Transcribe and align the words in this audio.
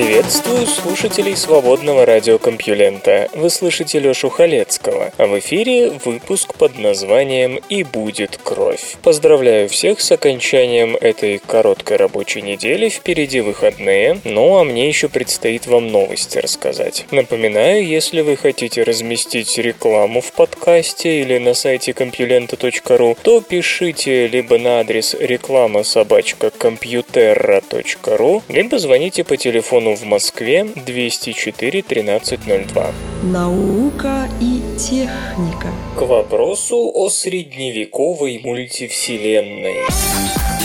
Приветствую 0.00 0.66
слушателей 0.66 1.36
свободного 1.36 2.06
радиокомпьюлента. 2.06 3.28
Вы 3.34 3.50
слышите 3.50 3.98
Лёшу 3.98 4.30
Халецкого, 4.30 5.12
а 5.18 5.26
в 5.26 5.38
эфире 5.40 5.90
выпуск 5.90 6.54
под 6.54 6.78
названием 6.78 7.60
«И 7.68 7.84
будет 7.84 8.38
кровь». 8.42 8.96
Поздравляю 9.02 9.68
всех 9.68 10.00
с 10.00 10.10
окончанием 10.10 10.96
этой 10.96 11.36
короткой 11.36 11.98
рабочей 11.98 12.40
недели, 12.40 12.88
впереди 12.88 13.42
выходные, 13.42 14.22
ну 14.24 14.56
а 14.56 14.64
мне 14.64 14.88
еще 14.88 15.10
предстоит 15.10 15.66
вам 15.66 15.88
новости 15.88 16.38
рассказать. 16.38 17.04
Напоминаю, 17.10 17.86
если 17.86 18.22
вы 18.22 18.38
хотите 18.38 18.84
разместить 18.84 19.58
рекламу 19.58 20.22
в 20.22 20.32
подкасте 20.32 21.20
или 21.20 21.36
на 21.36 21.52
сайте 21.52 21.92
компьюлента.ру, 21.92 23.18
то 23.20 23.42
пишите 23.42 24.28
либо 24.28 24.56
на 24.56 24.80
адрес 24.80 25.14
реклама 25.20 25.82
собачка 25.82 26.48
компьютерра.ру, 26.48 28.42
либо 28.48 28.78
звоните 28.78 29.24
по 29.24 29.36
телефону 29.36 29.89
телефону 29.90 29.94
в 29.94 30.04
Москве 30.04 30.64
204 30.64 31.80
1302. 31.80 32.92
Наука 33.22 34.28
и 34.40 34.62
техника. 34.78 35.68
К 35.96 36.02
вопросу 36.02 36.90
о 36.94 37.08
средневековой 37.08 38.40
мультивселенной. 38.42 40.59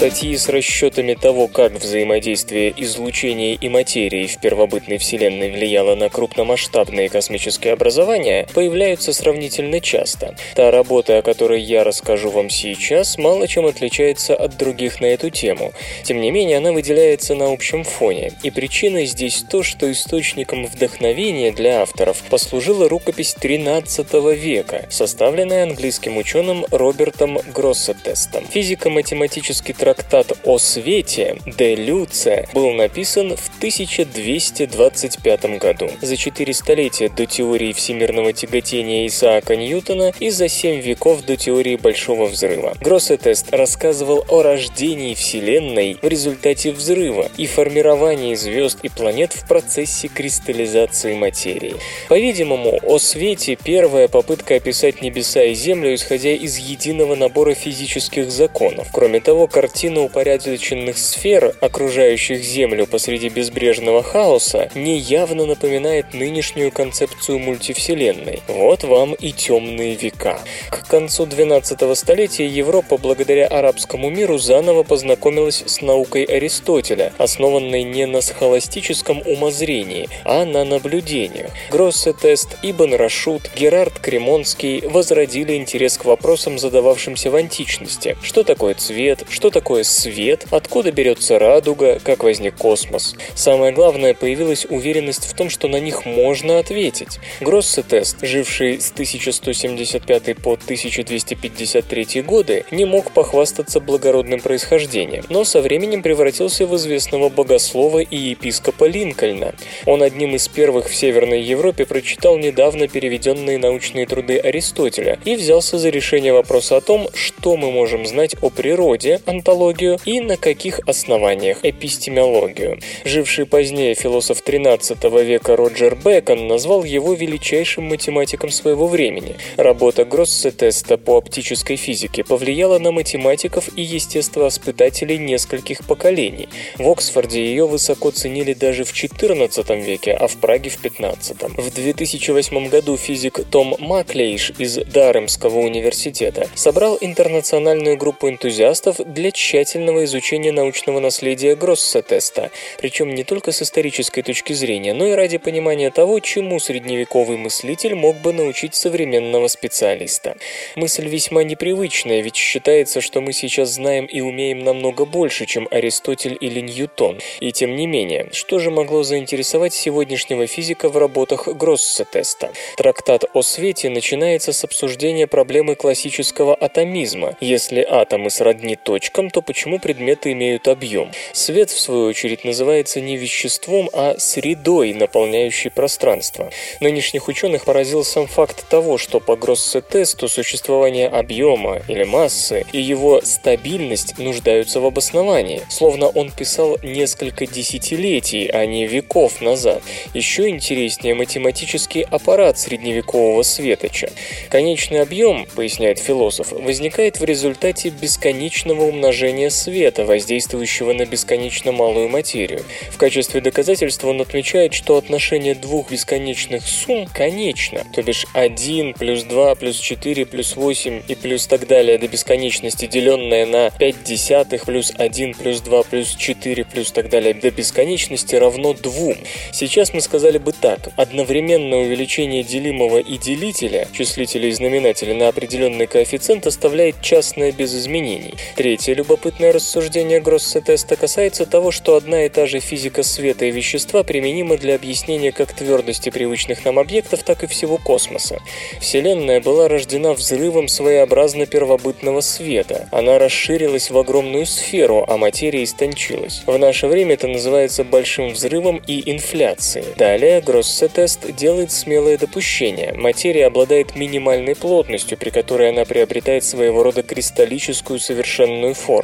Статьи 0.00 0.34
с 0.34 0.48
расчетами 0.48 1.12
того, 1.12 1.46
как 1.46 1.72
взаимодействие 1.72 2.72
излучения 2.74 3.52
и 3.52 3.68
материи 3.68 4.26
в 4.26 4.40
первобытной 4.40 4.96
Вселенной 4.96 5.50
влияло 5.50 5.94
на 5.94 6.08
крупномасштабные 6.08 7.10
космические 7.10 7.74
образования, 7.74 8.48
появляются 8.54 9.12
сравнительно 9.12 9.78
часто. 9.82 10.34
Та 10.54 10.70
работа, 10.70 11.18
о 11.18 11.22
которой 11.22 11.60
я 11.60 11.84
расскажу 11.84 12.30
вам 12.30 12.48
сейчас, 12.48 13.18
мало 13.18 13.46
чем 13.46 13.66
отличается 13.66 14.34
от 14.34 14.56
других 14.56 15.02
на 15.02 15.04
эту 15.04 15.28
тему. 15.28 15.74
Тем 16.02 16.22
не 16.22 16.30
менее, 16.30 16.56
она 16.56 16.72
выделяется 16.72 17.34
на 17.34 17.52
общем 17.52 17.84
фоне. 17.84 18.32
И 18.42 18.50
причиной 18.50 19.04
здесь 19.04 19.44
то, 19.50 19.62
что 19.62 19.92
источником 19.92 20.64
вдохновения 20.64 21.52
для 21.52 21.82
авторов 21.82 22.22
послужила 22.30 22.88
рукопись 22.88 23.36
XIII 23.38 24.34
века, 24.34 24.86
составленная 24.88 25.64
английским 25.64 26.16
ученым 26.16 26.64
Робертом 26.70 27.38
Гроссетестом. 27.52 28.46
Физико-математический 28.46 29.74
трактат 29.94 30.32
о 30.44 30.58
свете 30.58 31.36
де 31.58 31.74
Люце 31.74 32.46
был 32.54 32.70
написан 32.72 33.36
в 33.36 33.48
1225 33.58 35.58
году, 35.58 35.90
за 36.00 36.16
четыре 36.16 36.54
столетия 36.54 37.08
до 37.08 37.26
теории 37.26 37.72
всемирного 37.72 38.32
тяготения 38.32 39.08
Исаака 39.08 39.56
Ньютона 39.56 40.12
и 40.20 40.30
за 40.30 40.48
семь 40.48 40.80
веков 40.80 41.24
до 41.24 41.36
теории 41.36 41.76
Большого 41.76 42.26
взрыва. 42.26 42.76
Гроссетест 42.80 43.52
рассказывал 43.52 44.24
о 44.28 44.42
рождении 44.42 45.14
Вселенной 45.14 45.98
в 46.00 46.06
результате 46.06 46.72
взрыва 46.72 47.28
и 47.36 47.46
формировании 47.46 48.34
звезд 48.34 48.78
и 48.82 48.88
планет 48.88 49.32
в 49.32 49.48
процессе 49.48 50.08
кристаллизации 50.08 51.14
материи. 51.14 51.74
По-видимому, 52.08 52.78
о 52.84 52.98
свете 52.98 53.56
первая 53.56 54.06
попытка 54.06 54.54
описать 54.54 55.02
небеса 55.02 55.42
и 55.42 55.54
Землю, 55.54 55.94
исходя 55.94 56.30
из 56.30 56.58
единого 56.58 57.16
набора 57.16 57.54
физических 57.54 58.30
законов. 58.30 58.88
Кроме 58.92 59.20
того, 59.20 59.48
картина 59.48 59.79
картина 59.80 60.02
упорядоченных 60.02 60.98
сфер, 60.98 61.54
окружающих 61.62 62.42
Землю 62.42 62.86
посреди 62.86 63.30
безбрежного 63.30 64.02
хаоса, 64.02 64.68
неявно 64.74 65.46
напоминает 65.46 66.12
нынешнюю 66.12 66.70
концепцию 66.70 67.38
мультивселенной. 67.38 68.42
Вот 68.46 68.84
вам 68.84 69.14
и 69.14 69.32
темные 69.32 69.94
века. 69.94 70.38
К 70.68 70.86
концу 70.86 71.24
12 71.24 71.96
столетия 71.96 72.46
Европа 72.46 72.98
благодаря 72.98 73.46
арабскому 73.46 74.10
миру 74.10 74.36
заново 74.36 74.82
познакомилась 74.82 75.62
с 75.64 75.80
наукой 75.80 76.24
Аристотеля, 76.24 77.14
основанной 77.16 77.82
не 77.82 78.04
на 78.04 78.20
схоластическом 78.20 79.22
умозрении, 79.24 80.10
а 80.26 80.44
на 80.44 80.66
наблюдениях. 80.66 81.52
Гроссетест, 81.70 82.58
Ибн 82.60 82.96
Рашут, 82.96 83.50
Герард 83.56 83.98
Кремонский 83.98 84.82
возродили 84.86 85.54
интерес 85.54 85.96
к 85.96 86.04
вопросам, 86.04 86.58
задававшимся 86.58 87.30
в 87.30 87.34
античности. 87.36 88.18
Что 88.22 88.42
такое 88.42 88.74
цвет, 88.74 89.24
что 89.30 89.48
такое 89.48 89.69
такое 89.70 89.84
свет, 89.84 90.46
откуда 90.50 90.90
берется 90.90 91.38
радуга, 91.38 92.00
как 92.02 92.24
возник 92.24 92.56
космос. 92.56 93.14
Самое 93.36 93.72
главное, 93.72 94.14
появилась 94.14 94.66
уверенность 94.68 95.26
в 95.26 95.34
том, 95.34 95.48
что 95.48 95.68
на 95.68 95.78
них 95.78 96.04
можно 96.04 96.58
ответить. 96.58 97.20
Гроссетест, 97.40 98.16
живший 98.20 98.80
с 98.80 98.90
1175 98.90 100.36
по 100.38 100.54
1253 100.54 102.22
годы, 102.22 102.64
не 102.72 102.84
мог 102.84 103.12
похвастаться 103.12 103.78
благородным 103.78 104.40
происхождением, 104.40 105.22
но 105.28 105.44
со 105.44 105.60
временем 105.60 106.02
превратился 106.02 106.66
в 106.66 106.74
известного 106.74 107.28
богослова 107.28 108.00
и 108.00 108.16
епископа 108.16 108.86
Линкольна. 108.86 109.54
Он 109.86 110.02
одним 110.02 110.34
из 110.34 110.48
первых 110.48 110.88
в 110.88 110.96
Северной 110.96 111.42
Европе 111.42 111.86
прочитал 111.86 112.38
недавно 112.38 112.88
переведенные 112.88 113.58
научные 113.58 114.06
труды 114.06 114.36
Аристотеля 114.36 115.20
и 115.24 115.36
взялся 115.36 115.78
за 115.78 115.90
решение 115.90 116.32
вопроса 116.32 116.78
о 116.78 116.80
том, 116.80 117.08
что 117.14 117.56
мы 117.56 117.70
можем 117.70 118.04
знать 118.04 118.34
о 118.42 118.50
природе, 118.50 119.20
онтологии 119.26 119.59
онтологию 119.60 119.98
и 120.04 120.20
на 120.20 120.36
каких 120.36 120.80
основаниях 120.88 121.58
эпистемологию. 121.64 122.78
Живший 123.04 123.44
позднее 123.46 123.94
философ 123.94 124.40
13 124.40 125.04
века 125.22 125.56
Роджер 125.56 125.96
Бэкон 125.96 126.46
назвал 126.46 126.84
его 126.84 127.12
величайшим 127.12 127.84
математиком 127.84 128.50
своего 128.50 128.86
времени. 128.86 129.36
Работа 129.56 130.04
Гроссетеста 130.04 130.96
по 130.96 131.18
оптической 131.18 131.76
физике 131.76 132.24
повлияла 132.24 132.78
на 132.78 132.90
математиков 132.90 133.68
и 133.76 133.82
естествоиспытателей 133.82 135.18
нескольких 135.18 135.84
поколений. 135.86 136.48
В 136.78 136.88
Оксфорде 136.88 137.44
ее 137.44 137.66
высоко 137.66 138.10
ценили 138.10 138.54
даже 138.54 138.84
в 138.84 138.92
XIV 138.92 139.82
веке, 139.82 140.12
а 140.12 140.26
в 140.26 140.36
Праге 140.36 140.70
в 140.70 140.82
XV. 140.82 141.60
В 141.60 141.74
2008 141.74 142.68
году 142.68 142.96
физик 142.96 143.40
Том 143.50 143.76
Маклейш 143.78 144.52
из 144.58 144.76
Даремского 144.76 145.58
университета 145.58 146.48
собрал 146.54 146.96
интернациональную 147.00 147.98
группу 147.98 148.28
энтузиастов 148.28 148.96
для 149.04 149.30
тщательного 149.50 150.04
изучения 150.04 150.52
научного 150.52 151.00
наследия 151.00 151.56
Гросса-теста, 151.56 152.52
причем 152.78 153.16
не 153.16 153.24
только 153.24 153.50
с 153.50 153.62
исторической 153.62 154.22
точки 154.22 154.52
зрения, 154.52 154.94
но 154.94 155.08
и 155.08 155.12
ради 155.12 155.38
понимания 155.38 155.90
того, 155.90 156.20
чему 156.20 156.60
средневековый 156.60 157.36
мыслитель 157.36 157.96
мог 157.96 158.16
бы 158.18 158.32
научить 158.32 158.76
современного 158.76 159.48
специалиста. 159.48 160.36
Мысль 160.76 161.08
весьма 161.08 161.42
непривычная, 161.42 162.20
ведь 162.20 162.36
считается, 162.36 163.00
что 163.00 163.20
мы 163.20 163.32
сейчас 163.32 163.70
знаем 163.70 164.04
и 164.04 164.20
умеем 164.20 164.62
намного 164.62 165.04
больше, 165.04 165.46
чем 165.46 165.66
Аристотель 165.72 166.38
или 166.40 166.60
Ньютон. 166.60 167.18
И 167.40 167.50
тем 167.50 167.74
не 167.74 167.88
менее, 167.88 168.28
что 168.32 168.60
же 168.60 168.70
могло 168.70 169.02
заинтересовать 169.02 169.74
сегодняшнего 169.74 170.46
физика 170.46 170.88
в 170.88 170.96
работах 170.96 171.48
Гросса-теста? 171.48 172.52
Трактат 172.76 173.24
о 173.32 173.42
свете 173.42 173.90
начинается 173.90 174.52
с 174.52 174.62
обсуждения 174.62 175.26
проблемы 175.26 175.74
классического 175.74 176.54
атомизма. 176.54 177.36
Если 177.40 177.84
атомы 177.88 178.30
сродни 178.30 178.76
точкам, 178.76 179.29
то 179.30 179.42
почему 179.42 179.78
предметы 179.78 180.32
имеют 180.32 180.68
объем. 180.68 181.12
Свет, 181.32 181.70
в 181.70 181.78
свою 181.78 182.06
очередь, 182.06 182.44
называется 182.44 183.00
не 183.00 183.16
веществом, 183.16 183.88
а 183.92 184.16
средой, 184.18 184.92
наполняющей 184.92 185.70
пространство. 185.70 186.50
Нынешних 186.80 187.28
ученых 187.28 187.64
поразил 187.64 188.04
сам 188.04 188.26
факт 188.26 188.68
того, 188.68 188.98
что 188.98 189.20
по 189.20 189.36
Гроссе-тесту 189.36 190.28
существование 190.28 191.08
объема 191.08 191.80
или 191.88 192.04
массы 192.04 192.64
и 192.72 192.80
его 192.80 193.20
стабильность 193.22 194.18
нуждаются 194.18 194.80
в 194.80 194.86
обосновании, 194.86 195.62
словно 195.68 196.08
он 196.08 196.30
писал 196.30 196.78
несколько 196.82 197.46
десятилетий, 197.46 198.48
а 198.48 198.66
не 198.66 198.86
веков 198.86 199.40
назад. 199.40 199.82
Еще 200.14 200.48
интереснее 200.48 201.14
математический 201.14 202.02
аппарат 202.02 202.58
средневекового 202.58 203.42
светоча. 203.42 204.10
Конечный 204.48 205.00
объем, 205.00 205.46
поясняет 205.54 205.98
философ, 205.98 206.52
возникает 206.52 207.20
в 207.20 207.24
результате 207.24 207.90
бесконечного 207.90 208.82
умножения 208.84 209.19
искажения 209.20 209.50
света, 209.50 210.06
воздействующего 210.06 210.94
на 210.94 211.04
бесконечно 211.04 211.72
малую 211.72 212.08
материю. 212.08 212.64
В 212.90 212.96
качестве 212.96 213.42
доказательства 213.42 214.08
он 214.08 214.22
отмечает, 214.22 214.72
что 214.72 214.96
отношение 214.96 215.54
двух 215.54 215.90
бесконечных 215.90 216.66
сумм 216.66 217.06
конечно, 217.12 217.82
то 217.94 218.02
бишь 218.02 218.24
1 218.32 218.94
плюс 218.94 219.24
2 219.24 219.54
плюс 219.56 219.76
4 219.78 220.24
плюс 220.24 220.56
8 220.56 221.02
и 221.06 221.14
плюс 221.14 221.46
так 221.46 221.66
далее 221.66 221.98
до 221.98 222.08
бесконечности, 222.08 222.86
деленное 222.86 223.44
на 223.44 223.70
5 223.70 224.04
десятых 224.04 224.64
плюс 224.64 224.90
1 224.96 225.34
плюс 225.34 225.60
2 225.60 225.82
плюс 225.82 226.16
4 226.16 226.64
плюс 226.64 226.90
так 226.90 227.10
далее 227.10 227.34
до 227.34 227.50
бесконечности 227.50 228.36
равно 228.36 228.72
2. 228.72 229.14
Сейчас 229.52 229.92
мы 229.92 230.00
сказали 230.00 230.38
бы 230.38 230.52
так. 230.52 230.78
Одновременное 230.96 231.80
увеличение 231.80 232.42
делимого 232.42 232.98
и 232.98 233.18
делителя, 233.18 233.86
числителя 233.92 234.48
и 234.48 234.52
знаменателя 234.52 235.14
на 235.14 235.28
определенный 235.28 235.86
коэффициент 235.86 236.46
оставляет 236.46 237.02
частное 237.02 237.52
без 237.52 237.74
изменений. 237.74 238.32
Третье 238.56 238.94
любопытное 239.10 239.52
рассуждение 239.52 240.20
Гросса-теста 240.20 240.94
касается 240.94 241.44
того, 241.44 241.72
что 241.72 241.96
одна 241.96 242.26
и 242.26 242.28
та 242.28 242.46
же 242.46 242.60
физика 242.60 243.02
света 243.02 243.44
и 243.46 243.50
вещества 243.50 244.04
применима 244.04 244.56
для 244.56 244.76
объяснения 244.76 245.32
как 245.32 245.52
твердости 245.52 246.10
привычных 246.10 246.64
нам 246.64 246.78
объектов, 246.78 247.24
так 247.24 247.42
и 247.42 247.48
всего 247.48 247.76
космоса. 247.76 248.38
Вселенная 248.80 249.40
была 249.40 249.66
рождена 249.66 250.12
взрывом 250.12 250.68
своеобразно 250.68 251.46
первобытного 251.46 252.20
света. 252.20 252.88
Она 252.92 253.18
расширилась 253.18 253.90
в 253.90 253.98
огромную 253.98 254.46
сферу, 254.46 255.04
а 255.08 255.16
материя 255.16 255.64
истончилась. 255.64 256.44
В 256.46 256.56
наше 256.56 256.86
время 256.86 257.14
это 257.14 257.26
называется 257.26 257.82
большим 257.82 258.28
взрывом 258.28 258.80
и 258.86 259.10
инфляцией. 259.10 259.86
Далее 259.96 260.40
Гроссе-тест 260.40 261.34
делает 261.34 261.72
смелое 261.72 262.16
допущение. 262.16 262.92
Материя 262.92 263.46
обладает 263.46 263.96
минимальной 263.96 264.54
плотностью, 264.54 265.18
при 265.18 265.30
которой 265.30 265.70
она 265.70 265.84
приобретает 265.84 266.44
своего 266.44 266.84
рода 266.84 267.02
кристаллическую 267.02 267.98
совершенную 267.98 268.74
форму. 268.74 268.99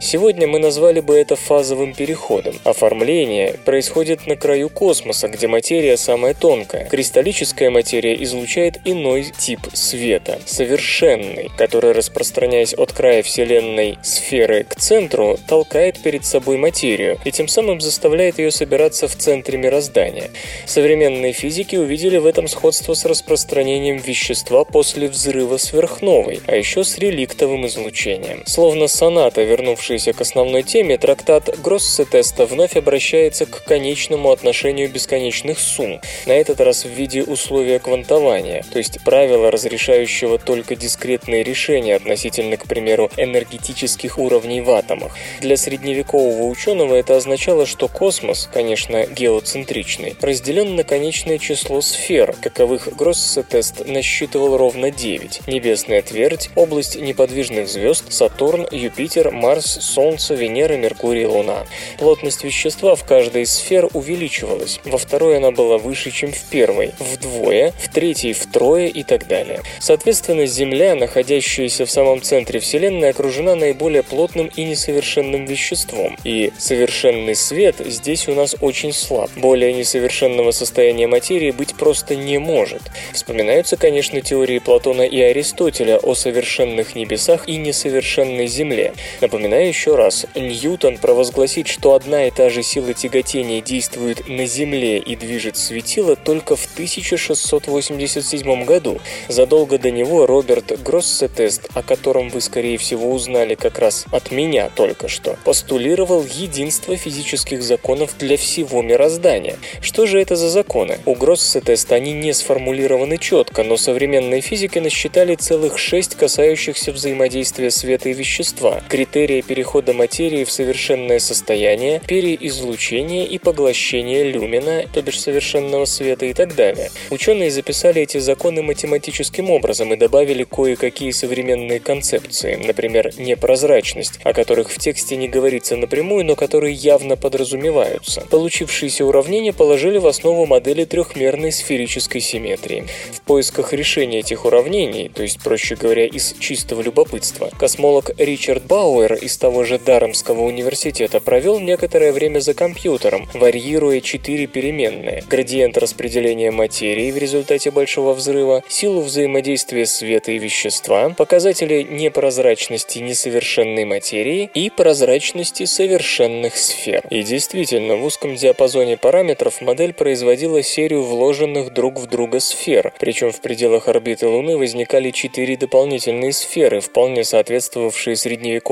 Сегодня 0.00 0.46
мы 0.46 0.58
назвали 0.58 1.00
бы 1.00 1.14
это 1.16 1.36
фазовым 1.36 1.94
переходом. 1.94 2.58
Оформление 2.64 3.54
происходит 3.64 4.26
на 4.26 4.36
краю 4.36 4.68
космоса, 4.68 5.28
где 5.28 5.46
материя 5.46 5.96
самая 5.96 6.34
тонкая. 6.34 6.88
Кристаллическая 6.88 7.70
материя 7.70 8.20
излучает 8.22 8.80
иной 8.84 9.32
тип 9.38 9.60
света, 9.72 10.40
совершенный, 10.46 11.50
который, 11.56 11.92
распространяясь 11.92 12.74
от 12.74 12.92
края 12.92 13.22
Вселенной 13.22 13.98
сферы 14.02 14.64
к 14.64 14.74
центру, 14.76 15.38
толкает 15.46 16.02
перед 16.02 16.24
собой 16.24 16.56
материю 16.56 17.18
и 17.24 17.30
тем 17.30 17.48
самым 17.48 17.80
заставляет 17.80 18.38
ее 18.38 18.50
собираться 18.50 19.08
в 19.08 19.16
центре 19.16 19.58
мироздания. 19.58 20.30
Современные 20.66 21.32
физики 21.32 21.76
увидели 21.76 22.18
в 22.18 22.26
этом 22.26 22.48
сходство 22.48 22.94
с 22.94 23.04
распространением 23.04 23.98
вещества 23.98 24.64
после 24.64 25.08
взрыва 25.08 25.56
сверхновой, 25.56 26.40
а 26.46 26.56
еще 26.56 26.84
с 26.84 26.98
реликтовым 26.98 27.66
излучением. 27.66 28.42
Словно 28.46 28.88
соната, 29.32 29.42
вернувшаяся 29.42 30.12
к 30.12 30.20
основной 30.20 30.62
теме, 30.62 30.98
трактат 30.98 31.58
Гроссе-теста 31.62 32.46
вновь 32.46 32.76
обращается 32.76 33.46
к 33.46 33.64
конечному 33.64 34.30
отношению 34.30 34.90
бесконечных 34.90 35.58
сумм, 35.58 36.00
на 36.26 36.32
этот 36.32 36.60
раз 36.60 36.84
в 36.84 36.88
виде 36.88 37.22
условия 37.22 37.78
квантования, 37.78 38.64
то 38.70 38.78
есть 38.78 39.02
правила, 39.04 39.50
разрешающего 39.50 40.38
только 40.38 40.76
дискретные 40.76 41.42
решения 41.42 41.96
относительно, 41.96 42.56
к 42.56 42.66
примеру, 42.66 43.10
энергетических 43.16 44.18
уровней 44.18 44.60
в 44.60 44.70
атомах. 44.70 45.16
Для 45.40 45.56
средневекового 45.56 46.44
ученого 46.44 46.94
это 46.94 47.16
означало, 47.16 47.66
что 47.66 47.88
космос, 47.88 48.48
конечно, 48.52 49.06
геоцентричный, 49.06 50.16
разделен 50.20 50.76
на 50.76 50.84
конечное 50.84 51.38
число 51.38 51.80
сфер, 51.80 52.34
каковых 52.40 52.94
Гроссе-тест 52.96 53.86
насчитывал 53.86 54.56
ровно 54.56 54.90
9. 54.90 55.42
Небесная 55.46 56.02
твердь, 56.02 56.50
область 56.54 57.00
неподвижных 57.00 57.68
звезд, 57.68 58.12
Сатурн, 58.12 58.66
Юпитер, 58.70 59.21
Марс, 59.30 59.78
Солнце, 59.80 60.34
Венера, 60.34 60.74
Меркурий, 60.74 61.26
Луна. 61.26 61.64
Плотность 61.98 62.44
вещества 62.44 62.94
в 62.94 63.04
каждой 63.04 63.42
из 63.42 63.52
сфер 63.52 63.88
увеличивалась. 63.92 64.80
Во 64.84 64.98
второй 64.98 65.36
она 65.36 65.50
была 65.50 65.78
выше, 65.78 66.10
чем 66.10 66.32
в 66.32 66.44
первой, 66.44 66.92
вдвое, 66.98 67.72
в 67.78 67.88
третьей 67.92 68.32
втрое 68.32 68.86
и 68.86 69.02
так 69.02 69.28
далее. 69.28 69.60
Соответственно, 69.78 70.46
Земля, 70.46 70.94
находящаяся 70.94 71.86
в 71.86 71.90
самом 71.90 72.22
центре 72.22 72.60
Вселенной, 72.60 73.10
окружена 73.10 73.54
наиболее 73.54 74.02
плотным 74.02 74.46
и 74.46 74.64
несовершенным 74.64 75.44
веществом. 75.44 76.16
И 76.24 76.52
совершенный 76.58 77.34
свет 77.34 77.76
здесь 77.78 78.28
у 78.28 78.34
нас 78.34 78.56
очень 78.60 78.92
слаб. 78.92 79.30
Более 79.36 79.72
несовершенного 79.72 80.50
состояния 80.50 81.06
материи 81.06 81.50
быть 81.50 81.74
просто 81.74 82.16
не 82.16 82.38
может. 82.38 82.82
Вспоминаются, 83.12 83.76
конечно, 83.76 84.20
теории 84.20 84.58
Платона 84.58 85.02
и 85.02 85.20
Аристотеля 85.20 85.98
о 85.98 86.14
совершенных 86.14 86.94
небесах 86.94 87.48
и 87.48 87.56
несовершенной 87.56 88.46
Земле. 88.46 88.94
Напоминаю 89.20 89.68
еще 89.68 89.94
раз, 89.94 90.26
Ньютон 90.34 90.98
провозгласит, 90.98 91.68
что 91.68 91.94
одна 91.94 92.26
и 92.26 92.30
та 92.30 92.50
же 92.50 92.62
сила 92.62 92.94
тяготения 92.94 93.60
действует 93.60 94.28
на 94.28 94.46
Земле 94.46 94.98
и 94.98 95.16
движет 95.16 95.56
светило 95.56 96.16
только 96.16 96.56
в 96.56 96.64
1687 96.72 98.64
году. 98.64 99.00
Задолго 99.28 99.78
до 99.78 99.90
него 99.90 100.26
Роберт 100.26 100.80
Гроссетест, 100.82 101.68
о 101.74 101.82
котором 101.82 102.28
вы, 102.28 102.40
скорее 102.40 102.78
всего, 102.78 103.12
узнали 103.12 103.54
как 103.54 103.78
раз 103.78 104.06
от 104.10 104.30
меня 104.30 104.70
только 104.74 105.08
что, 105.08 105.36
постулировал 105.44 106.24
единство 106.24 106.96
физических 106.96 107.62
законов 107.62 108.16
для 108.18 108.36
всего 108.36 108.82
мироздания. 108.82 109.58
Что 109.80 110.06
же 110.06 110.20
это 110.20 110.36
за 110.36 110.48
законы? 110.48 110.98
У 111.06 111.14
Гроссетеста 111.14 111.94
они 111.94 112.12
не 112.12 112.32
сформулированы 112.32 113.18
четко, 113.18 113.62
но 113.62 113.76
современные 113.76 114.40
физики 114.40 114.78
насчитали 114.78 115.34
целых 115.34 115.78
шесть 115.78 116.14
касающихся 116.16 116.92
взаимодействия 116.92 117.70
света 117.70 118.08
и 118.08 118.12
вещества, 118.12 118.82
критерия 119.02 119.42
перехода 119.42 119.92
материи 119.92 120.44
в 120.44 120.50
совершенное 120.52 121.18
состояние, 121.18 122.00
переизлучение 122.06 123.26
и 123.26 123.36
поглощение 123.38 124.22
люмина, 124.22 124.84
то 124.94 125.02
бишь 125.02 125.20
совершенного 125.20 125.86
света 125.86 126.26
и 126.26 126.32
так 126.32 126.54
далее. 126.54 126.92
Ученые 127.10 127.50
записали 127.50 128.02
эти 128.02 128.18
законы 128.18 128.62
математическим 128.62 129.50
образом 129.50 129.92
и 129.92 129.96
добавили 129.96 130.44
кое-какие 130.44 131.10
современные 131.10 131.80
концепции, 131.80 132.54
например, 132.54 133.12
непрозрачность, 133.18 134.20
о 134.22 134.32
которых 134.32 134.70
в 134.70 134.78
тексте 134.78 135.16
не 135.16 135.26
говорится 135.26 135.76
напрямую, 135.76 136.24
но 136.24 136.36
которые 136.36 136.74
явно 136.74 137.16
подразумеваются. 137.16 138.20
Получившиеся 138.30 139.04
уравнения 139.04 139.52
положили 139.52 139.98
в 139.98 140.06
основу 140.06 140.46
модели 140.46 140.84
трехмерной 140.84 141.50
сферической 141.50 142.20
симметрии. 142.20 142.86
В 143.12 143.22
поисках 143.22 143.72
решения 143.72 144.20
этих 144.20 144.44
уравнений, 144.44 145.10
то 145.12 145.24
есть, 145.24 145.42
проще 145.42 145.74
говоря, 145.74 146.06
из 146.06 146.34
чистого 146.38 146.82
любопытства, 146.82 147.50
космолог 147.58 148.12
Ричард 148.16 148.62
Бауэр 148.82 149.14
из 149.14 149.36
того 149.36 149.62
же 149.62 149.78
Дарамского 149.78 150.40
университета 150.40 151.20
провел 151.20 151.60
некоторое 151.60 152.10
время 152.10 152.40
за 152.40 152.52
компьютером, 152.52 153.28
варьируя 153.32 154.00
четыре 154.00 154.48
переменные. 154.48 155.22
Градиент 155.30 155.78
распределения 155.78 156.50
материи 156.50 157.12
в 157.12 157.16
результате 157.16 157.70
большого 157.70 158.12
взрыва, 158.12 158.64
силу 158.66 159.02
взаимодействия 159.02 159.86
света 159.86 160.32
и 160.32 160.38
вещества, 160.38 161.10
показатели 161.10 161.86
непрозрачности 161.88 162.98
несовершенной 162.98 163.84
материи 163.84 164.50
и 164.52 164.68
прозрачности 164.68 165.64
совершенных 165.64 166.56
сфер. 166.56 167.04
И 167.08 167.22
действительно, 167.22 167.94
в 167.94 168.04
узком 168.04 168.34
диапазоне 168.34 168.96
параметров 168.96 169.60
модель 169.60 169.92
производила 169.92 170.60
серию 170.60 171.04
вложенных 171.04 171.72
друг 171.72 172.00
в 172.00 172.06
друга 172.06 172.40
сфер, 172.40 172.92
причем 172.98 173.30
в 173.30 173.40
пределах 173.40 173.86
орбиты 173.86 174.26
Луны 174.26 174.56
возникали 174.56 175.12
четыре 175.12 175.56
дополнительные 175.56 176.32
сферы, 176.32 176.80
вполне 176.80 177.22
соответствовавшие 177.22 178.16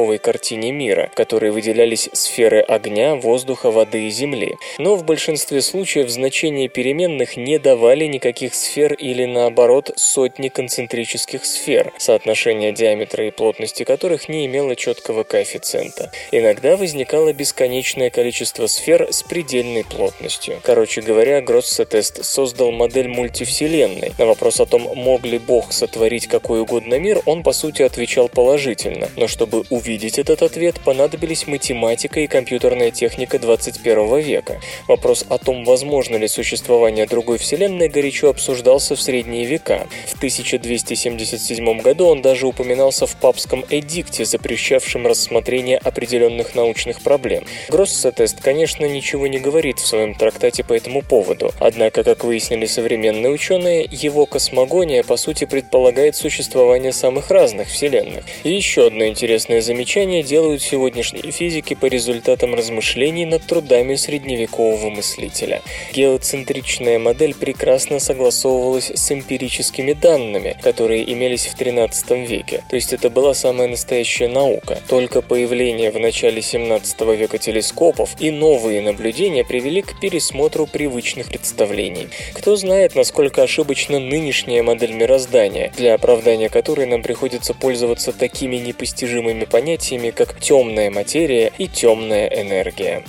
средневековой 0.00 0.19
картине 0.19 0.73
мира, 0.73 1.11
в 1.12 1.16
которой 1.16 1.50
выделялись 1.50 2.09
сферы 2.12 2.61
огня, 2.61 3.16
воздуха, 3.16 3.71
воды 3.71 4.07
и 4.07 4.11
земли. 4.11 4.57
Но 4.78 4.97
в 4.97 5.04
большинстве 5.04 5.61
случаев 5.61 6.09
значения 6.11 6.69
переменных 6.69 7.37
не 7.37 7.59
давали 7.59 8.07
никаких 8.07 8.54
сфер 8.54 8.95
или 8.95 9.26
наоборот 9.26 9.92
сотни 9.97 10.49
концентрических 10.49 11.45
сфер, 11.45 11.92
соотношение 11.99 12.73
диаметра 12.73 13.26
и 13.26 13.30
плотности 13.30 13.85
которых 13.85 14.28
не 14.28 14.47
имело 14.47 14.75
четкого 14.76 15.25
коэффициента. 15.25 16.11
Иногда 16.33 16.76
возникало 16.76 17.33
бесконечное 17.33 18.11
количество 18.11 18.66
сфер 18.66 19.09
с 19.11 19.23
предельной 19.23 19.85
плотностью. 19.85 20.61
Короче 20.62 21.02
говоря, 21.02 21.40
Гроссе-тест 21.40 22.25
создал 22.25 22.73
модель 22.73 23.09
мультивселенной. 23.09 24.12
На 24.19 24.26
вопрос 24.26 24.61
о 24.61 24.66
том, 24.66 24.83
мог 24.95 25.25
ли 25.25 25.38
Бог 25.38 25.73
сотворить 25.73 26.26
какой 26.26 26.61
угодно 26.61 26.99
мир, 26.99 27.21
он 27.26 27.42
по 27.42 27.52
сути 27.52 27.83
отвечал 27.83 28.28
положительно. 28.28 29.09
Но 29.16 29.28
чтобы 29.28 29.64
увидеть 29.71 29.90
этот 29.99 30.43
ответ, 30.43 30.81
понадобились 30.85 31.47
математика 31.49 32.21
и 32.21 32.29
компьютерная 32.29 32.93
техника 32.93 33.39
21 33.39 34.21
века. 34.21 34.61
Вопрос 34.87 35.27
о 35.29 35.39
том, 35.39 35.65
возможно 35.65 36.17
ли 36.17 36.29
существование 36.29 37.07
другой 37.07 37.39
вселенной, 37.39 37.89
горячо 37.89 38.31
обсуждался 38.31 38.95
в 38.95 39.03
средние 39.03 39.47
века. 39.47 39.89
В 40.07 40.17
1277 40.17 41.81
году 41.81 42.07
он 42.07 42.23
даже 42.23 42.47
упоминался 42.47 43.07
в 43.07 43.17
папском 43.17 43.65
эдикте, 43.69 44.25
запрещавшем 44.25 45.07
рассмотрение 45.07 45.79
определенных 45.79 46.55
научных 46.55 47.01
проблем. 47.01 47.45
Гроссе-тест, 47.69 48.41
конечно, 48.41 48.85
ничего 48.87 49.27
не 49.27 49.39
говорит 49.39 49.79
в 49.79 49.87
своем 49.87 50.15
трактате 50.15 50.63
по 50.63 50.73
этому 50.73 51.03
поводу, 51.03 51.53
однако, 51.59 52.05
как 52.05 52.23
выяснили 52.23 52.67
современные 52.67 53.33
ученые, 53.33 53.89
его 53.91 54.27
космогония 54.27 55.03
по 55.03 55.17
сути 55.17 55.47
предполагает 55.47 56.15
существование 56.15 56.93
самых 56.93 57.31
разных 57.31 57.69
вселенных. 57.69 58.25
И 58.45 58.53
еще 58.53 58.87
одно 58.87 59.07
интересное 59.07 59.61
замечание 59.61 59.80
замечания 59.81 60.23
делают 60.23 60.61
сегодняшние 60.61 61.33
физики 61.33 61.73
по 61.73 61.87
результатам 61.87 62.55
размышлений 62.55 63.25
над 63.25 63.47
трудами 63.47 63.95
средневекового 63.95 64.91
мыслителя. 64.91 65.63
Геоцентричная 65.95 66.99
модель 66.99 67.35
прекрасно 67.35 67.99
согласовывалась 67.99 68.91
с 68.91 69.11
эмпирическими 69.11 69.95
данными, 69.95 70.55
которые 70.63 71.11
имелись 71.11 71.47
в 71.47 71.59
XIII 71.59 72.27
веке, 72.27 72.63
то 72.69 72.77
есть 72.77 72.93
это 72.93 73.09
была 73.09 73.33
самая 73.33 73.69
настоящая 73.69 74.29
наука. 74.29 74.79
Только 74.87 75.23
появление 75.23 75.91
в 75.91 75.99
начале 75.99 76.43
17 76.43 77.01
века 77.17 77.39
телескопов 77.39 78.11
и 78.21 78.31
новые 78.31 78.83
наблюдения 78.83 79.45
привели 79.45 79.81
к 79.81 79.99
пересмотру 79.99 80.67
привычных 80.67 81.29
представлений. 81.29 82.09
Кто 82.35 82.55
знает, 82.57 82.95
насколько 82.95 83.43
ошибочна 83.43 83.99
нынешняя 83.99 84.63
модель 84.63 84.93
мироздания, 84.93 85.73
для 85.79 85.95
оправдания 85.95 86.51
которой 86.51 86.85
нам 86.85 87.03
приходится 87.03 87.55
пользоваться 87.55 88.13
такими 88.13 88.57
непостижимыми 88.57 89.47
понятиями, 89.71 90.11
как 90.11 90.41
темная 90.41 90.91
материя 90.91 91.53
и 91.59 91.69
темная 91.69 92.27
энергия. 92.29 93.05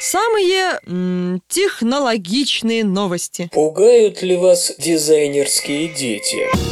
Самые 0.00 0.80
м, 0.86 1.40
технологичные 1.48 2.84
новости. 2.84 3.48
Пугают 3.52 4.22
ли 4.22 4.36
вас 4.36 4.74
дизайнерские 4.78 5.88
дети? 5.88 6.71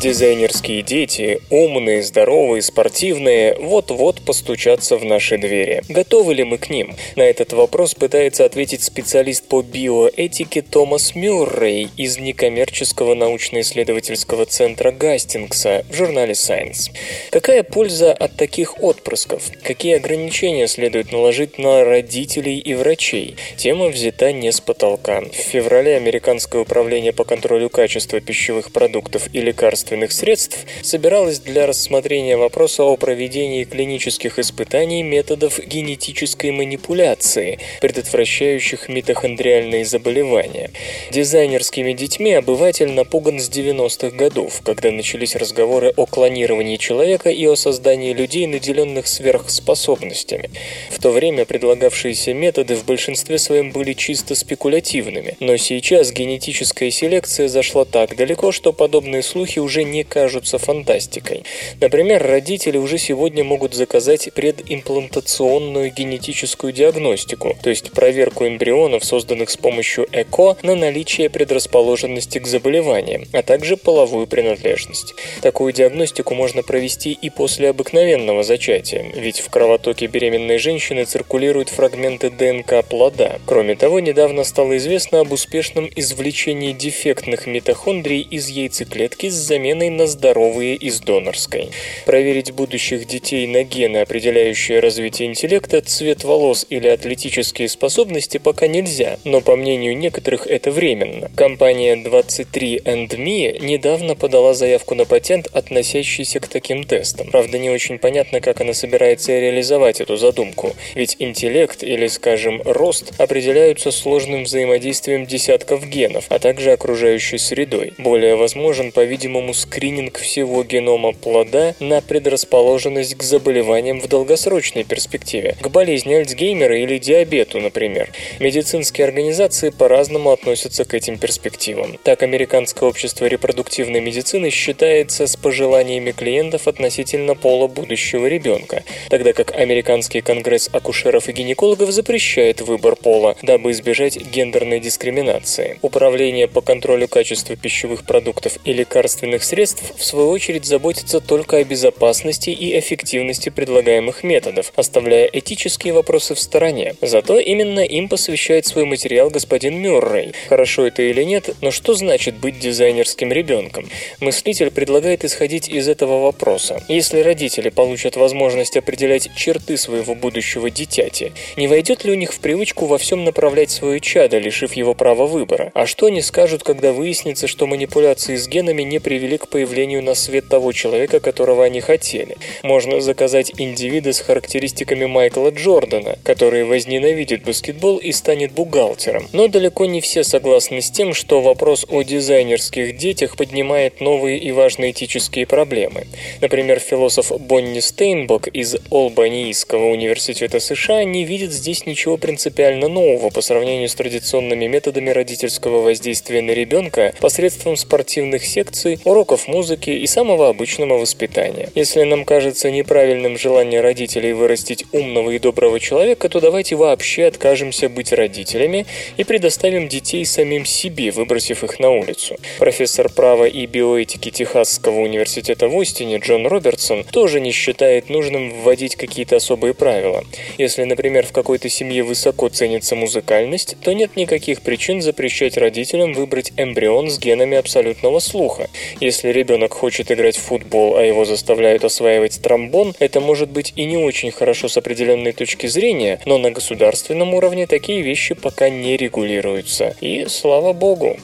Дизайнерские 0.00 0.80
дети, 0.80 1.42
умные, 1.50 2.02
здоровые, 2.02 2.62
спортивные, 2.62 3.54
вот-вот 3.60 4.22
постучатся 4.22 4.96
в 4.96 5.04
наши 5.04 5.36
двери. 5.36 5.82
Готовы 5.90 6.32
ли 6.32 6.42
мы 6.42 6.56
к 6.56 6.70
ним? 6.70 6.94
На 7.16 7.22
этот 7.24 7.52
вопрос 7.52 7.94
пытается 7.94 8.46
ответить 8.46 8.82
специалист 8.82 9.46
по 9.46 9.60
биоэтике 9.60 10.62
Томас 10.62 11.14
Мюррей 11.14 11.90
из 11.98 12.16
некоммерческого 12.16 13.12
научно-исследовательского 13.12 14.46
центра 14.46 14.90
Гастингса 14.90 15.84
в 15.90 15.94
журнале 15.94 16.32
Science. 16.32 16.90
Какая 17.30 17.62
польза 17.62 18.14
от 18.14 18.36
таких 18.36 18.82
отпрысков? 18.82 19.50
Какие 19.62 19.96
ограничения 19.96 20.66
следует 20.66 21.12
наложить 21.12 21.58
на 21.58 21.84
родителей 21.84 22.58
и 22.58 22.72
врачей? 22.72 23.36
Тема 23.58 23.88
взята 23.88 24.32
не 24.32 24.50
с 24.50 24.62
потолка. 24.62 25.20
В 25.20 25.34
феврале 25.34 25.96
Американское 25.96 26.62
управление 26.62 27.12
по 27.12 27.24
контролю 27.24 27.68
качества 27.68 28.18
пищевых 28.20 28.72
продуктов 28.72 29.28
и 29.34 29.42
лекарств 29.42 29.89
лекарственных 29.90 30.12
средств 30.12 30.66
собиралась 30.82 31.40
для 31.40 31.66
рассмотрения 31.66 32.36
вопроса 32.36 32.84
о 32.84 32.96
проведении 32.96 33.64
клинических 33.64 34.38
испытаний 34.38 35.02
методов 35.02 35.58
генетической 35.58 36.50
манипуляции, 36.50 37.58
предотвращающих 37.80 38.88
митохондриальные 38.88 39.84
заболевания. 39.84 40.70
Дизайнерскими 41.10 41.92
детьми 41.92 42.32
обыватель 42.34 42.90
напуган 42.90 43.40
с 43.40 43.48
90-х 43.50 44.16
годов, 44.16 44.62
когда 44.64 44.90
начались 44.90 45.36
разговоры 45.36 45.92
о 45.96 46.06
клонировании 46.06 46.76
человека 46.76 47.30
и 47.30 47.46
о 47.46 47.56
создании 47.56 48.12
людей, 48.12 48.46
наделенных 48.46 49.06
сверхспособностями. 49.06 50.50
В 50.90 51.00
то 51.00 51.10
время 51.10 51.44
предлагавшиеся 51.44 52.34
методы 52.34 52.74
в 52.76 52.84
большинстве 52.84 53.38
своем 53.38 53.72
были 53.72 53.94
чисто 53.94 54.34
спекулятивными, 54.34 55.36
но 55.40 55.56
сейчас 55.56 56.12
генетическая 56.12 56.90
селекция 56.90 57.48
зашла 57.48 57.84
так 57.84 58.16
далеко, 58.16 58.52
что 58.52 58.72
подобные 58.72 59.22
слухи 59.22 59.58
уже 59.58 59.79
уже 59.80 59.84
не 59.84 60.04
кажутся 60.04 60.58
фантастикой. 60.58 61.44
Например, 61.80 62.22
родители 62.22 62.76
уже 62.76 62.98
сегодня 62.98 63.44
могут 63.44 63.74
заказать 63.74 64.30
предимплантационную 64.34 65.92
генетическую 65.92 66.72
диагностику, 66.72 67.56
то 67.62 67.70
есть 67.70 67.92
проверку 67.92 68.46
эмбрионов, 68.46 69.04
созданных 69.04 69.50
с 69.50 69.56
помощью 69.56 70.06
ЭКО, 70.12 70.56
на 70.62 70.74
наличие 70.74 71.30
предрасположенности 71.30 72.38
к 72.38 72.46
заболеваниям, 72.46 73.24
а 73.32 73.42
также 73.42 73.76
половую 73.76 74.26
принадлежность. 74.26 75.14
Такую 75.40 75.72
диагностику 75.72 76.34
можно 76.34 76.62
провести 76.62 77.12
и 77.12 77.30
после 77.30 77.70
обыкновенного 77.70 78.42
зачатия, 78.42 79.04
ведь 79.14 79.40
в 79.40 79.48
кровотоке 79.48 80.06
беременной 80.06 80.58
женщины 80.58 81.04
циркулируют 81.04 81.70
фрагменты 81.70 82.30
ДНК 82.30 82.84
плода. 82.86 83.38
Кроме 83.46 83.76
того, 83.76 84.00
недавно 84.00 84.44
стало 84.44 84.76
известно 84.76 85.20
об 85.20 85.32
успешном 85.32 85.88
извлечении 85.96 86.72
дефектных 86.72 87.46
митохондрий 87.46 88.20
из 88.20 88.48
яйцеклетки 88.48 89.30
с 89.30 89.34
заменой 89.34 89.69
заменой 89.70 89.90
на 89.90 90.06
здоровые 90.06 90.74
из 90.74 91.00
донорской. 91.00 91.70
Проверить 92.04 92.52
будущих 92.52 93.06
детей 93.06 93.46
на 93.46 93.62
гены, 93.62 93.98
определяющие 93.98 94.80
развитие 94.80 95.28
интеллекта, 95.28 95.80
цвет 95.80 96.24
волос 96.24 96.66
или 96.68 96.88
атлетические 96.88 97.68
способности 97.68 98.38
пока 98.38 98.66
нельзя, 98.66 99.18
но 99.24 99.40
по 99.40 99.54
мнению 99.56 99.96
некоторых 99.96 100.46
это 100.46 100.70
временно. 100.72 101.30
Компания 101.36 101.94
23andMe 101.96 103.64
недавно 103.64 104.16
подала 104.16 104.54
заявку 104.54 104.94
на 104.94 105.04
патент, 105.04 105.48
относящийся 105.52 106.40
к 106.40 106.48
таким 106.48 106.84
тестам. 106.84 107.28
Правда, 107.30 107.58
не 107.58 107.70
очень 107.70 107.98
понятно, 107.98 108.40
как 108.40 108.60
она 108.60 108.74
собирается 108.74 109.38
реализовать 109.38 110.00
эту 110.00 110.16
задумку, 110.16 110.74
ведь 110.94 111.16
интеллект 111.20 111.82
или, 111.84 112.08
скажем, 112.08 112.60
рост 112.64 113.12
определяются 113.18 113.92
сложным 113.92 114.44
взаимодействием 114.44 115.26
десятков 115.26 115.86
генов, 115.86 116.24
а 116.28 116.38
также 116.38 116.72
окружающей 116.72 117.38
средой. 117.38 117.92
Более 117.98 118.34
возможен, 118.34 118.90
по-видимому, 118.90 119.54
скрининг 119.60 120.18
всего 120.18 120.64
генома 120.64 121.12
плода 121.12 121.74
на 121.80 122.00
предрасположенность 122.00 123.14
к 123.14 123.22
заболеваниям 123.22 124.00
в 124.00 124.08
долгосрочной 124.08 124.84
перспективе, 124.84 125.56
к 125.60 125.68
болезни 125.68 126.14
Альцгеймера 126.14 126.78
или 126.78 126.98
диабету, 126.98 127.60
например. 127.60 128.10
Медицинские 128.40 129.06
организации 129.06 129.70
по-разному 129.70 130.30
относятся 130.32 130.84
к 130.84 130.94
этим 130.94 131.18
перспективам. 131.18 131.98
Так, 132.02 132.22
Американское 132.22 132.88
общество 132.88 133.26
репродуктивной 133.26 134.00
медицины 134.00 134.50
считается 134.50 135.26
с 135.26 135.36
пожеланиями 135.36 136.12
клиентов 136.12 136.66
относительно 136.66 137.34
пола 137.34 137.66
будущего 137.66 138.26
ребенка, 138.26 138.82
тогда 139.08 139.32
как 139.32 139.54
Американский 139.54 140.20
конгресс 140.20 140.70
акушеров 140.72 141.28
и 141.28 141.32
гинекологов 141.32 141.90
запрещает 141.90 142.60
выбор 142.60 142.96
пола, 142.96 143.36
дабы 143.42 143.72
избежать 143.72 144.16
гендерной 144.16 144.80
дискриминации. 144.80 145.78
Управление 145.82 146.48
по 146.48 146.60
контролю 146.60 147.08
качества 147.08 147.56
пищевых 147.56 148.04
продуктов 148.04 148.58
и 148.64 148.72
лекарственных 148.72 149.44
средств, 149.50 149.82
в 149.96 150.04
свою 150.04 150.30
очередь, 150.30 150.64
заботится 150.64 151.20
только 151.20 151.56
о 151.56 151.64
безопасности 151.64 152.50
и 152.50 152.78
эффективности 152.78 153.48
предлагаемых 153.48 154.22
методов, 154.22 154.72
оставляя 154.76 155.26
этические 155.26 155.92
вопросы 155.92 156.36
в 156.36 156.40
стороне. 156.40 156.94
Зато 157.00 157.40
именно 157.40 157.80
им 157.80 158.08
посвящает 158.08 158.66
свой 158.66 158.84
материал 158.84 159.28
господин 159.28 159.80
Мюррей. 159.80 160.34
Хорошо 160.48 160.86
это 160.86 161.02
или 161.02 161.24
нет, 161.24 161.50
но 161.62 161.72
что 161.72 161.94
значит 161.94 162.36
быть 162.36 162.60
дизайнерским 162.60 163.32
ребенком? 163.32 163.88
Мыслитель 164.20 164.70
предлагает 164.70 165.24
исходить 165.24 165.68
из 165.68 165.88
этого 165.88 166.22
вопроса. 166.22 166.84
Если 166.86 167.18
родители 167.20 167.70
получат 167.70 168.14
возможность 168.14 168.76
определять 168.76 169.34
черты 169.34 169.76
своего 169.76 170.14
будущего 170.14 170.70
дитяти, 170.70 171.32
не 171.56 171.66
войдет 171.66 172.04
ли 172.04 172.12
у 172.12 172.14
них 172.14 172.32
в 172.32 172.38
привычку 172.38 172.86
во 172.86 172.98
всем 172.98 173.24
направлять 173.24 173.72
свое 173.72 173.98
чадо, 173.98 174.38
лишив 174.38 174.74
его 174.74 174.94
права 174.94 175.26
выбора? 175.26 175.72
А 175.74 175.86
что 175.86 176.06
они 176.06 176.22
скажут, 176.22 176.62
когда 176.62 176.92
выяснится, 176.92 177.48
что 177.48 177.66
манипуляции 177.66 178.36
с 178.36 178.46
генами 178.46 178.82
не 178.82 179.00
привели 179.00 179.39
к 179.40 179.48
появлению 179.48 180.02
на 180.02 180.14
свет 180.14 180.48
того 180.48 180.72
человека, 180.72 181.18
которого 181.18 181.64
они 181.64 181.80
хотели. 181.80 182.36
Можно 182.62 183.00
заказать 183.00 183.52
индивида 183.56 184.12
с 184.12 184.20
характеристиками 184.20 185.06
Майкла 185.06 185.48
Джордана, 185.48 186.18
который 186.22 186.64
возненавидит 186.64 187.42
баскетбол 187.44 187.96
и 187.96 188.12
станет 188.12 188.52
бухгалтером. 188.52 189.28
Но 189.32 189.48
далеко 189.48 189.86
не 189.86 190.02
все 190.02 190.24
согласны 190.24 190.82
с 190.82 190.90
тем, 190.90 191.14
что 191.14 191.40
вопрос 191.40 191.86
о 191.88 192.02
дизайнерских 192.02 192.98
детях 192.98 193.36
поднимает 193.36 194.00
новые 194.00 194.38
и 194.38 194.52
важные 194.52 194.90
этические 194.90 195.46
проблемы. 195.46 196.06
Например, 196.42 196.78
философ 196.78 197.32
Бонни 197.40 197.80
Стейнбок 197.80 198.48
из 198.48 198.76
Олбанийского 198.90 199.86
университета 199.86 200.60
США 200.60 201.04
не 201.04 201.24
видит 201.24 201.52
здесь 201.52 201.86
ничего 201.86 202.18
принципиально 202.18 202.88
нового 202.88 203.30
по 203.30 203.40
сравнению 203.40 203.88
с 203.88 203.94
традиционными 203.94 204.66
методами 204.66 205.08
родительского 205.10 205.80
воздействия 205.80 206.42
на 206.42 206.50
ребенка 206.50 207.14
посредством 207.20 207.76
спортивных 207.76 208.44
секций, 208.44 208.98
уроков 209.04 209.19
уроков 209.20 209.48
музыки 209.48 209.90
и 209.90 210.06
самого 210.06 210.48
обычного 210.48 210.94
воспитания. 210.94 211.68
Если 211.74 212.04
нам 212.04 212.24
кажется 212.24 212.70
неправильным 212.70 213.36
желание 213.36 213.82
родителей 213.82 214.32
вырастить 214.32 214.86
умного 214.92 215.30
и 215.32 215.38
доброго 215.38 215.78
человека, 215.78 216.30
то 216.30 216.40
давайте 216.40 216.74
вообще 216.74 217.26
откажемся 217.26 217.90
быть 217.90 218.14
родителями 218.14 218.86
и 219.18 219.24
предоставим 219.24 219.88
детей 219.88 220.24
самим 220.24 220.64
себе, 220.64 221.10
выбросив 221.10 221.62
их 221.64 221.78
на 221.78 221.90
улицу. 221.90 222.38
Профессор 222.58 223.10
права 223.10 223.44
и 223.44 223.66
биоэтики 223.66 224.30
Техасского 224.30 225.00
университета 225.00 225.68
в 225.68 225.78
Остине 225.78 226.16
Джон 226.16 226.46
Робертсон 226.46 227.04
тоже 227.04 227.40
не 227.40 227.52
считает 227.52 228.08
нужным 228.08 228.54
вводить 228.62 228.96
какие-то 228.96 229.36
особые 229.36 229.74
правила. 229.74 230.24
Если, 230.56 230.84
например, 230.84 231.26
в 231.26 231.32
какой-то 231.32 231.68
семье 231.68 232.04
высоко 232.04 232.48
ценится 232.48 232.96
музыкальность, 232.96 233.76
то 233.82 233.92
нет 233.92 234.16
никаких 234.16 234.62
причин 234.62 235.02
запрещать 235.02 235.58
родителям 235.58 236.14
выбрать 236.14 236.54
эмбрион 236.56 237.10
с 237.10 237.18
генами 237.18 237.58
абсолютного 237.58 238.18
слуха. 238.20 238.70
Если 239.10 239.30
ребенок 239.30 239.72
хочет 239.74 240.12
играть 240.12 240.36
в 240.36 240.42
футбол, 240.42 240.96
а 240.96 241.02
его 241.02 241.24
заставляют 241.24 241.82
осваивать 241.84 242.40
тромбон, 242.40 242.94
это 243.00 243.20
может 243.20 243.50
быть 243.50 243.72
и 243.74 243.84
не 243.84 243.96
очень 243.96 244.30
хорошо 244.30 244.68
с 244.68 244.76
определенной 244.76 245.32
точки 245.32 245.66
зрения, 245.66 246.20
но 246.26 246.38
на 246.38 246.52
государственном 246.52 247.34
уровне 247.34 247.66
такие 247.66 248.02
вещи 248.02 248.34
пока 248.36 248.68
не 248.70 248.96
регулируются. 248.96 249.96
И 250.00 250.26
слава 250.28 250.72
богу. 250.72 251.16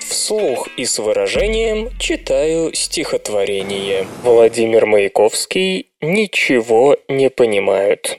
вслух 0.00 0.68
и 0.76 0.84
с 0.84 0.98
выражением 0.98 1.90
читаю 2.00 2.74
стихотворение. 2.74 4.04
Владимир 4.24 4.86
Маяковский 4.86 5.86
«Ничего 6.00 6.96
не 7.08 7.30
понимают». 7.30 8.18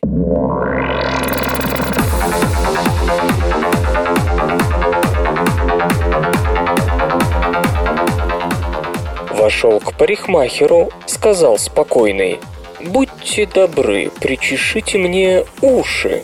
Вошел 9.47 9.79
к 9.79 9.93
парикмахеру, 9.93 10.89
сказал 11.05 11.57
спокойный 11.57 12.41
«Будьте 12.81 13.45
добры, 13.45 14.11
причешите 14.19 14.97
мне 14.97 15.45
уши». 15.61 16.23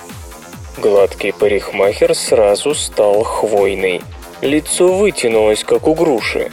Гладкий 0.77 1.31
парикмахер 1.31 2.15
сразу 2.15 2.75
стал 2.75 3.23
хвойный. 3.23 4.01
Лицо 4.41 4.91
вытянулось, 4.91 5.63
как 5.63 5.87
у 5.87 5.93
груши. 5.93 6.51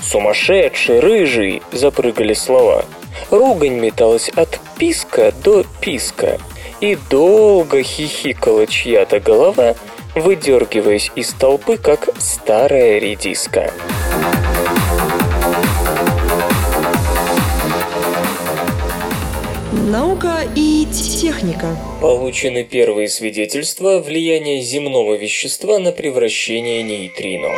«Сумасшедший, 0.00 1.00
рыжий!»– 1.00 1.60
запрыгали 1.72 2.32
слова. 2.32 2.86
Ругань 3.30 3.78
металась 3.78 4.30
от 4.30 4.58
писка 4.78 5.34
до 5.44 5.66
писка. 5.82 6.38
И 6.80 6.96
долго 7.10 7.82
хихикала 7.82 8.66
чья-то 8.66 9.20
голова, 9.20 9.74
выдергиваясь 10.14 11.12
из 11.14 11.34
толпы, 11.34 11.76
как 11.76 12.08
старая 12.18 13.00
редиска. 13.00 13.70
Наука 19.86 20.40
и 20.56 20.84
техника. 20.90 21.76
Получены 22.00 22.64
первые 22.64 23.08
свидетельства 23.08 24.00
влияния 24.00 24.60
земного 24.60 25.14
вещества 25.14 25.78
на 25.78 25.92
превращение 25.92 26.82
нейтрино. 26.82 27.50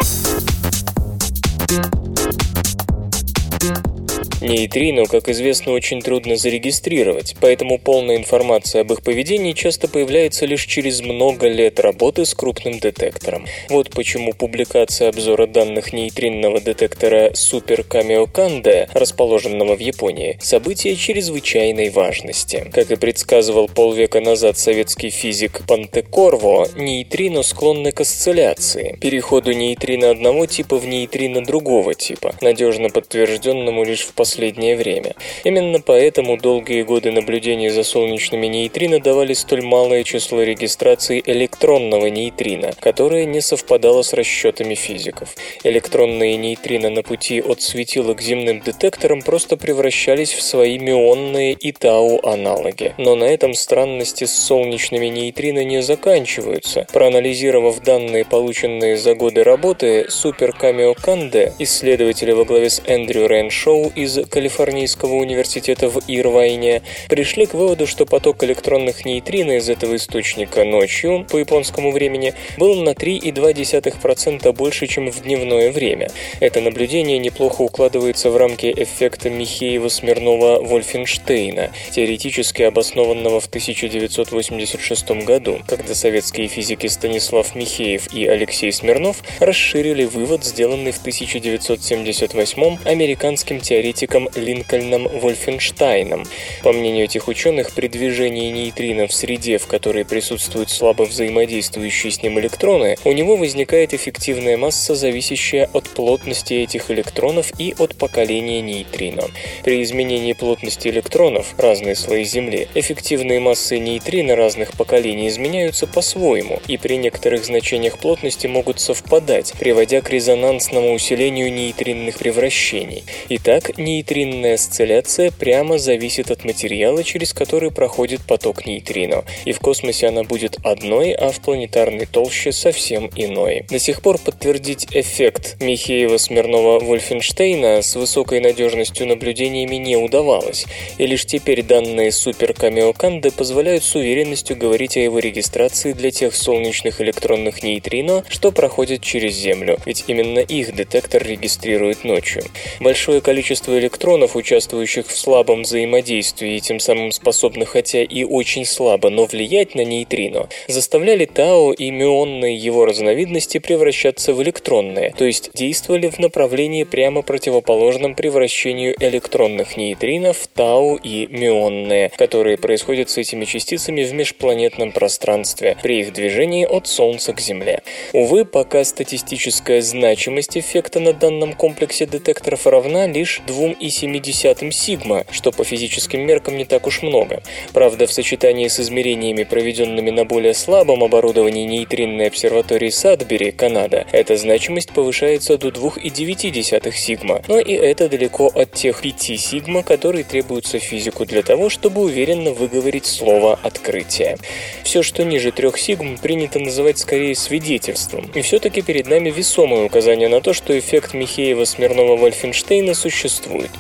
Нейтрино, 4.41 5.07
как 5.07 5.29
известно, 5.29 5.73
очень 5.73 6.01
трудно 6.01 6.37
зарегистрировать, 6.37 7.35
поэтому 7.41 7.79
полная 7.79 8.17
информация 8.17 8.83
об 8.83 8.93
их 8.93 9.03
поведении 9.03 9.53
часто 9.53 9.89
появляется 9.89 10.47
лишь 10.47 10.65
через 10.65 11.01
много 11.01 11.49
лет 11.49 11.81
работы 11.81 12.25
с 12.25 12.35
крупным 12.35 12.79
детектором. 12.79 13.47
Вот 13.69 13.91
почему 13.91 14.33
публикация 14.33 15.09
обзора 15.09 15.47
данных 15.49 15.93
нейтринного 15.93 16.61
детектора 16.61 17.31
Super 17.31 17.85
Kamiokande, 17.87 18.89
расположенного 18.93 19.75
в 19.75 19.81
Японии, 19.81 20.39
событие 20.41 20.95
чрезвычайной 20.95 21.91
важности. 21.91 22.71
Как 22.73 22.93
и 22.93 22.97
предсказывал 22.97 23.69
полвека 23.69 24.21
назад 24.21 24.57
советский 24.57 25.11
физик 25.11 25.67
Пантекорво, 25.67 26.69
нейтрино 26.77 27.43
склонны 27.43 27.91
к 27.91 28.03
осцилляции, 28.03 28.97
переходу 29.01 29.53
нейтрино 29.53 30.11
одного 30.11 30.47
типа 30.47 30.77
в 30.77 30.87
нейтрино 30.87 31.45
другого 31.45 31.95
типа, 31.95 32.37
надежно 32.41 32.89
подтвержденному 32.89 33.83
лишь 33.83 34.03
в 34.03 34.13
последнее 34.13 34.28
последнее 34.29 34.77
время. 34.77 35.15
Именно 35.45 35.81
поэтому 35.81 36.37
долгие 36.37 36.83
годы 36.83 37.11
наблюдений 37.11 37.71
за 37.71 37.83
солнечными 37.83 38.47
нейтрино 38.47 39.01
давали 39.01 39.33
столь 39.33 39.63
малое 39.63 40.05
число 40.05 40.43
регистраций 40.43 41.23
электронного 41.25 42.07
нейтрино, 42.09 42.73
которое 42.79 43.25
не 43.25 43.41
совпадало 43.41 44.03
с 44.03 44.13
расчетами 44.13 44.75
физиков. 44.75 45.35
Электронные 45.65 46.37
нейтрино 46.37 46.91
на 46.91 47.03
пути 47.03 47.41
от 47.41 47.63
светила 47.63 48.13
к 48.13 48.21
земным 48.21 48.61
детекторам 48.61 49.23
просто 49.23 49.57
превращались 49.57 50.35
в 50.35 50.43
свои 50.43 50.79
мюонные 50.79 51.55
и 51.55 51.73
тау-аналоги. 51.73 52.93
Но 52.99 53.15
на 53.15 53.25
этом 53.25 53.55
странности 53.55 54.25
с 54.25 54.37
солнечными 54.37 55.07
нейтрино 55.07 55.65
не 55.65 55.81
заканчиваются. 55.81 56.87
Проанализировав 56.93 57.81
данные, 57.81 58.27
полученные 58.27 58.99
за 58.99 59.15
годы 59.15 59.43
работы, 59.43 60.07
Супер 60.11 60.53
Камио 60.53 60.93
Канде, 60.93 61.55
исследователи 61.59 62.33
во 62.33 62.45
главе 62.45 62.69
с 62.69 62.83
Эндрю 62.87 63.27
Рэншоу 63.27 63.91
из 63.95 64.18
Калифорнийского 64.27 65.15
университета 65.15 65.89
в 65.89 66.03
Ирвайне 66.09 66.83
пришли 67.09 67.47
к 67.47 67.55
выводу, 67.55 67.87
что 67.87 68.05
поток 68.07 68.43
электронных 68.45 69.05
нейтрино 69.05 69.59
из 69.59 69.69
этого 69.69 69.95
источника 69.97 70.65
ночью, 70.65 71.27
по 71.31 71.37
японскому 71.39 71.93
времени, 71.93 72.35
был 72.57 72.83
на 72.83 72.91
3,2% 72.91 74.53
больше, 74.53 74.89
чем 74.89 75.11
в 75.11 75.23
дневное 75.23 75.71
время. 75.71 76.11
Это 76.41 76.61
наблюдение 76.61 77.19
неплохо 77.19 77.63
укладывается 77.63 78.31
в 78.31 78.37
рамки 78.37 78.73
эффекта 78.77 79.31
Михеева-Смирнова-Вольфенштейна, 79.31 81.71
теоретически 81.93 82.63
обоснованного 82.63 83.39
в 83.41 83.47
1986 83.47 85.11
году, 85.25 85.61
когда 85.67 85.95
советские 85.95 86.49
физики 86.49 86.89
Станислав 86.89 87.55
Михеев 87.55 88.13
и 88.13 88.27
Алексей 88.27 88.73
Смирнов 88.73 89.23
расширили 89.39 90.05
вывод, 90.05 90.45
сделанный 90.45 90.93
в 90.93 90.99
1978 90.99 92.79
американским 92.85 93.61
теоретиком 93.61 94.08
физиком 94.09 94.29
Линкольном 94.35 95.09
Вольфенштайном. 95.09 96.25
По 96.63 96.73
мнению 96.73 97.05
этих 97.05 97.29
ученых, 97.29 97.73
при 97.73 97.89
движении 97.89 98.51
нейтрино 98.51 99.07
в 99.07 99.13
среде, 99.13 99.59
в 99.59 99.67
которой 99.67 100.05
присутствуют 100.05 100.71
слабо 100.71 101.03
взаимодействующие 101.03 102.13
с 102.13 102.23
ним 102.23 102.39
электроны, 102.39 102.97
у 103.05 103.13
него 103.13 103.37
возникает 103.37 103.95
эффективная 103.95 104.57
масса, 104.57 104.95
зависящая 104.95 105.69
от 105.73 105.89
плотности 105.91 106.55
этих 106.55 106.91
электронов 106.91 107.53
и 107.59 107.75
от 107.79 107.97
поколения 107.97 108.61
нейтрино. 108.61 109.25
При 109.65 109.83
изменении 109.83 110.33
плотности 110.33 110.89
электронов, 110.89 111.55
разные 111.59 111.95
слои 111.95 112.25
Земли, 112.25 112.69
эффективные 112.75 113.41
массы 113.41 113.79
нейтрино 113.79 114.37
разных 114.37 114.73
поколений 114.73 115.29
изменяются 115.29 115.87
по-своему 115.87 116.61
и 116.67 116.77
при 116.77 116.97
некоторых 116.97 117.45
значениях 117.45 117.99
плотности 117.99 118.47
могут 118.47 118.81
совпадать, 118.81 119.53
приводя 119.59 120.01
к 120.01 120.11
резонансному 120.11 120.93
усилению 120.93 121.53
нейтринных 121.53 122.19
превращений. 122.19 123.05
Итак, 123.29 123.77
нейтрино 123.79 123.98
Нейтринная 123.99 124.55
осцилляция 124.55 125.33
прямо 125.33 125.79
зависит 125.79 126.31
от 126.31 126.45
материала, 126.45 127.03
через 127.03 127.33
который 127.33 127.73
проходит 127.73 128.21
поток 128.21 128.65
нейтрино, 128.65 129.25
и 129.45 129.51
в 129.51 129.59
космосе 129.59 130.07
она 130.07 130.23
будет 130.23 130.57
одной, 130.63 131.11
а 131.11 131.33
в 131.33 131.41
планетарной 131.41 132.07
толще 132.07 132.53
совсем 132.53 133.11
иной. 133.17 133.65
До 133.69 133.81
сих 133.81 134.01
пор 134.01 134.19
подтвердить 134.19 134.87
эффект 134.93 135.57
Михеева-Смирнова-Вольфенштейна 135.59 137.83
с 137.83 137.97
высокой 137.97 138.39
надежностью 138.39 139.09
наблюдениями 139.09 139.75
не 139.75 139.97
удавалось, 139.97 140.67
и 140.97 141.05
лишь 141.05 141.27
теперь 141.27 141.65
данные 141.65 142.13
Супер 142.13 142.55
Камеоканды 142.55 143.33
позволяют 143.33 143.83
с 143.83 143.97
уверенностью 143.97 144.57
говорить 144.57 144.97
о 144.97 145.01
его 145.01 145.19
регистрации 145.19 145.93
для 145.93 146.13
тех 146.13 146.37
солнечных 146.37 147.01
электронных 147.01 147.65
нейтрино, 147.65 148.23
что 148.29 148.53
проходят 148.53 149.03
через 149.03 149.35
Землю, 149.35 149.77
ведь 149.87 150.05
именно 150.07 150.39
их 150.39 150.77
детектор 150.77 151.27
регистрирует 151.27 152.05
ночью. 152.05 152.45
Большое 152.79 153.21
количество 153.21 153.77
электронов 153.77 153.88
электронов, 153.89 154.37
участвующих 154.37 155.07
в 155.07 155.17
слабом 155.17 155.63
взаимодействии 155.63 156.57
и 156.57 156.61
тем 156.61 156.79
самым 156.79 157.11
способных, 157.11 157.71
хотя 157.71 158.03
и 158.03 158.23
очень 158.23 158.67
слабо, 158.67 159.09
но 159.09 159.25
влиять 159.25 159.75
на 159.75 159.83
нейтрино, 159.83 160.49
заставляли 160.69 161.25
Тау 161.25 161.73
и 161.73 161.91
мюонные 161.91 162.55
его 162.55 162.85
разновидности 162.85 163.59
превращаться 163.59 164.35
в 164.35 164.43
электронные, 164.43 165.15
то 165.17 165.25
есть 165.25 165.51
действовали 165.55 166.09
в 166.09 166.19
направлении 166.19 166.85
прямо 166.85 167.23
противоположном 167.23 168.15
превращению 168.15 168.95
электронных 169.01 169.79
нейтрино 169.79 170.35
в 170.35 170.47
Тау 170.49 170.97
и 170.97 171.27
мюонные, 171.27 172.11
которые 172.11 172.59
происходят 172.59 173.09
с 173.09 173.17
этими 173.17 173.47
частицами 173.47 174.05
в 174.05 174.13
межпланетном 174.13 174.93
пространстве 174.93 175.79
при 175.83 176.01
их 176.01 176.13
движении 176.13 176.67
от 176.67 176.87
Солнца 176.87 177.33
к 177.33 177.41
Земле. 177.41 177.83
Увы, 178.13 178.45
пока 178.45 178.85
статистическая 178.85 179.81
значимость 179.81 180.59
эффекта 180.59 181.01
на 181.01 181.15
данном 181.15 181.55
комплексе 181.55 182.05
детекторов 182.05 182.67
равна 182.67 183.07
лишь 183.07 183.41
2,5 183.47 183.78
0,7 183.81 184.71
сигма, 184.71 185.25
что 185.31 185.53
по 185.53 185.65
физическим 185.65 186.27
меркам 186.27 186.57
не 186.57 186.65
так 186.65 186.87
уж 186.87 187.03
много. 187.03 187.43
Правда, 187.73 188.07
в 188.07 188.13
сочетании 188.13 188.69
с 188.69 188.81
измерениями, 188.81 189.45
проведенными 189.45 190.11
на 190.11 190.25
более 190.25 190.55
слабом 190.55 191.05
оборудовании 191.05 191.67
нейтринной 191.67 192.29
обсерватории 192.29 192.91
Садбери, 192.91 193.51
Канада, 193.51 194.07
эта 194.13 194.37
значимость 194.37 194.93
повышается 194.93 195.59
до 195.59 195.69
2,9 195.69 196.93
сигма, 196.93 197.43
но 197.49 197.59
и 197.59 197.73
это 197.73 198.09
далеко 198.09 198.47
от 198.47 198.73
тех 198.73 199.01
5 199.03 199.21
сигма, 199.39 199.83
которые 199.83 200.25
требуются 200.25 200.79
физику 200.79 201.25
для 201.25 201.43
того, 201.43 201.69
чтобы 201.69 202.03
уверенно 202.03 202.53
выговорить 202.53 203.07
слово 203.07 203.59
«открытие». 203.63 204.39
Все, 204.83 205.03
что 205.03 205.25
ниже 205.25 205.53
3 205.53 205.73
сигм, 205.77 206.19
принято 206.19 206.59
называть 206.59 206.99
скорее 206.99 207.35
свидетельством, 207.35 208.31
и 208.35 208.43
все-таки 208.43 208.83
перед 208.83 209.07
нами 209.07 209.31
весомое 209.31 209.85
указание 209.85 210.29
на 210.29 210.41
то, 210.41 210.53
что 210.53 210.79
эффект 210.79 211.15
Михеева-Смирнова-Вольфенштейна 211.15 212.95
существует 212.95 213.58
существует. 213.59 213.71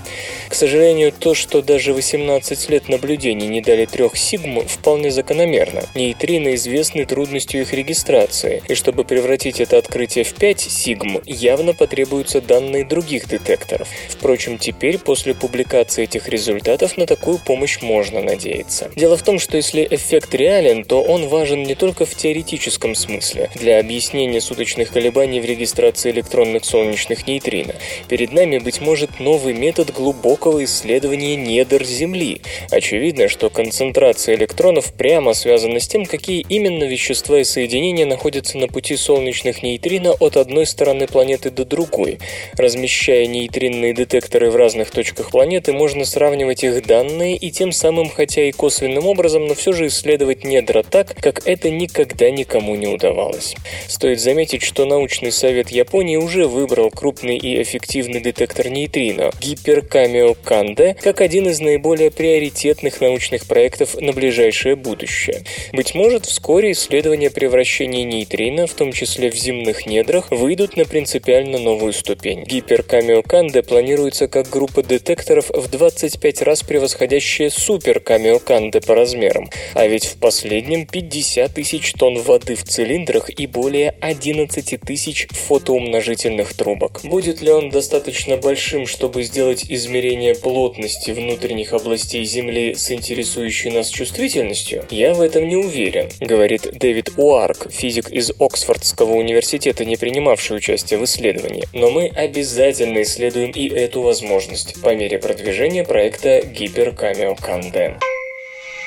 К 0.48 0.54
сожалению, 0.54 1.12
то, 1.12 1.34
что 1.34 1.60
даже 1.60 1.92
18 1.92 2.70
лет 2.70 2.88
наблюдений 2.88 3.48
не 3.48 3.60
дали 3.60 3.84
трех 3.84 4.16
сигм, 4.16 4.66
вполне 4.66 5.10
закономерно. 5.10 5.84
Нейтрино 5.94 6.54
известны 6.54 7.04
трудностью 7.04 7.60
их 7.60 7.74
регистрации, 7.74 8.62
и 8.66 8.74
чтобы 8.74 9.04
превратить 9.04 9.60
это 9.60 9.76
открытие 9.76 10.24
в 10.24 10.32
5 10.34 10.60
сигм, 10.60 11.20
явно 11.26 11.74
потребуются 11.74 12.40
данные 12.40 12.84
других 12.84 13.28
детекторов. 13.28 13.88
Впрочем, 14.08 14.58
теперь, 14.58 14.98
после 14.98 15.34
публикации 15.34 16.04
этих 16.04 16.28
результатов, 16.28 16.96
на 16.96 17.06
такую 17.06 17.38
помощь 17.38 17.82
можно 17.82 18.22
надеяться. 18.22 18.90
Дело 18.96 19.16
в 19.18 19.22
том, 19.22 19.38
что 19.38 19.58
если 19.58 19.86
эффект 19.90 20.34
реален, 20.34 20.84
то 20.84 21.02
он 21.02 21.28
важен 21.28 21.62
не 21.62 21.74
только 21.74 22.06
в 22.06 22.14
теоретическом 22.14 22.94
смысле, 22.94 23.50
для 23.54 23.78
объяснения 23.78 24.40
суточных 24.40 24.90
колебаний 24.90 25.40
в 25.40 25.44
регистрации 25.44 26.10
электронных 26.10 26.64
солнечных 26.64 27.26
нейтрино. 27.26 27.74
Перед 28.08 28.32
нами, 28.32 28.58
быть 28.58 28.80
может, 28.80 29.20
новый 29.20 29.52
метод 29.52 29.67
глубокого 29.76 30.64
исследования 30.64 31.37
недр 31.37 31.85
Земли. 31.85 32.40
Очевидно, 32.70 33.28
что 33.28 33.50
концентрация 33.50 34.35
электронов 34.35 34.92
прямо 34.94 35.35
связана 35.35 35.78
с 35.78 35.87
тем, 35.87 36.07
какие 36.07 36.44
именно 36.48 36.85
вещества 36.85 37.38
и 37.40 37.44
соединения 37.44 38.07
находятся 38.07 38.59
на 38.59 38.66
пути 38.68 38.96
солнечных 38.96 39.62
нейтрино 39.62 40.12
от 40.12 40.37
одной 40.37 40.66
стороны 40.66 41.07
планеты 41.07 41.50
до 41.50 41.64
другой. 41.64 42.18
Размещая 42.54 43.26
нейтринные 43.26 43.92
детекторы 43.92 44.50
в 44.50 44.57
разных 44.57 44.90
точках 44.90 45.31
планеты, 45.31 45.72
можно 45.72 46.04
сравнивать 46.04 46.64
их 46.64 46.87
данные 46.87 47.37
и 47.37 47.50
тем 47.50 47.72
самым, 47.72 48.09
хотя 48.09 48.44
и 48.44 48.52
косвенным 48.52 49.07
образом, 49.07 49.46
но 49.46 49.54
все 49.54 49.72
же 49.72 49.88
исследовать 49.88 50.44
недра 50.44 50.83
так, 50.83 51.14
как 51.20 51.46
это 51.46 51.70
никогда 51.70 52.31
никому 52.31 52.74
не 52.74 52.87
удавалось. 52.87 53.54
Стоит 53.87 54.20
заметить, 54.20 54.62
что 54.62 54.87
научный 54.87 55.33
совет 55.33 55.70
Японии 55.70 56.16
уже 56.16 56.46
выбрал 56.46 56.90
крупный 56.90 57.37
и 57.37 57.61
эффективный 57.62 58.20
детектор 58.20 58.68
нейтрино– 58.68 59.31
гиперкамео 59.58 60.34
Канде, 60.34 60.96
как 61.02 61.20
один 61.20 61.48
из 61.48 61.60
наиболее 61.60 62.10
приоритетных 62.10 63.00
научных 63.00 63.46
проектов 63.46 63.94
на 64.00 64.12
ближайшее 64.12 64.76
будущее. 64.76 65.42
Быть 65.72 65.94
может, 65.94 66.26
вскоре 66.26 66.72
исследования 66.72 67.30
превращения 67.30 68.04
нейтрино, 68.04 68.66
в 68.66 68.74
том 68.74 68.92
числе 68.92 69.30
в 69.30 69.34
земных 69.34 69.86
недрах, 69.86 70.30
выйдут 70.30 70.76
на 70.76 70.84
принципиально 70.84 71.58
новую 71.58 71.92
ступень. 71.92 72.44
Гиперкамео 72.44 73.22
Канде 73.22 73.62
планируется 73.62 74.28
как 74.28 74.48
группа 74.48 74.82
детекторов 74.82 75.50
в 75.50 75.70
25 75.70 76.42
раз 76.42 76.62
превосходящая 76.62 77.50
суперкамео 77.50 78.38
Канде 78.38 78.80
по 78.80 78.94
размерам, 78.94 79.50
а 79.74 79.86
ведь 79.86 80.06
в 80.06 80.16
последнем 80.18 80.86
50 80.86 81.52
тысяч 81.54 81.92
тонн 81.92 82.20
воды 82.20 82.54
в 82.54 82.64
цилиндрах 82.64 83.30
и 83.30 83.46
более 83.46 83.90
11 84.00 84.80
тысяч 84.80 85.26
фотоумножительных 85.30 86.54
трубок. 86.54 87.00
Будет 87.04 87.40
ли 87.42 87.50
он 87.50 87.70
достаточно 87.70 88.36
большим, 88.36 88.86
чтобы 88.86 89.22
сделать 89.22 89.47
измерение 89.52 90.34
плотности 90.34 91.11
внутренних 91.11 91.72
областей 91.72 92.24
Земли 92.24 92.74
с 92.74 92.90
интересующей 92.90 93.70
нас 93.70 93.88
чувствительностью? 93.88 94.84
Я 94.90 95.14
в 95.14 95.20
этом 95.20 95.48
не 95.48 95.56
уверен, 95.56 96.08
говорит 96.20 96.68
Дэвид 96.72 97.11
Уарк, 97.16 97.70
физик 97.70 98.11
из 98.11 98.32
Оксфордского 98.38 99.14
университета, 99.14 99.84
не 99.84 99.96
принимавший 99.96 100.56
участие 100.56 100.98
в 100.98 101.04
исследовании. 101.04 101.64
Но 101.72 101.90
мы 101.90 102.08
обязательно 102.08 103.02
исследуем 103.02 103.50
и 103.50 103.68
эту 103.68 104.02
возможность 104.02 104.80
по 104.82 104.94
мере 104.94 105.18
продвижения 105.18 105.84
проекта 105.84 106.42
Гиперкамео 106.42 107.34
Канде. 107.34 107.96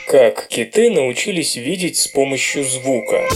Как 0.08 0.48
киты 0.48 0.90
научились 0.90 1.56
видеть 1.56 1.98
с 1.98 2.08
помощью 2.08 2.66
звука? 2.66 3.28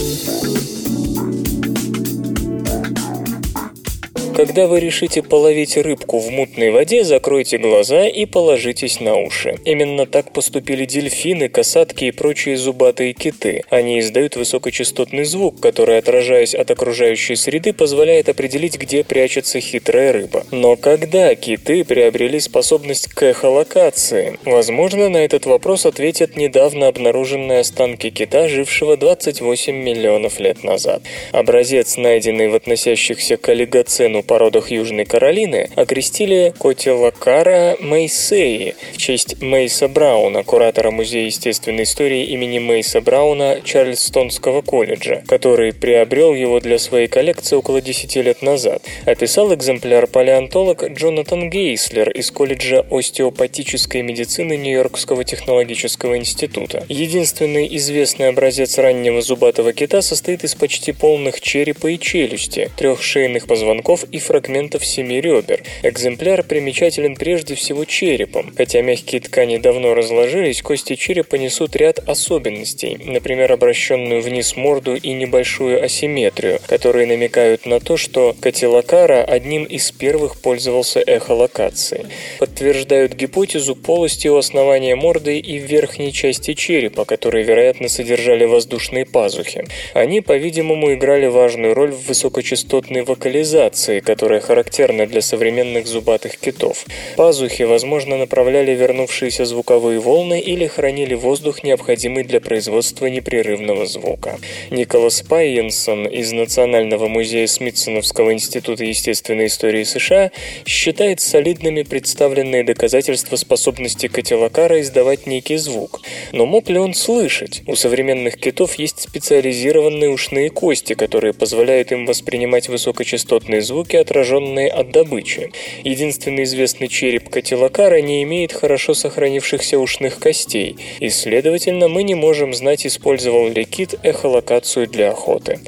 Когда 4.36 4.66
вы 4.66 4.80
решите 4.80 5.22
половить 5.22 5.78
рыбку 5.78 6.18
в 6.18 6.28
мутной 6.28 6.70
воде, 6.70 7.04
закройте 7.04 7.56
глаза 7.56 8.06
и 8.06 8.26
положитесь 8.26 9.00
на 9.00 9.16
уши. 9.16 9.56
Именно 9.64 10.04
так 10.04 10.30
поступили 10.34 10.84
дельфины, 10.84 11.48
касатки 11.48 12.04
и 12.04 12.10
прочие 12.10 12.58
зубатые 12.58 13.14
киты. 13.14 13.62
Они 13.70 13.98
издают 13.98 14.36
высокочастотный 14.36 15.24
звук, 15.24 15.58
который, 15.60 15.96
отражаясь 15.96 16.54
от 16.54 16.70
окружающей 16.70 17.34
среды, 17.34 17.72
позволяет 17.72 18.28
определить, 18.28 18.78
где 18.78 19.04
прячется 19.04 19.58
хитрая 19.58 20.12
рыба. 20.12 20.44
Но 20.50 20.76
когда 20.76 21.34
киты 21.34 21.82
приобрели 21.82 22.38
способность 22.38 23.08
к 23.08 23.22
эхолокации? 23.22 24.38
Возможно, 24.44 25.08
на 25.08 25.24
этот 25.24 25.46
вопрос 25.46 25.86
ответят 25.86 26.36
недавно 26.36 26.88
обнаруженные 26.88 27.60
останки 27.60 28.10
кита, 28.10 28.48
жившего 28.48 28.98
28 28.98 29.74
миллионов 29.74 30.40
лет 30.40 30.62
назад. 30.62 31.00
Образец, 31.32 31.96
найденный 31.96 32.48
в 32.48 32.54
относящихся 32.54 33.38
к 33.38 33.48
олигоцену 33.48 34.24
породах 34.26 34.70
Южной 34.70 35.04
Каролины 35.04 35.70
окрестили 35.76 36.52
Котилакара 36.58 37.76
Мейсеи 37.80 38.74
в 38.92 38.96
честь 38.98 39.40
Мейса 39.40 39.88
Брауна, 39.88 40.42
куратора 40.42 40.90
Музея 40.90 41.26
естественной 41.26 41.84
истории 41.84 42.24
имени 42.24 42.58
Мейса 42.58 43.00
Брауна 43.00 43.60
Чарльстонского 43.64 44.62
колледжа, 44.62 45.22
который 45.26 45.72
приобрел 45.72 46.34
его 46.34 46.60
для 46.60 46.78
своей 46.78 47.08
коллекции 47.08 47.56
около 47.56 47.80
10 47.80 48.16
лет 48.16 48.42
назад. 48.42 48.82
Описал 49.04 49.54
экземпляр 49.54 50.06
палеонтолог 50.06 50.84
Джонатан 50.90 51.48
Гейслер 51.48 52.10
из 52.10 52.30
колледжа 52.30 52.84
остеопатической 52.90 54.02
медицины 54.02 54.56
Нью-Йоркского 54.56 55.24
технологического 55.24 56.16
института. 56.16 56.84
Единственный 56.88 57.74
известный 57.76 58.28
образец 58.28 58.78
раннего 58.78 59.22
зубатого 59.22 59.72
кита 59.72 60.02
состоит 60.02 60.44
из 60.44 60.54
почти 60.54 60.92
полных 60.92 61.40
черепа 61.40 61.88
и 61.88 61.98
челюсти, 61.98 62.70
трех 62.76 63.02
шейных 63.02 63.46
позвонков 63.46 64.04
и 64.10 64.15
фрагментов 64.18 64.84
семи 64.84 65.20
ребер. 65.20 65.62
Экземпляр 65.82 66.42
примечателен 66.42 67.16
прежде 67.16 67.54
всего 67.54 67.84
черепом. 67.84 68.52
Хотя 68.56 68.82
мягкие 68.82 69.20
ткани 69.20 69.58
давно 69.58 69.94
разложились, 69.94 70.62
кости 70.62 70.94
черепа 70.96 71.36
несут 71.36 71.76
ряд 71.76 71.98
особенностей, 72.08 72.98
например, 73.04 73.52
обращенную 73.52 74.22
вниз 74.22 74.56
морду 74.56 74.96
и 74.96 75.12
небольшую 75.12 75.82
асимметрию, 75.82 76.60
которые 76.66 77.06
намекают 77.06 77.66
на 77.66 77.80
то, 77.80 77.96
что 77.96 78.34
Катилакара 78.40 79.24
одним 79.24 79.64
из 79.64 79.90
первых 79.92 80.40
пользовался 80.40 81.00
эхолокацией. 81.00 82.06
Подтверждают 82.38 83.14
гипотезу 83.14 83.76
полости 83.76 84.28
у 84.28 84.36
основания 84.36 84.94
морды 84.94 85.38
и 85.38 85.58
в 85.58 85.64
верхней 85.64 86.12
части 86.12 86.54
черепа, 86.54 87.04
которые, 87.04 87.44
вероятно, 87.44 87.88
содержали 87.88 88.44
воздушные 88.44 89.04
пазухи. 89.04 89.64
Они, 89.94 90.20
по-видимому, 90.20 90.94
играли 90.94 91.26
важную 91.26 91.74
роль 91.74 91.92
в 91.92 92.08
высокочастотной 92.08 93.02
вокализации, 93.02 94.00
которая 94.06 94.40
характерна 94.40 95.06
для 95.06 95.20
современных 95.20 95.88
зубатых 95.88 96.38
китов. 96.38 96.86
Пазухи, 97.16 97.64
возможно, 97.64 98.16
направляли 98.16 98.70
вернувшиеся 98.70 99.44
звуковые 99.44 99.98
волны 99.98 100.38
или 100.40 100.66
хранили 100.68 101.14
воздух, 101.14 101.64
необходимый 101.64 102.22
для 102.22 102.40
производства 102.40 103.06
непрерывного 103.06 103.84
звука. 103.86 104.38
Николас 104.70 105.22
Пайенсон 105.22 106.06
из 106.06 106.30
Национального 106.30 107.08
музея 107.08 107.48
Смитсоновского 107.48 108.32
института 108.32 108.84
естественной 108.84 109.46
истории 109.46 109.82
США 109.82 110.30
считает 110.64 111.20
солидными 111.20 111.82
представленные 111.82 112.62
доказательства 112.62 113.34
способности 113.34 114.06
котелокара 114.06 114.80
издавать 114.80 115.26
некий 115.26 115.56
звук. 115.56 116.00
Но 116.30 116.46
мог 116.46 116.68
ли 116.68 116.78
он 116.78 116.94
слышать? 116.94 117.62
У 117.66 117.74
современных 117.74 118.36
китов 118.36 118.76
есть 118.76 119.00
специализированные 119.00 120.10
ушные 120.10 120.50
кости, 120.50 120.94
которые 120.94 121.32
позволяют 121.32 121.90
им 121.90 122.06
воспринимать 122.06 122.68
высокочастотные 122.68 123.62
звуки 123.62 123.95
звуки, 123.96 124.16
отраженные 124.16 124.68
от 124.68 124.90
добычи. 124.90 125.50
Единственный 125.84 126.44
известный 126.44 126.88
череп 126.88 127.28
котелокара 127.28 128.00
не 128.00 128.22
имеет 128.22 128.52
хорошо 128.52 128.94
сохранившихся 128.94 129.78
ушных 129.78 130.18
костей, 130.18 130.76
и, 131.00 131.10
следовательно, 131.10 131.88
мы 131.88 132.02
не 132.02 132.14
можем 132.14 132.54
знать, 132.54 132.86
использовал 132.86 133.48
ли 133.48 133.64
кит 133.64 133.94
эхолокацию 134.02 134.86
для 134.86 135.10
охоты. 135.10 135.58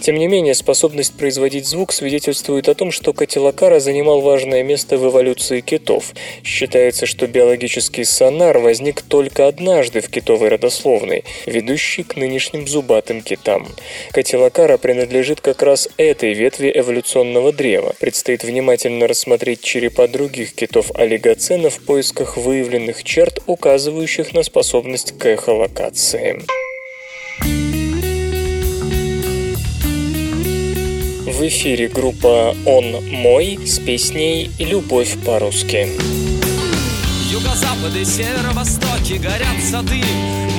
Тем 0.00 0.16
не 0.16 0.28
менее, 0.28 0.54
способность 0.54 1.16
производить 1.16 1.66
звук 1.66 1.92
свидетельствует 1.92 2.68
о 2.68 2.74
том, 2.74 2.90
что 2.90 3.12
котелокара 3.12 3.80
занимал 3.80 4.20
важное 4.20 4.62
место 4.62 4.96
в 4.96 5.08
эволюции 5.08 5.60
китов. 5.60 6.12
Считается, 6.44 7.06
что 7.06 7.26
биологический 7.26 8.04
сонар 8.04 8.58
возник 8.58 9.02
только 9.02 9.46
однажды 9.48 10.00
в 10.00 10.08
китовой 10.08 10.48
родословной, 10.48 11.24
ведущий 11.46 12.02
к 12.02 12.16
нынешним 12.16 12.66
зубатым 12.66 13.22
китам. 13.22 13.66
Котелокара 14.12 14.78
принадлежит 14.78 15.40
как 15.40 15.62
раз 15.62 15.88
этой 15.96 16.34
ветви 16.34 16.72
эволюционного 16.74 17.52
древа, 17.52 17.69
древа. 17.70 17.94
Предстоит 18.00 18.44
внимательно 18.44 19.06
рассмотреть 19.06 19.62
черепа 19.62 20.08
других 20.08 20.54
китов-олигоцена 20.54 21.70
в 21.70 21.78
поисках 21.80 22.36
выявленных 22.36 23.04
черт, 23.04 23.40
указывающих 23.46 24.34
на 24.34 24.42
способность 24.42 25.16
к 25.18 25.26
эхолокации. 25.26 26.42
В 31.26 31.46
эфире 31.46 31.88
группа 31.88 32.54
«Он 32.66 33.08
мой» 33.08 33.58
с 33.64 33.78
песней 33.78 34.50
«Любовь 34.58 35.16
по-русски». 35.24 36.29
Юго-запады, 37.30 38.04
северо-востоки 38.04 39.14
Горят 39.14 39.62
сады, 39.70 40.02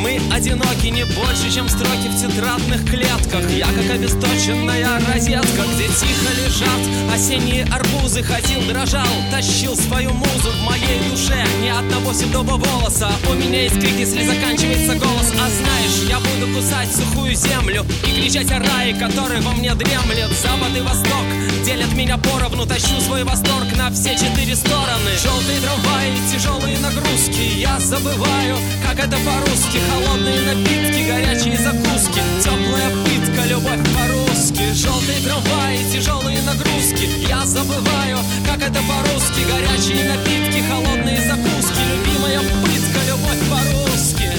мы 0.02 0.20
одиноки 0.34 0.88
Не 0.88 1.06
больше, 1.06 1.52
чем 1.54 1.68
строки 1.68 2.08
в 2.08 2.20
тетрадных 2.20 2.90
клетках. 2.90 3.50
Я 3.52 3.68
как 3.68 3.90
обесточенная 3.94 4.88
розетка 5.08 5.64
Где 5.74 5.88
тихо 5.88 6.32
лежат 6.38 7.14
осенние 7.14 7.66
арбузы. 7.66 8.24
Ходил, 8.24 8.62
дрожал, 8.68 9.08
тащил 9.32 9.76
свою 9.76 10.12
музу 10.12 10.52
В 10.52 10.64
моей 10.64 11.00
душе. 11.10 11.44
Ни 11.62 11.70
одного 11.70 12.14
седого 12.14 12.58
волоса 12.58 13.12
У 13.30 13.34
меня 13.34 13.64
есть 13.64 13.80
крик, 13.80 13.98
если 13.98 14.26
заканчивается 14.26 14.96
голос. 14.96 15.32
А 15.34 15.50
знаешь, 15.50 16.10
я 16.10 16.20
буду 16.20 16.54
кусать 16.54 16.94
сухую 16.96 17.36
землю 17.36 17.86
И 18.08 18.22
кричать 18.22 18.52
о 18.52 18.60
рае, 18.60 18.94
который 18.96 19.42
во 19.42 19.52
мне 19.52 19.74
дремлет. 19.76 20.32
Запад 20.42 20.76
и 20.76 20.82
восток 20.82 21.26
делят 21.66 21.94
меня 21.94 22.18
поровну 22.18 22.66
Тащу 22.66 23.00
свой 23.02 23.24
восторг 23.24 23.68
на 23.78 23.92
все 23.92 24.16
четыре 24.16 24.56
стороны. 24.56 25.12
Желтые 25.22 25.60
трамваи, 25.60 26.14
тяжелые 26.32 26.61
нагрузки. 26.68 27.60
Я 27.60 27.80
забываю, 27.80 28.58
как 28.86 29.00
это 29.00 29.18
по-русски. 29.18 29.80
Холодные 29.90 30.42
напитки, 30.42 31.08
горячие 31.08 31.58
закуски. 31.58 32.22
Теплая 32.44 32.90
пытка, 33.04 33.48
любовь 33.48 33.84
по-русски. 33.94 34.74
Желтые 34.74 35.20
трамваи, 35.22 35.92
тяжелые 35.92 36.42
нагрузки. 36.44 37.10
Я 37.28 37.46
забываю, 37.46 38.20
как 38.46 38.62
это 38.62 38.80
по-русски. 38.84 39.42
Горячие 39.50 40.10
напитки, 40.10 40.64
холодные 40.70 41.22
закуски. 41.28 41.82
Любимая 41.92 42.40
пытка, 42.40 43.00
любовь 43.08 43.50
по-русски 43.50 44.31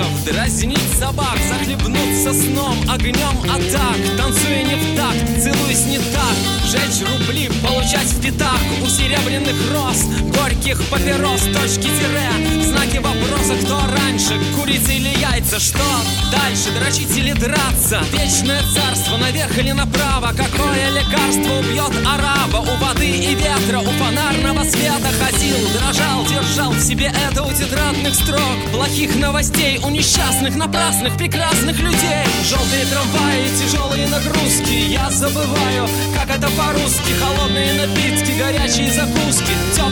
подоконников 0.00 0.24
Дразнить 0.24 0.78
собак, 0.98 1.38
захлебнуться 1.48 2.32
сном, 2.32 2.76
огнем 2.88 3.38
атак. 3.44 3.96
Танцуя 4.16 4.62
не 4.62 4.74
в 4.74 4.96
такт, 4.96 5.42
целуясь 5.42 5.86
не 5.86 5.98
так. 5.98 6.36
Жечь 6.66 7.06
рубли, 7.08 7.50
получать 7.62 8.06
в 8.06 8.20
пятак. 8.22 8.60
У 8.82 8.86
серебряных 8.86 9.56
роз, 9.72 10.04
горьких 10.36 10.79
папирос 10.90 11.42
Точки 11.42 11.88
тире, 11.88 12.64
знаки 12.64 12.98
вопроса 12.98 13.54
Кто 13.64 13.80
раньше, 13.96 14.38
курица 14.56 14.92
или 14.92 15.08
яйца. 15.18 15.58
Что 15.58 15.84
дальше, 16.30 16.70
дрочить 16.78 17.16
или 17.16 17.32
драться? 17.32 18.00
Вечное 18.12 18.62
царство, 18.74 19.16
наверх 19.16 19.56
или 19.58 19.72
направо? 19.72 20.32
Какое 20.36 20.90
лекарство 20.90 21.58
убьет 21.58 21.92
араба? 22.06 22.58
У 22.58 22.84
воды 22.84 23.08
и 23.08 23.34
ветра, 23.34 23.78
у 23.78 23.90
фонарного 23.90 24.64
света 24.64 25.10
Ходил, 25.20 25.56
дрожал, 25.74 26.26
держал 26.26 26.70
в 26.72 26.80
себе 26.80 27.12
это 27.28 27.42
у 27.42 27.52
тетрадных 27.52 28.14
строк. 28.14 28.40
Плохих 28.72 29.16
новостей 29.16 29.80
у 29.84 29.90
несчастных, 29.90 30.56
напрасных, 30.56 31.16
прекрасных 31.16 31.78
людей. 31.78 32.24
Желтые 32.48 32.86
трамваи, 32.86 33.48
тяжелые 33.58 34.06
нагрузки. 34.08 34.90
Я 34.90 35.10
забываю, 35.10 35.88
как 36.14 36.36
это 36.36 36.48
по-русски. 36.50 37.12
Холодные 37.20 37.74
напитки, 37.74 38.32
горячие 38.38 38.92
закуски. 38.92 39.52
Теплая 39.74 39.89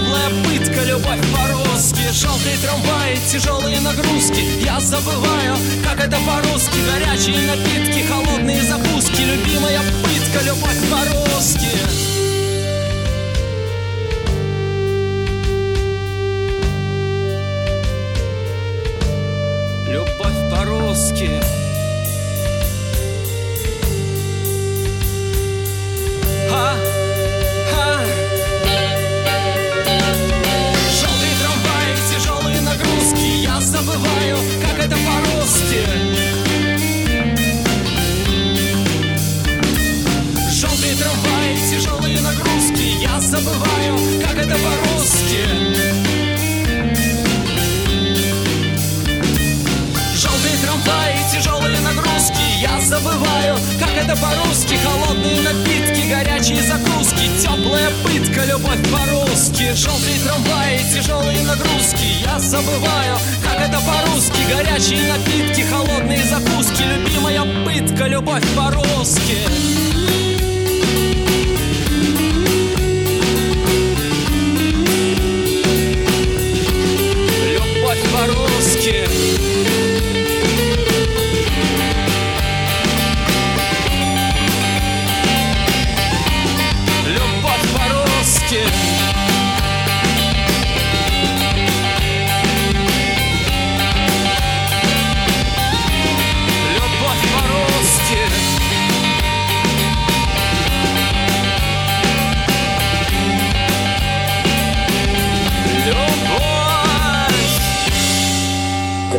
пытка, 0.59 0.83
любовь 0.85 1.21
по-русски. 1.33 2.11
Желтые 2.12 2.57
трамваи, 2.59 3.18
тяжелые 3.31 3.81
нагрузки. 3.81 4.64
Я 4.64 4.81
забываю, 4.81 5.57
как 5.85 6.01
это 6.01 6.16
по-русски. 6.27 6.77
Горячие 6.92 7.40
напитки, 7.47 8.05
холодные 8.07 8.62
закуски. 8.62 9.23
Любимая 9.23 9.81
пытка, 10.03 10.44
любовь 10.44 10.90
по-русски. 10.90 11.68
Любовь 19.88 20.51
по-русски 20.51 21.58
это 44.49 44.59
по-русски. 44.63 45.45
Желтые 50.17 50.57
трамваи, 50.63 51.19
тяжелые 51.33 51.81
нагрузки 51.81 52.43
Я 52.61 52.81
забываю, 52.81 53.59
как 53.79 53.91
это 53.91 54.17
по-русски. 54.17 54.79
Холодные 54.85 55.41
напитки, 55.43 56.09
горячие 56.09 56.63
закуски 56.63 57.29
Теплая 57.41 57.91
пытка, 58.03 58.45
любовь 58.47 58.83
по-русски. 58.91 59.75
Желтые 59.75 60.19
трамваи, 60.25 60.79
тяжелые 60.95 61.43
нагрузки 61.43 62.25
Я 62.25 62.39
забываю, 62.39 63.19
как 63.43 63.61
это 63.61 63.79
по-русски. 63.81 64.39
Горячие 64.51 65.13
напитки, 65.13 65.63
холодные 65.63 66.25
закуски 66.25 66.83
Любимая 66.83 67.45
пытка, 67.65 68.07
любовь 68.07 68.45
по-русски 68.57 69.98
по-русски 78.88 79.88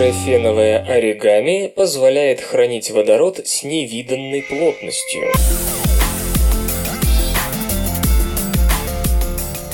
Графеновое 0.10 0.80
оригами 0.80 1.72
позволяет 1.76 2.42
хранить 2.42 2.90
водород 2.90 3.42
с 3.46 3.62
невиданной 3.62 4.42
плотностью. 4.42 5.32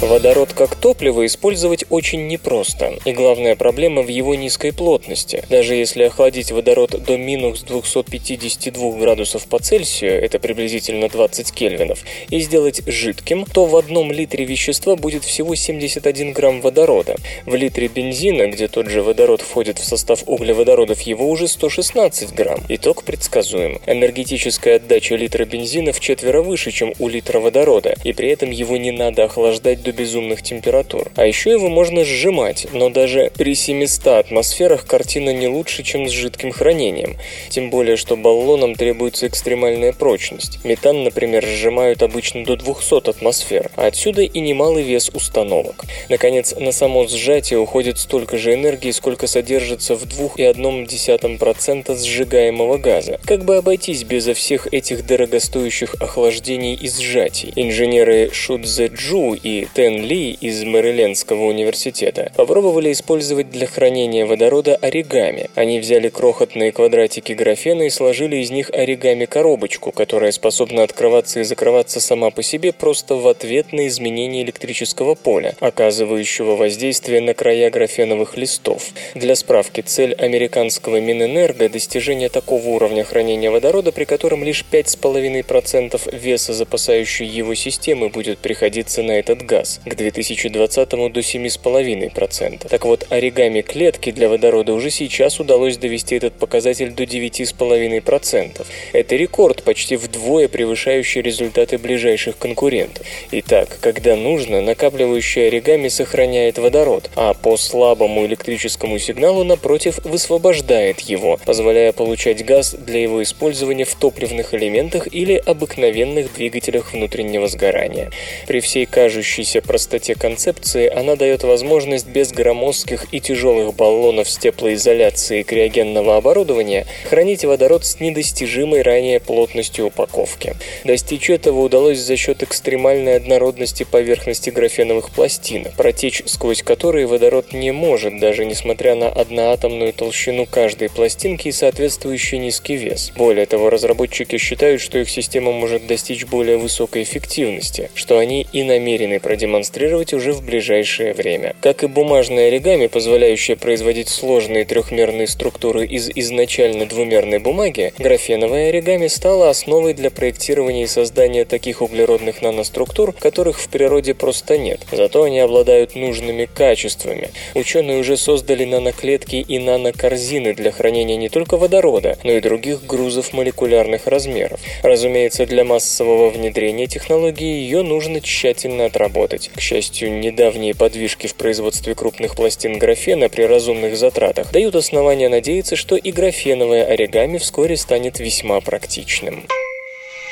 Водород 0.05 0.53
как 0.53 0.75
топливо 0.75 1.25
использовать 1.25 1.83
очень 1.89 2.27
непросто, 2.27 2.93
и 3.05 3.11
главная 3.11 3.55
проблема 3.55 4.03
в 4.03 4.07
его 4.07 4.35
низкой 4.35 4.71
плотности. 4.71 5.43
Даже 5.49 5.73
если 5.73 6.03
охладить 6.03 6.51
водород 6.51 6.91
до 6.91 7.17
минус 7.17 7.63
252 7.63 8.99
градусов 8.99 9.47
по 9.47 9.57
Цельсию, 9.57 10.23
это 10.23 10.37
приблизительно 10.37 11.09
20 11.09 11.51
кельвинов, 11.51 12.03
и 12.29 12.39
сделать 12.39 12.83
жидким, 12.85 13.45
то 13.45 13.65
в 13.65 13.75
одном 13.75 14.11
литре 14.11 14.45
вещества 14.45 14.95
будет 14.95 15.23
всего 15.23 15.55
71 15.55 16.33
грамм 16.33 16.61
водорода. 16.61 17.15
В 17.47 17.55
литре 17.55 17.87
бензина, 17.87 18.45
где 18.47 18.67
тот 18.67 18.87
же 18.87 19.01
водород 19.01 19.41
входит 19.41 19.79
в 19.79 19.85
состав 19.85 20.21
углеводородов, 20.27 21.01
его 21.01 21.27
уже 21.27 21.47
116 21.47 22.31
грамм. 22.35 22.59
Итог 22.69 23.03
предсказуем. 23.03 23.81
Энергетическая 23.87 24.75
отдача 24.75 25.15
литра 25.15 25.45
бензина 25.45 25.93
в 25.93 25.99
четверо 25.99 26.43
выше, 26.43 26.69
чем 26.69 26.93
у 26.99 27.07
литра 27.07 27.39
водорода, 27.39 27.95
и 28.03 28.13
при 28.13 28.29
этом 28.29 28.51
его 28.51 28.77
не 28.77 28.91
надо 28.91 29.23
охлаждать 29.23 29.81
до 29.81 29.94
безумных 29.95 30.41
температур. 30.41 31.11
А 31.15 31.25
еще 31.25 31.51
его 31.51 31.69
можно 31.69 32.03
сжимать, 32.03 32.67
но 32.73 32.89
даже 32.89 33.31
при 33.37 33.55
700 33.55 34.07
атмосферах 34.07 34.85
картина 34.85 35.33
не 35.33 35.47
лучше, 35.47 35.83
чем 35.83 36.07
с 36.07 36.11
жидким 36.11 36.51
хранением. 36.51 37.17
Тем 37.49 37.69
более, 37.69 37.95
что 37.95 38.15
баллонам 38.15 38.75
требуется 38.75 39.27
экстремальная 39.27 39.93
прочность. 39.93 40.59
Метан, 40.63 41.03
например, 41.03 41.45
сжимают 41.45 42.03
обычно 42.03 42.43
до 42.43 42.55
200 42.55 43.09
атмосфер, 43.09 43.71
а 43.75 43.87
отсюда 43.87 44.21
и 44.21 44.39
немалый 44.39 44.83
вес 44.83 45.09
установок. 45.13 45.85
Наконец, 46.09 46.53
на 46.57 46.71
само 46.71 47.07
сжатие 47.07 47.59
уходит 47.59 47.97
столько 47.97 48.37
же 48.37 48.53
энергии, 48.53 48.91
сколько 48.91 49.27
содержится 49.27 49.95
в 49.95 50.03
2,1% 50.03 51.95
сжигаемого 51.97 52.77
газа. 52.77 53.19
Как 53.25 53.45
бы 53.45 53.57
обойтись 53.57 54.03
безо 54.03 54.33
всех 54.33 54.67
этих 54.73 55.05
дорогостоящих 55.05 55.95
охлаждений 56.01 56.75
и 56.75 56.89
сжатий? 56.89 57.53
Инженеры 57.55 58.29
Шудзе 58.33 58.87
Джу 58.87 59.33
и 59.33 59.67
Т. 59.73 59.84
Дэн 59.85 60.01
Ли 60.01 60.31
из 60.41 60.63
Мэрилендского 60.63 61.45
университета 61.45 62.31
попробовали 62.35 62.91
использовать 62.91 63.51
для 63.51 63.67
хранения 63.67 64.25
водорода 64.25 64.75
оригами. 64.77 65.51
Они 65.53 65.79
взяли 65.79 66.09
крохотные 66.09 66.71
квадратики 66.71 67.33
графена 67.33 67.83
и 67.83 67.91
сложили 67.91 68.37
из 68.37 68.49
них 68.49 68.71
оригами-коробочку, 68.71 69.91
которая 69.91 70.31
способна 70.31 70.81
открываться 70.81 71.41
и 71.41 71.43
закрываться 71.43 71.99
сама 71.99 72.31
по 72.31 72.41
себе 72.41 72.73
просто 72.73 73.13
в 73.13 73.27
ответ 73.27 73.73
на 73.73 73.85
изменение 73.85 74.43
электрического 74.43 75.13
поля, 75.13 75.53
оказывающего 75.59 76.55
воздействие 76.55 77.21
на 77.21 77.35
края 77.35 77.69
графеновых 77.69 78.37
листов. 78.37 78.87
Для 79.13 79.35
справки, 79.35 79.81
цель 79.81 80.13
американского 80.15 80.99
Минэнерго– 80.99 81.69
достижение 81.69 82.29
такого 82.29 82.69
уровня 82.69 83.03
хранения 83.03 83.51
водорода, 83.51 83.91
при 83.91 84.05
котором 84.05 84.43
лишь 84.43 84.65
5,5% 84.71 86.17
веса 86.17 86.53
запасающей 86.53 87.27
его 87.27 87.53
системы 87.53 88.09
будет 88.09 88.39
приходиться 88.39 89.03
на 89.03 89.11
этот 89.11 89.45
газ, 89.45 89.64
к 89.85 89.95
2020 89.95 90.89
до 90.89 91.19
7,5%. 91.19 92.67
Так 92.67 92.85
вот, 92.85 93.07
оригами 93.09 93.61
клетки 93.61 94.11
для 94.11 94.29
водорода 94.29 94.73
уже 94.73 94.89
сейчас 94.89 95.39
удалось 95.39 95.77
довести 95.77 96.15
этот 96.15 96.33
показатель 96.33 96.91
до 96.91 97.03
9,5%. 97.03 98.65
Это 98.93 99.15
рекорд, 99.15 99.63
почти 99.63 99.95
вдвое 99.95 100.47
превышающий 100.47 101.21
результаты 101.21 101.77
ближайших 101.77 102.37
конкурентов. 102.37 103.05
Итак, 103.31 103.77
когда 103.81 104.15
нужно, 104.15 104.61
накапливающий 104.61 105.47
оригами 105.47 105.87
сохраняет 105.87 106.57
водород, 106.57 107.09
а 107.15 107.33
по 107.33 107.57
слабому 107.57 108.25
электрическому 108.25 108.99
сигналу, 108.99 109.43
напротив, 109.43 109.99
высвобождает 110.03 110.99
его, 111.01 111.39
позволяя 111.45 111.91
получать 111.91 112.45
газ 112.45 112.73
для 112.73 113.01
его 113.01 113.21
использования 113.23 113.85
в 113.85 113.95
топливных 113.95 114.53
элементах 114.53 115.07
или 115.11 115.41
обыкновенных 115.45 116.33
двигателях 116.33 116.93
внутреннего 116.93 117.47
сгорания. 117.47 118.11
При 118.47 118.59
всей 118.59 118.85
кажущейся 118.85 119.54
простоте 119.61 120.15
концепции 120.15 120.87
она 120.87 121.15
дает 121.15 121.43
возможность 121.43 122.07
без 122.07 122.31
громоздких 122.31 123.07
и 123.11 123.19
тяжелых 123.19 123.75
баллонов 123.75 124.29
с 124.29 124.37
теплоизоляцией 124.37 125.43
криогенного 125.43 126.17
оборудования 126.17 126.85
хранить 127.09 127.45
водород 127.45 127.85
с 127.85 127.99
недостижимой 127.99 128.81
ранее 128.81 129.19
плотностью 129.19 129.87
упаковки. 129.87 130.55
Достичь 130.83 131.29
этого 131.29 131.61
удалось 131.61 131.99
за 131.99 132.17
счет 132.17 132.43
экстремальной 132.43 133.15
однородности 133.15 133.83
поверхности 133.83 134.49
графеновых 134.49 135.09
пластин, 135.11 135.67
протечь 135.77 136.23
сквозь 136.25 136.63
которые 136.63 137.07
водород 137.07 137.53
не 137.53 137.71
может, 137.71 138.19
даже 138.19 138.45
несмотря 138.45 138.95
на 138.95 139.09
одноатомную 139.09 139.93
толщину 139.93 140.45
каждой 140.45 140.89
пластинки 140.89 141.47
и 141.47 141.51
соответствующий 141.51 142.37
низкий 142.37 142.75
вес. 142.75 143.11
Более 143.15 143.45
того, 143.45 143.69
разработчики 143.69 144.37
считают, 144.37 144.81
что 144.81 144.97
их 144.97 145.09
система 145.09 145.51
может 145.51 145.87
достичь 145.87 146.25
более 146.25 146.57
высокой 146.57 147.03
эффективности, 147.03 147.89
что 147.95 148.17
они 148.17 148.47
и 148.51 148.63
намерены 148.63 149.19
продемонстрировать 149.45 150.13
уже 150.13 150.33
в 150.33 150.43
ближайшее 150.43 151.13
время. 151.13 151.55
Как 151.61 151.83
и 151.83 151.87
бумажное 151.87 152.47
оригами, 152.47 152.87
позволяющее 152.87 153.55
производить 153.55 154.09
сложные 154.09 154.65
трехмерные 154.65 155.27
структуры 155.27 155.85
из 155.85 156.09
изначально 156.09 156.87
двумерной 156.87 157.37
бумаги, 157.37 157.93
графеновое 157.99 158.69
оригами 158.69 159.07
стало 159.07 159.49
основой 159.49 159.93
для 159.93 160.09
проектирования 160.09 160.83
и 160.83 160.87
создания 160.87 161.45
таких 161.45 161.83
углеродных 161.83 162.41
наноструктур, 162.41 163.13
которых 163.13 163.59
в 163.59 163.69
природе 163.69 164.15
просто 164.15 164.57
нет. 164.57 164.79
Зато 164.91 165.23
они 165.23 165.39
обладают 165.39 165.95
нужными 165.95 166.45
качествами. 166.45 167.29
Ученые 167.53 167.99
уже 167.99 168.17
создали 168.17 168.65
наноклетки 168.65 169.35
и 169.35 169.59
нанокорзины 169.59 170.55
для 170.55 170.71
хранения 170.71 171.17
не 171.17 171.29
только 171.29 171.57
водорода, 171.57 172.17
но 172.23 172.31
и 172.31 172.41
других 172.41 172.83
грузов 172.83 173.31
молекулярных 173.33 174.07
размеров. 174.07 174.59
Разумеется, 174.81 175.45
для 175.45 175.63
массового 175.63 176.31
внедрения 176.31 176.87
технологии 176.87 177.61
ее 177.61 177.83
нужно 177.83 178.21
тщательно 178.21 178.85
отработать. 178.85 179.34
К 179.55 179.59
счастью, 179.59 180.19
недавние 180.19 180.73
подвижки 180.75 181.27
в 181.27 181.35
производстве 181.35 181.95
крупных 181.95 182.35
пластин 182.35 182.77
графена 182.77 183.29
при 183.29 183.43
разумных 183.43 183.97
затратах 183.97 184.51
дают 184.51 184.75
основания 184.75 185.29
надеяться, 185.29 185.75
что 185.75 185.95
и 185.95 186.11
графеновое 186.11 186.85
оригами 186.85 187.37
вскоре 187.37 187.77
станет 187.77 188.19
весьма 188.19 188.61
практичным. 188.61 189.45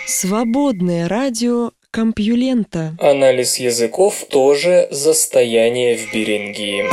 Свободное 0.07 1.07
радио 1.07 1.71
Компьюлента. 1.91 2.95
Анализ 2.99 3.57
языков 3.57 4.25
тоже 4.27 4.87
застояние 4.89 5.95
в 5.95 6.11
Берингии. 6.11 6.85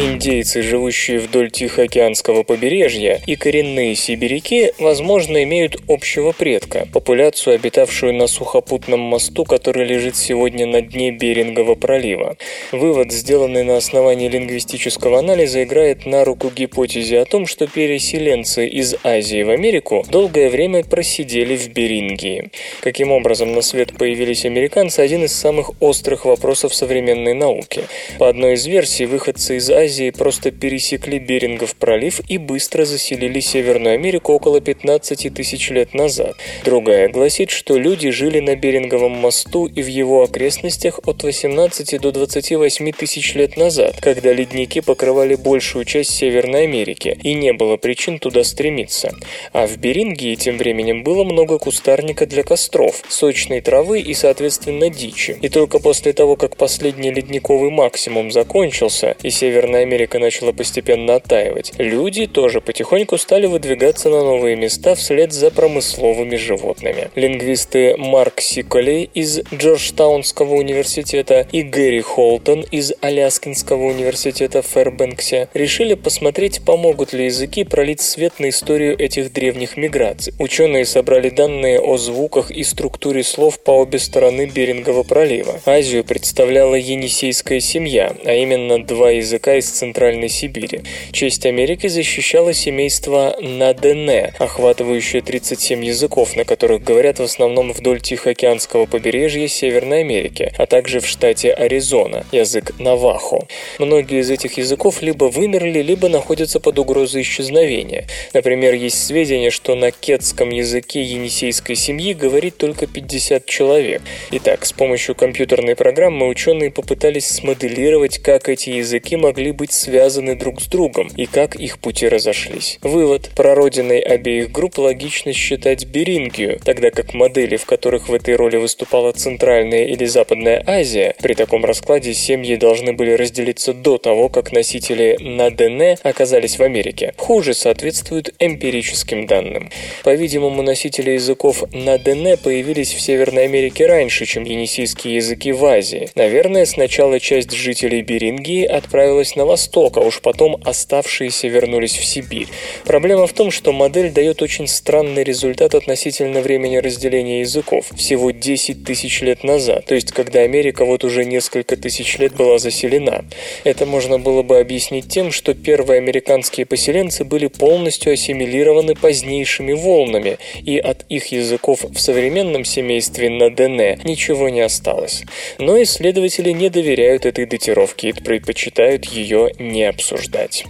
Индейцы, 0.00 0.62
живущие 0.62 1.18
вдоль 1.18 1.50
Тихоокеанского 1.50 2.44
побережья, 2.44 3.20
и 3.26 3.34
коренные 3.34 3.96
сибиряки, 3.96 4.72
возможно, 4.78 5.42
имеют 5.42 5.82
общего 5.88 6.30
предка, 6.30 6.86
популяцию, 6.92 7.56
обитавшую 7.56 8.14
на 8.14 8.28
сухопутном 8.28 9.00
мосту, 9.00 9.44
который 9.44 9.84
лежит 9.84 10.14
сегодня 10.14 10.66
на 10.66 10.82
дне 10.82 11.10
Берингового 11.10 11.74
пролива. 11.74 12.36
Вывод, 12.70 13.10
сделанный 13.10 13.64
на 13.64 13.76
основании 13.76 14.28
лингвистического 14.28 15.18
анализа, 15.18 15.64
играет 15.64 16.06
на 16.06 16.24
руку 16.24 16.48
гипотезе 16.48 17.18
о 17.18 17.24
том, 17.24 17.48
что 17.48 17.66
переселенцы 17.66 18.68
из 18.68 18.94
Азии 19.02 19.42
в 19.42 19.50
Америку 19.50 20.06
долгое 20.08 20.48
время 20.48 20.84
просидели 20.84 21.56
в 21.56 21.72
Берингии. 21.72 22.52
Каким 22.82 23.10
образом 23.10 23.52
на 23.52 23.62
свет 23.62 23.98
появились 23.98 24.44
американцы– 24.44 25.00
один 25.08 25.24
из 25.24 25.32
самых 25.32 25.72
острых 25.82 26.24
вопросов 26.24 26.72
современной 26.72 27.34
науки. 27.34 27.82
По 28.20 28.28
одной 28.28 28.54
из 28.54 28.64
версий, 28.64 29.06
выходцы 29.06 29.56
из 29.56 29.68
Азии 29.68 29.87
Азии 29.88 30.10
просто 30.10 30.50
пересекли 30.50 31.18
Берингов 31.18 31.74
пролив 31.74 32.20
и 32.28 32.36
быстро 32.36 32.84
заселили 32.84 33.40
Северную 33.40 33.94
Америку 33.94 34.34
около 34.34 34.60
15 34.60 35.32
тысяч 35.32 35.70
лет 35.70 35.94
назад. 35.94 36.36
Другая 36.62 37.08
гласит, 37.08 37.48
что 37.50 37.78
люди 37.78 38.10
жили 38.10 38.40
на 38.40 38.54
Беринговом 38.54 39.12
мосту 39.12 39.64
и 39.64 39.80
в 39.80 39.86
его 39.86 40.24
окрестностях 40.24 41.00
от 41.06 41.22
18 41.22 42.00
до 42.02 42.12
28 42.12 42.92
тысяч 42.92 43.34
лет 43.34 43.56
назад, 43.56 43.96
когда 44.00 44.30
ледники 44.34 44.80
покрывали 44.80 45.36
большую 45.36 45.86
часть 45.86 46.10
Северной 46.10 46.64
Америки, 46.64 47.18
и 47.22 47.32
не 47.32 47.54
было 47.54 47.78
причин 47.78 48.18
туда 48.18 48.44
стремиться. 48.44 49.14
А 49.54 49.66
в 49.66 49.78
Берингии 49.78 50.34
тем 50.34 50.58
временем 50.58 51.02
было 51.02 51.24
много 51.24 51.58
кустарника 51.58 52.26
для 52.26 52.42
костров, 52.42 53.02
сочной 53.08 53.62
травы 53.62 54.00
и, 54.00 54.12
соответственно, 54.12 54.90
дичи. 54.90 55.38
И 55.40 55.48
только 55.48 55.78
после 55.78 56.12
того, 56.12 56.36
как 56.36 56.58
последний 56.58 57.10
ледниковый 57.10 57.70
максимум 57.70 58.30
закончился, 58.30 59.16
и 59.22 59.30
Северная 59.30 59.77
Северная 59.78 59.82
Америка 59.82 60.18
начала 60.18 60.52
постепенно 60.52 61.14
оттаивать, 61.14 61.72
люди 61.78 62.26
тоже 62.26 62.60
потихоньку 62.60 63.16
стали 63.16 63.46
выдвигаться 63.46 64.08
на 64.10 64.22
новые 64.24 64.56
места 64.56 64.94
вслед 64.94 65.32
за 65.32 65.50
промысловыми 65.50 66.36
животными. 66.36 67.10
Лингвисты 67.14 67.96
Марк 67.96 68.40
Сиколей 68.40 69.08
из 69.14 69.40
Джорджтаунского 69.54 70.54
университета 70.54 71.46
и 71.52 71.62
Гэри 71.62 72.00
Холтон 72.00 72.64
из 72.70 72.92
Аляскинского 73.00 73.84
университета 73.84 74.62
в 74.62 74.66
Фэрбэнксе 74.66 75.48
решили 75.54 75.94
посмотреть, 75.94 76.62
помогут 76.64 77.12
ли 77.12 77.26
языки 77.26 77.64
пролить 77.64 78.00
свет 78.00 78.40
на 78.40 78.48
историю 78.48 78.98
этих 78.98 79.32
древних 79.32 79.76
миграций. 79.76 80.34
Ученые 80.38 80.86
собрали 80.86 81.30
данные 81.30 81.80
о 81.80 81.96
звуках 81.98 82.50
и 82.50 82.64
структуре 82.64 83.22
слов 83.22 83.60
по 83.60 83.72
обе 83.72 83.98
стороны 83.98 84.46
Берингового 84.46 85.04
пролива. 85.04 85.60
Азию 85.66 86.04
представляла 86.04 86.74
енисейская 86.74 87.60
семья, 87.60 88.12
а 88.24 88.34
именно 88.34 88.82
два 88.82 89.10
языка 89.10 89.54
из 89.56 89.67
Центральной 89.70 90.28
Сибири. 90.28 90.82
Честь 91.12 91.46
Америки 91.46 91.86
защищало 91.86 92.52
семейство 92.52 93.36
Надене, 93.40 94.34
охватывающее 94.38 95.22
37 95.22 95.84
языков, 95.84 96.36
на 96.36 96.44
которых 96.44 96.82
говорят 96.82 97.18
в 97.18 97.22
основном 97.22 97.72
вдоль 97.72 98.00
Тихоокеанского 98.00 98.86
побережья 98.86 99.48
Северной 99.48 100.00
Америки, 100.00 100.52
а 100.56 100.66
также 100.66 101.00
в 101.00 101.06
штате 101.06 101.52
Аризона, 101.52 102.24
язык 102.32 102.72
Навахо. 102.78 103.46
Многие 103.78 104.20
из 104.20 104.30
этих 104.30 104.58
языков 104.58 105.02
либо 105.02 105.26
вымерли, 105.26 105.80
либо 105.80 106.08
находятся 106.08 106.60
под 106.60 106.78
угрозой 106.78 107.22
исчезновения. 107.22 108.06
Например, 108.34 108.74
есть 108.74 109.04
сведения, 109.04 109.50
что 109.50 109.74
на 109.74 109.90
кетском 109.90 110.50
языке 110.50 111.02
енисейской 111.02 111.76
семьи 111.76 112.14
говорит 112.14 112.56
только 112.56 112.86
50 112.86 113.46
человек. 113.46 114.02
Итак, 114.30 114.64
с 114.64 114.72
помощью 114.72 115.14
компьютерной 115.14 115.76
программы 115.76 116.28
ученые 116.28 116.70
попытались 116.70 117.26
смоделировать, 117.28 118.18
как 118.18 118.48
эти 118.48 118.70
языки 118.70 119.16
могли 119.16 119.52
быть 119.58 119.72
связаны 119.72 120.36
друг 120.36 120.62
с 120.62 120.68
другом 120.68 121.08
и 121.16 121.26
как 121.26 121.56
их 121.56 121.78
пути 121.80 122.08
разошлись. 122.08 122.78
Вывод. 122.82 123.30
Прародиной 123.36 123.98
обеих 123.98 124.52
групп 124.52 124.78
логично 124.78 125.32
считать 125.32 125.84
Берингию, 125.84 126.60
тогда 126.64 126.90
как 126.90 127.12
модели, 127.12 127.56
в 127.56 127.66
которых 127.66 128.08
в 128.08 128.14
этой 128.14 128.36
роли 128.36 128.56
выступала 128.56 129.12
Центральная 129.12 129.84
или 129.84 130.04
Западная 130.06 130.62
Азия, 130.66 131.14
при 131.20 131.34
таком 131.34 131.64
раскладе 131.64 132.14
семьи 132.14 132.54
должны 132.56 132.92
были 132.92 133.12
разделиться 133.12 133.74
до 133.74 133.98
того, 133.98 134.28
как 134.28 134.52
носители 134.52 135.16
Надене 135.20 135.98
оказались 136.04 136.58
в 136.58 136.62
Америке. 136.62 137.12
Хуже 137.16 137.52
соответствуют 137.54 138.34
эмпирическим 138.38 139.26
данным. 139.26 139.70
По-видимому, 140.04 140.62
носители 140.62 141.10
языков 141.10 141.64
Надене 141.72 142.36
появились 142.36 142.94
в 142.94 143.00
Северной 143.00 143.44
Америке 143.44 143.86
раньше, 143.86 144.24
чем 144.24 144.44
енисейские 144.44 145.16
языки 145.16 145.50
в 145.50 145.64
Азии. 145.64 146.10
Наверное, 146.14 146.64
сначала 146.64 147.18
часть 147.18 147.52
жителей 147.52 148.02
Берингии 148.02 148.64
отправилась 148.64 149.34
на 149.34 149.47
восток, 149.48 149.96
уж 149.96 150.20
потом 150.20 150.60
оставшиеся 150.64 151.48
вернулись 151.48 151.96
в 151.96 152.04
Сибирь. 152.04 152.46
Проблема 152.84 153.26
в 153.26 153.32
том, 153.32 153.50
что 153.50 153.72
модель 153.72 154.10
дает 154.12 154.42
очень 154.42 154.68
странный 154.68 155.24
результат 155.24 155.74
относительно 155.74 156.40
времени 156.40 156.76
разделения 156.76 157.40
языков. 157.40 157.90
Всего 157.96 158.30
10 158.30 158.84
тысяч 158.84 159.22
лет 159.22 159.42
назад, 159.44 159.86
то 159.86 159.94
есть 159.94 160.12
когда 160.12 160.40
Америка 160.40 160.84
вот 160.84 161.04
уже 161.04 161.24
несколько 161.24 161.76
тысяч 161.76 162.18
лет 162.18 162.34
была 162.36 162.58
заселена. 162.58 163.24
Это 163.64 163.86
можно 163.86 164.18
было 164.18 164.42
бы 164.42 164.58
объяснить 164.60 165.08
тем, 165.08 165.32
что 165.32 165.54
первые 165.54 165.98
американские 165.98 166.66
поселенцы 166.66 167.24
были 167.24 167.46
полностью 167.48 168.12
ассимилированы 168.12 168.94
позднейшими 168.94 169.72
волнами, 169.72 170.38
и 170.64 170.78
от 170.78 171.04
их 171.08 171.26
языков 171.32 171.84
в 171.88 171.98
современном 171.98 172.64
семействе 172.64 173.30
на 173.30 173.50
ДН 173.50 173.80
ничего 174.04 174.48
не 174.48 174.60
осталось. 174.60 175.24
Но 175.58 175.82
исследователи 175.82 176.50
не 176.50 176.68
доверяют 176.68 177.26
этой 177.26 177.46
датировке 177.46 178.10
и 178.10 178.12
предпочитают 178.12 179.04
ее 179.06 179.27
не 179.58 179.84
обсуждать. 179.84 180.64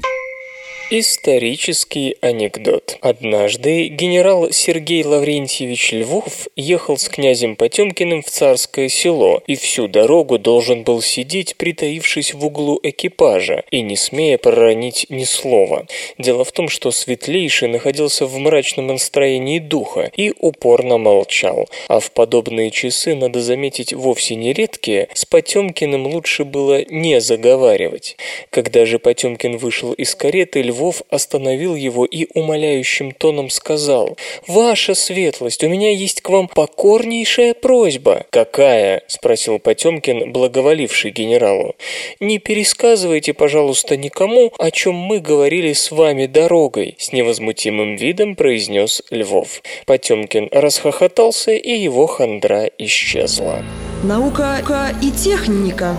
Исторический 0.90 2.16
анекдот. 2.22 2.96
Однажды 3.02 3.88
генерал 3.88 4.50
Сергей 4.50 5.04
Лаврентьевич 5.04 5.92
Львов 5.92 6.48
ехал 6.56 6.96
с 6.96 7.10
князем 7.10 7.56
Потемкиным 7.56 8.22
в 8.22 8.30
царское 8.30 8.88
село 8.88 9.42
и 9.46 9.54
всю 9.54 9.86
дорогу 9.86 10.38
должен 10.38 10.84
был 10.84 11.02
сидеть, 11.02 11.56
притаившись 11.56 12.32
в 12.32 12.42
углу 12.42 12.80
экипажа 12.82 13.64
и 13.70 13.82
не 13.82 13.96
смея 13.96 14.38
проронить 14.38 15.04
ни 15.10 15.24
слова. 15.24 15.86
Дело 16.16 16.42
в 16.44 16.52
том, 16.52 16.70
что 16.70 16.90
Светлейший 16.90 17.68
находился 17.68 18.24
в 18.24 18.38
мрачном 18.38 18.86
настроении 18.86 19.58
духа 19.58 20.10
и 20.16 20.32
упорно 20.38 20.96
молчал, 20.96 21.68
а 21.88 22.00
в 22.00 22.12
подобные 22.12 22.70
часы, 22.70 23.14
надо 23.14 23.42
заметить, 23.42 23.92
вовсе 23.92 24.36
не 24.36 24.54
редкие, 24.54 25.08
с 25.12 25.26
Потемкиным 25.26 26.06
лучше 26.06 26.46
было 26.46 26.82
не 26.88 27.20
заговаривать. 27.20 28.16
Когда 28.48 28.86
же 28.86 28.98
Потемкин 28.98 29.58
вышел 29.58 29.92
из 29.92 30.14
кареты, 30.14 30.62
Львов 30.62 30.77
Львов 30.78 31.02
остановил 31.10 31.74
его 31.74 32.04
и 32.04 32.28
умоляющим 32.34 33.10
тоном 33.10 33.50
сказал 33.50 34.16
«Ваша 34.46 34.94
светлость, 34.94 35.64
у 35.64 35.68
меня 35.68 35.90
есть 35.90 36.20
к 36.20 36.28
вам 36.28 36.46
покорнейшая 36.46 37.54
просьба». 37.54 38.26
«Какая?»– 38.30 39.02
спросил 39.08 39.58
Потемкин, 39.58 40.32
благоволивший 40.32 41.10
генералу. 41.10 41.74
«Не 42.20 42.38
пересказывайте, 42.38 43.34
пожалуйста, 43.34 43.96
никому, 43.96 44.52
о 44.56 44.70
чем 44.70 44.94
мы 44.94 45.18
говорили 45.18 45.72
с 45.72 45.90
вами 45.90 46.26
дорогой»,– 46.26 46.94
с 46.98 47.12
невозмутимым 47.12 47.96
видом 47.96 48.36
произнес 48.36 49.02
Львов. 49.10 49.62
Потемкин 49.84 50.48
расхохотался, 50.52 51.52
и 51.52 51.72
его 51.72 52.06
хандра 52.06 52.70
исчезла. 52.78 53.64
Наука 54.04 54.94
и 55.02 55.10
техника. 55.10 55.96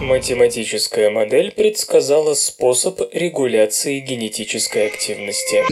Математическая 0.00 1.10
модель 1.10 1.50
предсказала 1.50 2.34
способ 2.34 3.00
регуляции 3.12 3.98
генетической 3.98 4.86
активности. 4.86 5.64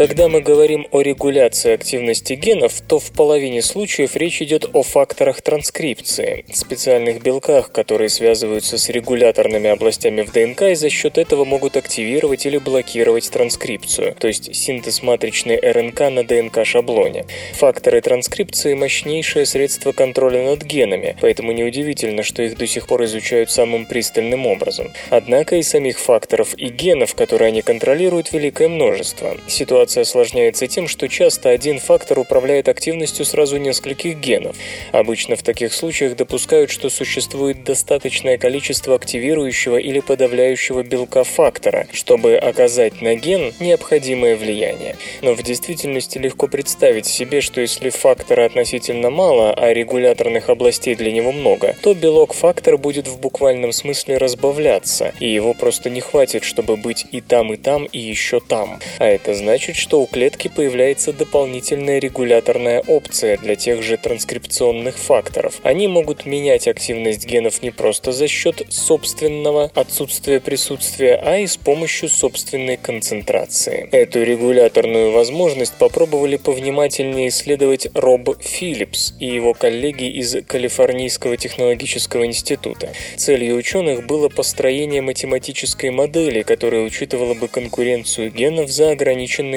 Когда 0.00 0.28
мы 0.28 0.40
говорим 0.40 0.86
о 0.92 1.02
регуляции 1.02 1.72
активности 1.72 2.32
генов, 2.32 2.80
то 2.80 2.98
в 2.98 3.12
половине 3.12 3.60
случаев 3.60 4.16
речь 4.16 4.40
идет 4.40 4.70
о 4.72 4.82
факторах 4.82 5.42
транскрипции, 5.42 6.46
специальных 6.54 7.20
белках, 7.22 7.70
которые 7.70 8.08
связываются 8.08 8.78
с 8.78 8.88
регуляторными 8.88 9.68
областями 9.68 10.22
в 10.22 10.32
ДНК 10.32 10.62
и 10.62 10.74
за 10.74 10.88
счет 10.88 11.18
этого 11.18 11.44
могут 11.44 11.76
активировать 11.76 12.46
или 12.46 12.56
блокировать 12.56 13.30
транскрипцию, 13.30 14.14
то 14.18 14.26
есть 14.26 14.56
синтез 14.56 15.02
матричной 15.02 15.60
РНК 15.60 16.00
на 16.08 16.24
ДНК-шаблоне. 16.24 17.26
Факторы 17.56 18.00
транскрипции– 18.00 18.72
мощнейшее 18.74 19.44
средство 19.44 19.92
контроля 19.92 20.42
над 20.42 20.62
генами, 20.62 21.18
поэтому 21.20 21.52
неудивительно, 21.52 22.22
что 22.22 22.42
их 22.42 22.56
до 22.56 22.66
сих 22.66 22.86
пор 22.86 23.04
изучают 23.04 23.50
самым 23.50 23.84
пристальным 23.84 24.46
образом. 24.46 24.94
Однако 25.10 25.56
и 25.56 25.62
самих 25.62 25.98
факторов 25.98 26.54
и 26.56 26.68
генов, 26.68 27.14
которые 27.14 27.48
они 27.48 27.60
контролируют, 27.60 28.32
великое 28.32 28.68
множество. 28.68 29.36
Ситуация 29.46 29.89
ситуация 29.90 30.02
осложняется 30.02 30.66
тем, 30.68 30.86
что 30.86 31.08
часто 31.08 31.50
один 31.50 31.80
фактор 31.80 32.20
управляет 32.20 32.68
активностью 32.68 33.24
сразу 33.24 33.56
нескольких 33.56 34.16
генов. 34.18 34.56
Обычно 34.92 35.34
в 35.34 35.42
таких 35.42 35.72
случаях 35.74 36.16
допускают, 36.16 36.70
что 36.70 36.90
существует 36.90 37.64
достаточное 37.64 38.38
количество 38.38 38.94
активирующего 38.94 39.78
или 39.78 40.00
подавляющего 40.00 40.82
белка 40.84 41.24
фактора, 41.24 41.88
чтобы 41.92 42.36
оказать 42.36 43.02
на 43.02 43.16
ген 43.16 43.52
необходимое 43.58 44.36
влияние. 44.36 44.96
Но 45.22 45.34
в 45.34 45.42
действительности 45.42 46.18
легко 46.18 46.46
представить 46.46 47.06
себе, 47.06 47.40
что 47.40 47.60
если 47.60 47.90
фактора 47.90 48.44
относительно 48.44 49.10
мало, 49.10 49.52
а 49.52 49.72
регуляторных 49.72 50.50
областей 50.50 50.94
для 50.94 51.10
него 51.10 51.32
много, 51.32 51.74
то 51.82 51.94
белок-фактор 51.94 52.78
будет 52.78 53.08
в 53.08 53.18
буквальном 53.18 53.72
смысле 53.72 54.18
разбавляться, 54.18 55.12
и 55.18 55.28
его 55.28 55.52
просто 55.52 55.90
не 55.90 56.00
хватит, 56.00 56.44
чтобы 56.44 56.76
быть 56.76 57.06
и 57.10 57.20
там, 57.20 57.52
и 57.52 57.56
там, 57.56 57.86
и 57.86 57.98
еще 57.98 58.38
там. 58.40 58.78
А 58.98 59.06
это 59.06 59.34
значит, 59.34 59.79
что 59.80 60.02
у 60.02 60.06
клетки 60.06 60.48
появляется 60.48 61.12
дополнительная 61.12 61.98
регуляторная 61.98 62.82
опция 62.86 63.38
для 63.38 63.56
тех 63.56 63.82
же 63.82 63.96
транскрипционных 63.96 64.98
факторов. 64.98 65.58
Они 65.62 65.88
могут 65.88 66.26
менять 66.26 66.68
активность 66.68 67.26
генов 67.26 67.62
не 67.62 67.70
просто 67.70 68.12
за 68.12 68.28
счет 68.28 68.62
собственного 68.68 69.70
отсутствия 69.74 70.38
присутствия, 70.38 71.14
а 71.14 71.38
и 71.38 71.46
с 71.46 71.56
помощью 71.56 72.08
собственной 72.08 72.76
концентрации. 72.76 73.88
Эту 73.90 74.22
регуляторную 74.22 75.12
возможность 75.12 75.74
попробовали 75.78 76.36
повнимательнее 76.36 77.28
исследовать 77.28 77.88
Роб 77.94 78.20
Филлипс 78.42 79.14
и 79.18 79.26
его 79.26 79.54
коллеги 79.54 80.04
из 80.04 80.36
Калифорнийского 80.46 81.38
технологического 81.38 82.26
института. 82.26 82.92
Целью 83.16 83.56
ученых 83.56 84.06
было 84.06 84.28
построение 84.28 85.00
математической 85.00 85.90
модели, 85.90 86.42
которая 86.42 86.82
учитывала 86.82 87.32
бы 87.32 87.48
конкуренцию 87.48 88.30
генов 88.30 88.70
за 88.70 88.94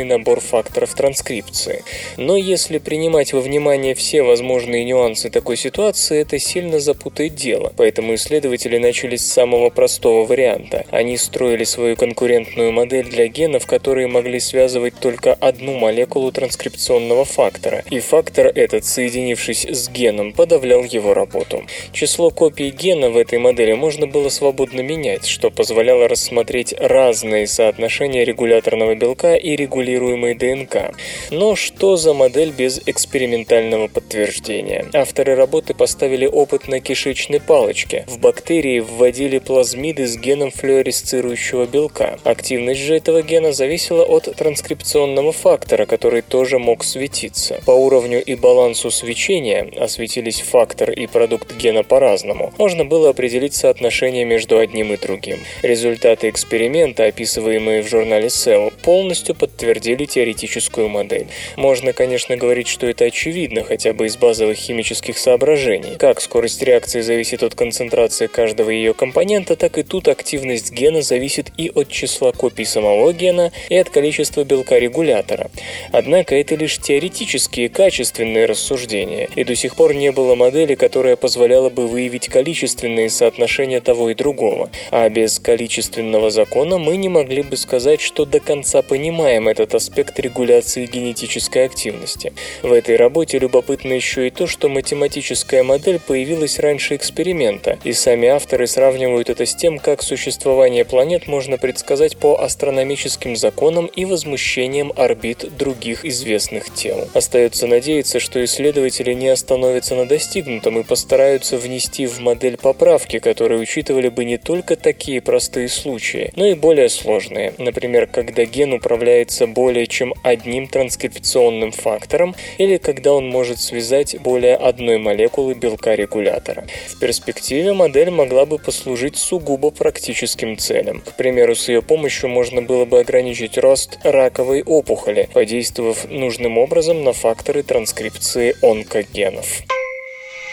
ограниченный 0.04 0.18
набор 0.18 0.40
факторов 0.40 0.94
транскрипции. 0.94 1.84
Но 2.18 2.36
если 2.38 2.78
принимать 2.78 3.34
во 3.34 3.42
внимание 3.42 3.96
все 3.96 4.24
возможные 4.24 4.86
нюансы 4.86 5.30
такой 5.30 5.58
ситуации, 5.58 6.22
это 6.22 6.40
сильно 6.40 6.80
запутает 6.80 7.36
дело. 7.36 7.74
Поэтому 7.78 8.16
исследователи 8.16 8.78
начали 8.78 9.16
с 9.16 9.26
самого 9.26 9.70
простого 9.70 10.26
варианта. 10.26 10.86
Они 10.92 11.18
строили 11.18 11.64
свою 11.64 11.96
конкурентную 11.96 12.72
модель 12.72 13.10
для 13.10 13.28
генов, 13.28 13.66
которые 13.66 14.08
могли 14.08 14.40
связывать 14.40 14.94
только 15.00 15.34
одну 15.34 15.74
молекулу 15.74 16.32
транскрипционного 16.32 17.26
фактора. 17.26 17.84
И 17.90 18.00
фактор 18.00 18.48
этот, 18.48 18.86
соединившись 18.86 19.66
с 19.66 19.90
геном, 19.90 20.34
подавлял 20.34 20.84
его 20.84 21.14
работу. 21.14 21.64
Число 21.92 22.30
копий 22.32 22.70
гена 22.70 23.10
в 23.10 23.18
этой 23.18 23.40
модели 23.40 23.74
можно 23.74 24.08
было 24.08 24.30
свободно 24.30 24.82
менять, 24.82 25.26
что 25.26 25.50
позволяло 25.50 26.08
рассмотреть 26.08 26.74
разные 26.80 27.48
соотношения 27.48 28.24
регуляторного 28.26 28.96
белка 28.96 29.36
и 29.36 29.56
регулируемого 29.56 29.93
кодируемой 29.94 30.34
ДНК. 30.34 30.92
Но 31.30 31.56
что 31.56 31.98
за 31.98 32.14
модель 32.14 32.52
без 32.52 32.82
экспериментального 32.86 33.88
подтверждения? 33.88 34.86
Авторы 34.94 35.36
работы 35.36 35.74
поставили 35.74 36.26
опыт 36.26 36.68
на 36.68 36.80
кишечной 36.80 37.40
палочке. 37.40 38.06
В 38.08 38.20
бактерии 38.20 38.80
вводили 38.80 39.38
плазмиды 39.38 40.08
с 40.08 40.18
геном 40.18 40.52
флуоресцирующего 40.52 41.66
белка. 41.66 42.18
Активность 42.24 42.82
же 42.82 42.96
этого 42.96 43.22
гена 43.22 43.54
зависела 43.54 44.04
от 44.04 44.24
транскрипционного 44.36 45.32
фактора, 45.32 45.86
который 45.86 46.22
тоже 46.22 46.58
мог 46.58 46.84
светиться. 46.84 47.62
По 47.66 47.72
уровню 47.72 48.24
и 48.24 48.36
балансу 48.36 48.90
свечения, 48.90 49.70
осветились 49.80 50.42
фактор 50.42 50.92
и 50.92 51.06
продукт 51.08 51.56
гена 51.56 51.84
по-разному, 51.84 52.52
можно 52.58 52.86
было 52.86 53.10
определить 53.10 53.54
соотношение 53.54 54.26
между 54.26 54.58
одним 54.58 54.94
и 54.94 54.98
другим. 54.98 55.40
Результаты 55.62 56.30
эксперимента, 56.30 57.06
описываемые 57.06 57.84
в 57.84 57.88
журнале 57.88 58.28
Cell, 58.28 58.74
полностью 58.82 59.36
подтвердили 59.36 59.83
или 59.88 60.06
теоретическую 60.06 60.90
модель. 60.90 61.28
Можно, 61.56 61.94
конечно, 61.94 62.38
говорить, 62.38 62.68
что 62.68 62.88
это 62.88 63.06
очевидно, 63.06 63.64
хотя 63.64 63.94
бы 63.94 64.08
из 64.08 64.18
базовых 64.18 64.58
химических 64.58 65.18
соображений. 65.18 65.96
Как 65.98 66.22
скорость 66.22 66.62
реакции 66.64 67.02
зависит 67.02 67.44
от 67.44 67.56
концентрации 67.56 68.28
каждого 68.28 68.70
ее 68.70 68.94
компонента, 68.94 69.56
так 69.56 69.78
и 69.78 69.84
тут 69.84 70.08
активность 70.08 70.72
гена 70.72 71.02
зависит 71.02 71.52
и 71.58 71.72
от 71.74 71.90
числа 71.90 72.32
копий 72.32 72.66
самого 72.66 73.14
гена, 73.14 73.52
и 73.70 73.76
от 73.76 73.90
количества 73.90 74.44
белка 74.44 74.80
регулятора. 74.80 75.50
Однако 75.92 76.36
это 76.36 76.56
лишь 76.56 76.78
теоретические 76.78 77.70
качественные 77.70 78.46
рассуждения, 78.46 79.30
и 79.36 79.44
до 79.44 79.56
сих 79.56 79.76
пор 79.76 79.94
не 79.94 80.12
было 80.12 80.36
модели, 80.36 80.76
которая 80.76 81.16
позволяла 81.16 81.70
бы 81.70 81.88
выявить 81.88 82.28
количественные 82.28 83.10
соотношения 83.10 83.82
того 83.82 84.10
и 84.10 84.16
другого. 84.16 84.70
А 84.92 85.10
без 85.10 85.40
количественного 85.40 86.30
закона 86.30 86.78
мы 86.78 86.98
не 86.98 87.10
могли 87.10 87.44
бы 87.44 87.58
сказать, 87.58 88.02
что 88.02 88.26
до 88.26 88.40
конца 88.40 88.82
понимаем 88.82 89.48
этот 89.48 89.73
аспект 89.76 90.20
регуляции 90.20 90.86
генетической 90.86 91.66
активности. 91.66 92.34
В 92.62 92.72
этой 92.72 92.96
работе 92.96 93.40
любопытно 93.40 93.94
еще 93.94 94.28
и 94.28 94.32
то, 94.32 94.48
что 94.48 94.70
математическая 94.70 95.64
модель 95.64 96.00
появилась 96.00 96.60
раньше 96.60 96.96
эксперимента, 96.96 97.80
и 97.84 97.94
сами 97.94 98.28
авторы 98.28 98.68
сравнивают 98.68 99.30
это 99.30 99.46
с 99.46 99.56
тем, 99.56 99.80
как 99.80 100.02
существование 100.04 100.86
планет 100.86 101.28
можно 101.28 101.58
предсказать 101.58 102.18
по 102.18 102.42
астрономическим 102.42 103.36
законам 103.36 103.88
и 103.88 104.06
возмущениям 104.06 104.94
орбит 104.96 105.58
других 105.58 106.06
известных 106.06 106.74
тел. 106.74 107.08
Остается 107.14 107.68
надеяться, 107.68 108.20
что 108.20 108.44
исследователи 108.44 109.14
не 109.14 109.30
остановятся 109.30 109.96
на 109.96 110.08
достигнутом 110.08 110.80
и 110.80 110.84
постараются 110.84 111.58
внести 111.58 112.06
в 112.06 112.20
модель 112.20 112.58
поправки, 112.58 113.20
которые 113.20 113.60
учитывали 113.60 114.10
бы 114.10 114.26
не 114.26 114.38
только 114.38 114.76
такие 114.76 115.22
простые 115.22 115.70
случаи, 115.70 116.32
но 116.36 116.46
и 116.46 116.54
более 116.54 116.90
сложные. 116.90 117.54
Например, 117.58 118.08
когда 118.08 118.46
ген 118.46 118.74
управляется 118.74 119.48
более 119.48 119.63
чем 119.88 120.14
одним 120.24 120.68
транскрипционным 120.68 121.72
фактором 121.72 122.36
или 122.58 122.78
когда 122.78 123.14
он 123.14 123.28
может 123.30 123.60
связать 123.60 124.20
более 124.20 124.56
одной 124.56 124.98
молекулы 124.98 125.54
белка-регулятора. 125.54 126.66
В 126.90 127.00
перспективе 127.00 127.74
модель 127.74 128.10
могла 128.10 128.46
бы 128.46 128.58
послужить 128.58 129.18
сугубо 129.18 129.72
практическим 129.72 130.58
целям. 130.58 131.02
К 131.02 131.16
примеру, 131.16 131.56
с 131.56 131.68
ее 131.70 131.82
помощью 131.82 132.30
можно 132.30 132.62
было 132.62 132.86
бы 132.86 133.00
ограничить 133.00 133.58
рост 133.58 134.00
раковой 134.04 134.64
опухоли, 134.64 135.30
подействовав 135.34 136.10
нужным 136.10 136.58
образом 136.58 137.04
на 137.04 137.14
факторы 137.14 137.64
транскрипции 137.64 138.56
онкогенов. 138.62 139.64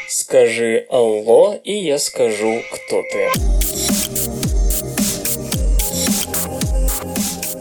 Скажи 0.09 0.87
«Алло», 0.89 1.59
и 1.63 1.73
я 1.73 1.99
скажу 1.99 2.63
«Кто 2.73 3.03
ты?». 3.03 3.90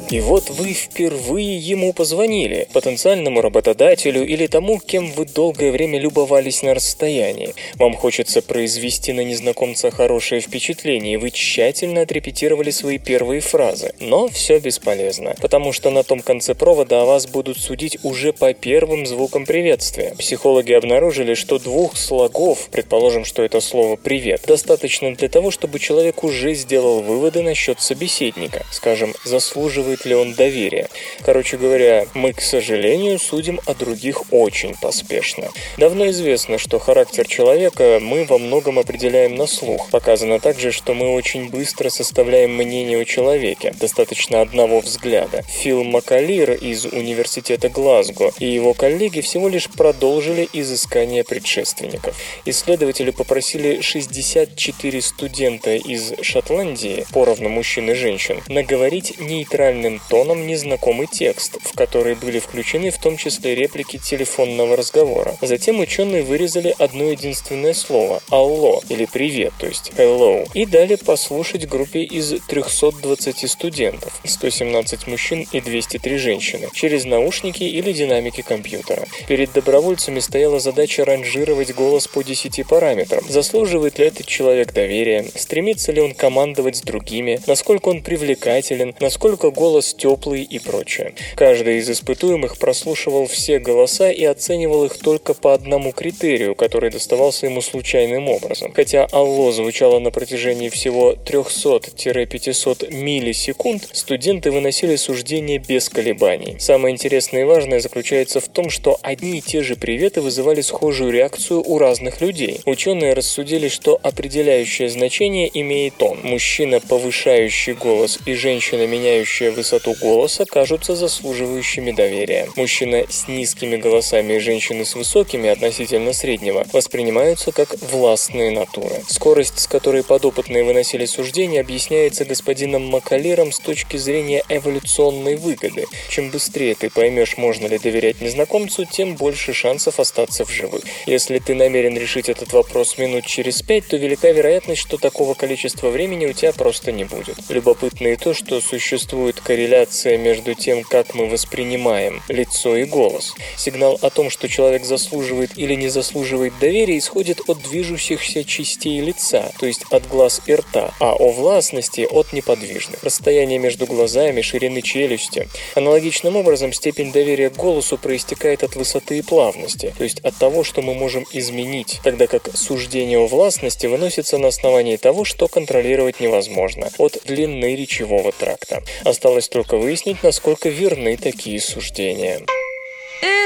И 0.10 0.22
вот 0.22 0.50
вы 0.50 0.74
впервые 0.74 1.60
ему 1.60 1.94
позвонили, 1.94 2.68
потенциальному 2.74 3.42
работодателю 3.42 4.26
или 4.26 4.48
тому, 4.48 4.80
кем 4.80 5.12
вы 5.12 5.26
долгое 5.26 5.72
время 5.72 6.00
любовались 6.00 6.64
на 6.64 6.74
расстоянии. 6.74 7.54
Вам 7.76 7.94
хочется 7.94 8.42
произвести 8.42 9.14
на 9.14 9.24
незнакомца 9.24 9.92
хорошее 9.92 10.42
впечатление, 10.42 11.14
и 11.14 11.18
вы 11.18 11.30
тщательно 11.30 12.02
отрепетировали 12.02 12.72
свои 12.72 12.98
первые 12.98 13.42
фразы. 13.42 13.94
Но 14.00 14.28
все 14.30 14.58
бесполезно, 14.58 15.36
потому 15.42 15.74
что 15.74 15.92
на 15.92 16.02
том 16.04 16.22
конце 16.22 16.56
провода 16.56 17.04
о 17.04 17.06
вас 17.06 17.28
будут 17.28 17.60
судить 17.60 18.00
уже 18.02 18.34
по 18.34 18.52
первым 18.56 19.06
звукам 19.06 19.46
приветствия. 19.46 20.16
Психологи 20.18 20.74
обнаружили, 20.74 21.36
что 21.36 21.60
двух 21.60 21.96
слогов, 21.96 22.70
предположим, 22.72 23.26
что 23.26 23.44
это 23.44 23.62
слово 23.62 23.96
«привет», 23.96 24.42
достаточно 24.48 25.14
для 25.14 25.30
того, 25.30 25.52
чтобы 25.52 25.78
человек 25.78 26.24
уже 26.24 26.56
сделал 26.56 27.02
выводы 27.02 27.44
насчет 27.44 27.80
собеседника. 27.80 28.66
Скажем, 28.72 29.14
заслуживает 29.24 29.99
заслуживает 30.00 30.06
ли 30.06 30.16
он 30.16 30.34
доверия. 30.34 30.90
Короче 31.26 31.58
говоря, 31.58 32.06
мы, 32.14 32.34
к 32.34 32.42
сожалению, 32.42 33.20
судим 33.20 33.60
о 33.66 33.74
других 33.74 34.32
очень 34.32 34.76
поспешно. 34.76 35.50
Давно 35.78 36.10
известно, 36.10 36.58
что 36.58 36.80
характер 36.80 37.28
человека 37.28 38.00
мы 38.02 38.26
во 38.26 38.38
многом 38.38 38.80
определяем 38.80 39.36
на 39.36 39.48
слух. 39.48 39.90
Показано 39.92 40.40
также, 40.40 40.72
что 40.72 40.94
мы 40.94 41.14
очень 41.16 41.50
быстро 41.50 41.90
составляем 41.90 42.56
мнение 42.56 43.00
о 43.00 43.06
человеке. 43.06 43.74
Достаточно 43.80 44.42
одного 44.42 44.80
взгляда. 44.80 45.44
Фил 45.44 45.84
Макалир 45.84 46.52
из 46.52 46.86
Университета 46.86 47.70
Глазго 47.70 48.32
и 48.40 48.46
его 48.46 48.74
коллеги 48.74 49.22
всего 49.22 49.50
лишь 49.50 49.70
продолжили 49.70 50.48
изыскание 50.54 51.24
предшественников. 51.24 52.16
Исследователи 52.46 53.12
попросили 53.12 53.82
64 53.82 55.02
студента 55.02 55.76
из 55.76 56.14
Шотландии, 56.22 57.06
поровну 57.14 57.50
мужчин 57.50 57.90
и 57.90 57.94
женщин, 57.94 58.42
наговорить 58.48 59.20
нейтральным 59.20 59.89
спокойным 59.90 60.02
тоном 60.10 60.48
незнакомый 60.48 61.08
текст, 61.08 61.58
в 61.62 61.76
который 61.76 62.16
были 62.16 62.40
включены 62.40 62.92
в 62.92 62.98
том 62.98 63.18
числе 63.18 63.56
реплики 63.56 63.98
телефонного 63.98 64.76
разговора. 64.76 65.38
Затем 65.42 65.80
ученые 65.80 66.24
вырезали 66.24 66.76
одно 66.78 67.06
единственное 67.06 67.74
слово 67.74 68.22
«алло» 68.30 68.82
или 68.90 69.06
«привет», 69.06 69.54
то 69.60 69.68
есть 69.68 69.92
«hello», 69.98 70.48
и 70.54 70.66
дали 70.66 70.96
послушать 70.96 71.68
группе 71.68 72.02
из 72.04 72.36
320 72.48 73.50
студентов, 73.50 74.20
117 74.24 75.08
мужчин 75.08 75.48
и 75.52 75.62
203 75.62 76.18
женщины, 76.18 76.68
через 76.74 77.06
наушники 77.06 77.64
или 77.64 77.92
динамики 77.92 78.42
компьютера. 78.42 79.06
Перед 79.28 79.54
добровольцами 79.54 80.20
стояла 80.20 80.60
задача 80.60 81.06
ранжировать 81.06 81.74
голос 81.74 82.08
по 82.08 82.24
10 82.24 82.68
параметрам. 82.68 83.24
Заслуживает 83.28 84.00
ли 84.00 84.06
этот 84.08 84.26
человек 84.26 84.74
доверия, 84.74 85.26
стремится 85.36 85.92
ли 85.92 86.02
он 86.02 86.14
командовать 86.14 86.78
с 86.78 86.82
другими, 86.82 87.40
насколько 87.48 87.90
он 87.90 88.02
привлекателен, 88.02 88.96
насколько 89.00 89.52
голос 89.52 89.79
голос 89.80 89.94
теплый 89.94 90.44
и 90.44 90.60
прочее. 90.60 91.14
Каждый 91.36 91.78
из 91.78 91.90
испытуемых 91.90 92.58
прослушивал 92.58 93.28
все 93.28 93.60
голоса 93.60 94.12
и 94.12 94.26
оценивал 94.26 94.86
их 94.86 94.98
только 94.98 95.34
по 95.34 95.54
одному 95.54 95.92
критерию, 95.92 96.56
который 96.56 96.92
доставался 96.92 97.46
ему 97.46 97.62
случайным 97.62 98.28
образом. 98.28 98.72
Хотя 98.74 99.08
«Алло» 99.12 99.52
звучало 99.52 100.00
на 100.00 100.12
протяжении 100.12 100.70
всего 100.70 101.14
300-500 101.14 102.94
миллисекунд, 102.94 103.90
студенты 103.94 104.52
выносили 104.52 104.98
суждение 104.98 105.60
без 105.60 105.90
колебаний. 105.90 106.58
Самое 106.60 106.94
интересное 106.94 107.42
и 107.42 107.46
важное 107.46 107.80
заключается 107.80 108.40
в 108.40 108.48
том, 108.48 108.70
что 108.70 108.98
одни 109.02 109.38
и 109.38 109.42
те 109.42 109.64
же 109.64 109.76
приветы 109.76 110.22
вызывали 110.22 110.62
схожую 110.62 111.12
реакцию 111.12 111.64
у 111.66 111.78
разных 111.78 112.22
людей. 112.22 112.60
Ученые 112.66 113.14
рассудили, 113.14 113.70
что 113.70 114.00
определяющее 114.04 114.90
значение 114.90 115.50
имеет 115.54 116.02
он. 116.04 116.20
Мужчина, 116.24 116.80
повышающий 116.80 117.74
голос, 117.74 118.20
и 118.26 118.34
женщина, 118.34 118.86
меняющая 118.88 119.52
высоту 119.52 119.69
высоту 119.70 119.96
голоса 120.02 120.46
кажутся 120.46 120.96
заслуживающими 120.96 121.92
доверия. 121.92 122.50
Мужчина 122.56 123.06
с 123.08 123.28
низкими 123.28 123.78
голосами 123.78 124.34
и 124.34 124.40
женщины 124.40 124.84
с 124.84 124.96
высокими 124.96 125.48
относительно 125.48 126.12
среднего 126.12 126.66
воспринимаются 126.74 127.52
как 127.52 127.76
властные 127.92 128.50
натуры. 128.50 129.04
Скорость, 129.08 129.60
с 129.60 129.68
которой 129.68 130.04
подопытные 130.04 130.64
выносили 130.64 131.06
суждения, 131.06 131.62
объясняется 131.62 132.26
господином 132.26 132.88
Макалером 132.88 133.52
с 133.52 133.60
точки 133.60 133.98
зрения 133.98 134.44
эволюционной 134.50 135.36
выгоды. 135.36 135.86
Чем 136.10 136.32
быстрее 136.32 136.74
ты 136.74 136.90
поймешь, 136.90 137.38
можно 137.38 137.68
ли 137.68 137.78
доверять 137.78 138.22
незнакомцу, 138.22 138.86
тем 138.86 139.16
больше 139.16 139.54
шансов 139.54 140.00
остаться 140.00 140.46
в 140.46 140.50
живых. 140.52 140.82
Если 141.06 141.38
ты 141.38 141.54
намерен 141.54 141.96
решить 141.96 142.28
этот 142.28 142.54
вопрос 142.54 142.98
минут 142.98 143.28
через 143.28 143.62
пять, 143.62 143.88
то 143.88 143.98
велика 143.98 144.32
вероятность, 144.32 144.82
что 144.82 144.98
такого 144.98 145.36
количества 145.36 145.90
времени 145.90 146.26
у 146.26 146.34
тебя 146.34 146.54
просто 146.54 146.92
не 146.92 147.04
будет. 147.04 147.36
Любопытно 147.50 148.08
и 148.08 148.16
то, 148.16 148.34
что 148.34 148.60
существует 148.62 149.40
корреляция 149.50 150.20
между 150.20 150.54
тем, 150.54 150.84
как 150.84 151.16
мы 151.16 151.26
воспринимаем 151.26 152.22
лицо 152.28 152.76
и 152.76 152.84
голос. 152.84 153.34
Сигнал 153.58 153.98
о 154.00 154.12
том, 154.12 154.30
что 154.30 154.48
человек 154.48 154.86
заслуживает 154.86 155.58
или 155.58 155.74
не 155.74 155.88
заслуживает 155.88 156.54
доверия, 156.60 157.00
исходит 157.00 157.42
от 157.48 157.60
движущихся 157.64 158.44
частей 158.44 159.02
лица, 159.02 159.52
то 159.60 159.66
есть 159.66 159.86
от 159.90 160.08
глаз 160.08 160.44
и 160.46 160.54
рта, 160.54 160.94
а 161.00 161.14
о 161.14 161.32
властности 161.32 162.02
от 162.02 162.32
неподвижных. 162.32 163.04
Расстояние 163.04 163.58
между 163.58 163.88
глазами, 163.88 164.42
ширины 164.42 164.84
челюсти. 164.84 165.50
Аналогичным 165.74 166.36
образом 166.36 166.72
степень 166.72 167.12
доверия 167.12 167.50
к 167.50 167.56
голосу 167.56 167.98
проистекает 167.98 168.62
от 168.62 168.76
высоты 168.76 169.18
и 169.18 169.24
плавности, 169.24 169.96
то 169.98 170.04
есть 170.04 170.20
от 170.20 170.36
того, 170.36 170.64
что 170.64 170.84
мы 170.84 170.94
можем 170.94 171.26
изменить, 171.34 172.02
тогда 172.04 172.28
как 172.28 172.56
суждение 172.56 173.18
о 173.18 173.26
властности 173.26 173.88
выносится 173.88 174.38
на 174.38 174.50
основании 174.50 174.98
того, 174.98 175.26
что 175.26 175.48
контролировать 175.48 176.20
невозможно, 176.20 176.92
от 177.00 177.18
длины 177.26 177.76
речевого 177.76 178.32
тракта. 178.32 178.84
Осталось 179.04 179.39
Осталось 179.40 179.48
только 179.48 179.78
выяснить, 179.78 180.22
насколько 180.22 180.68
верны 180.68 181.16
такие 181.16 181.62
суждения. 181.62 182.42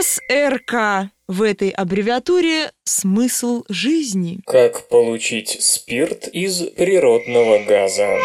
СРК. 0.01 1.11
В 1.27 1.43
этой 1.43 1.69
аббревиатуре 1.69 2.71
смысл 2.83 3.63
жизни. 3.69 4.39
Как 4.47 4.87
получить 4.87 5.61
спирт 5.61 6.27
из 6.27 6.63
природного 6.69 7.59
газа. 7.59 8.17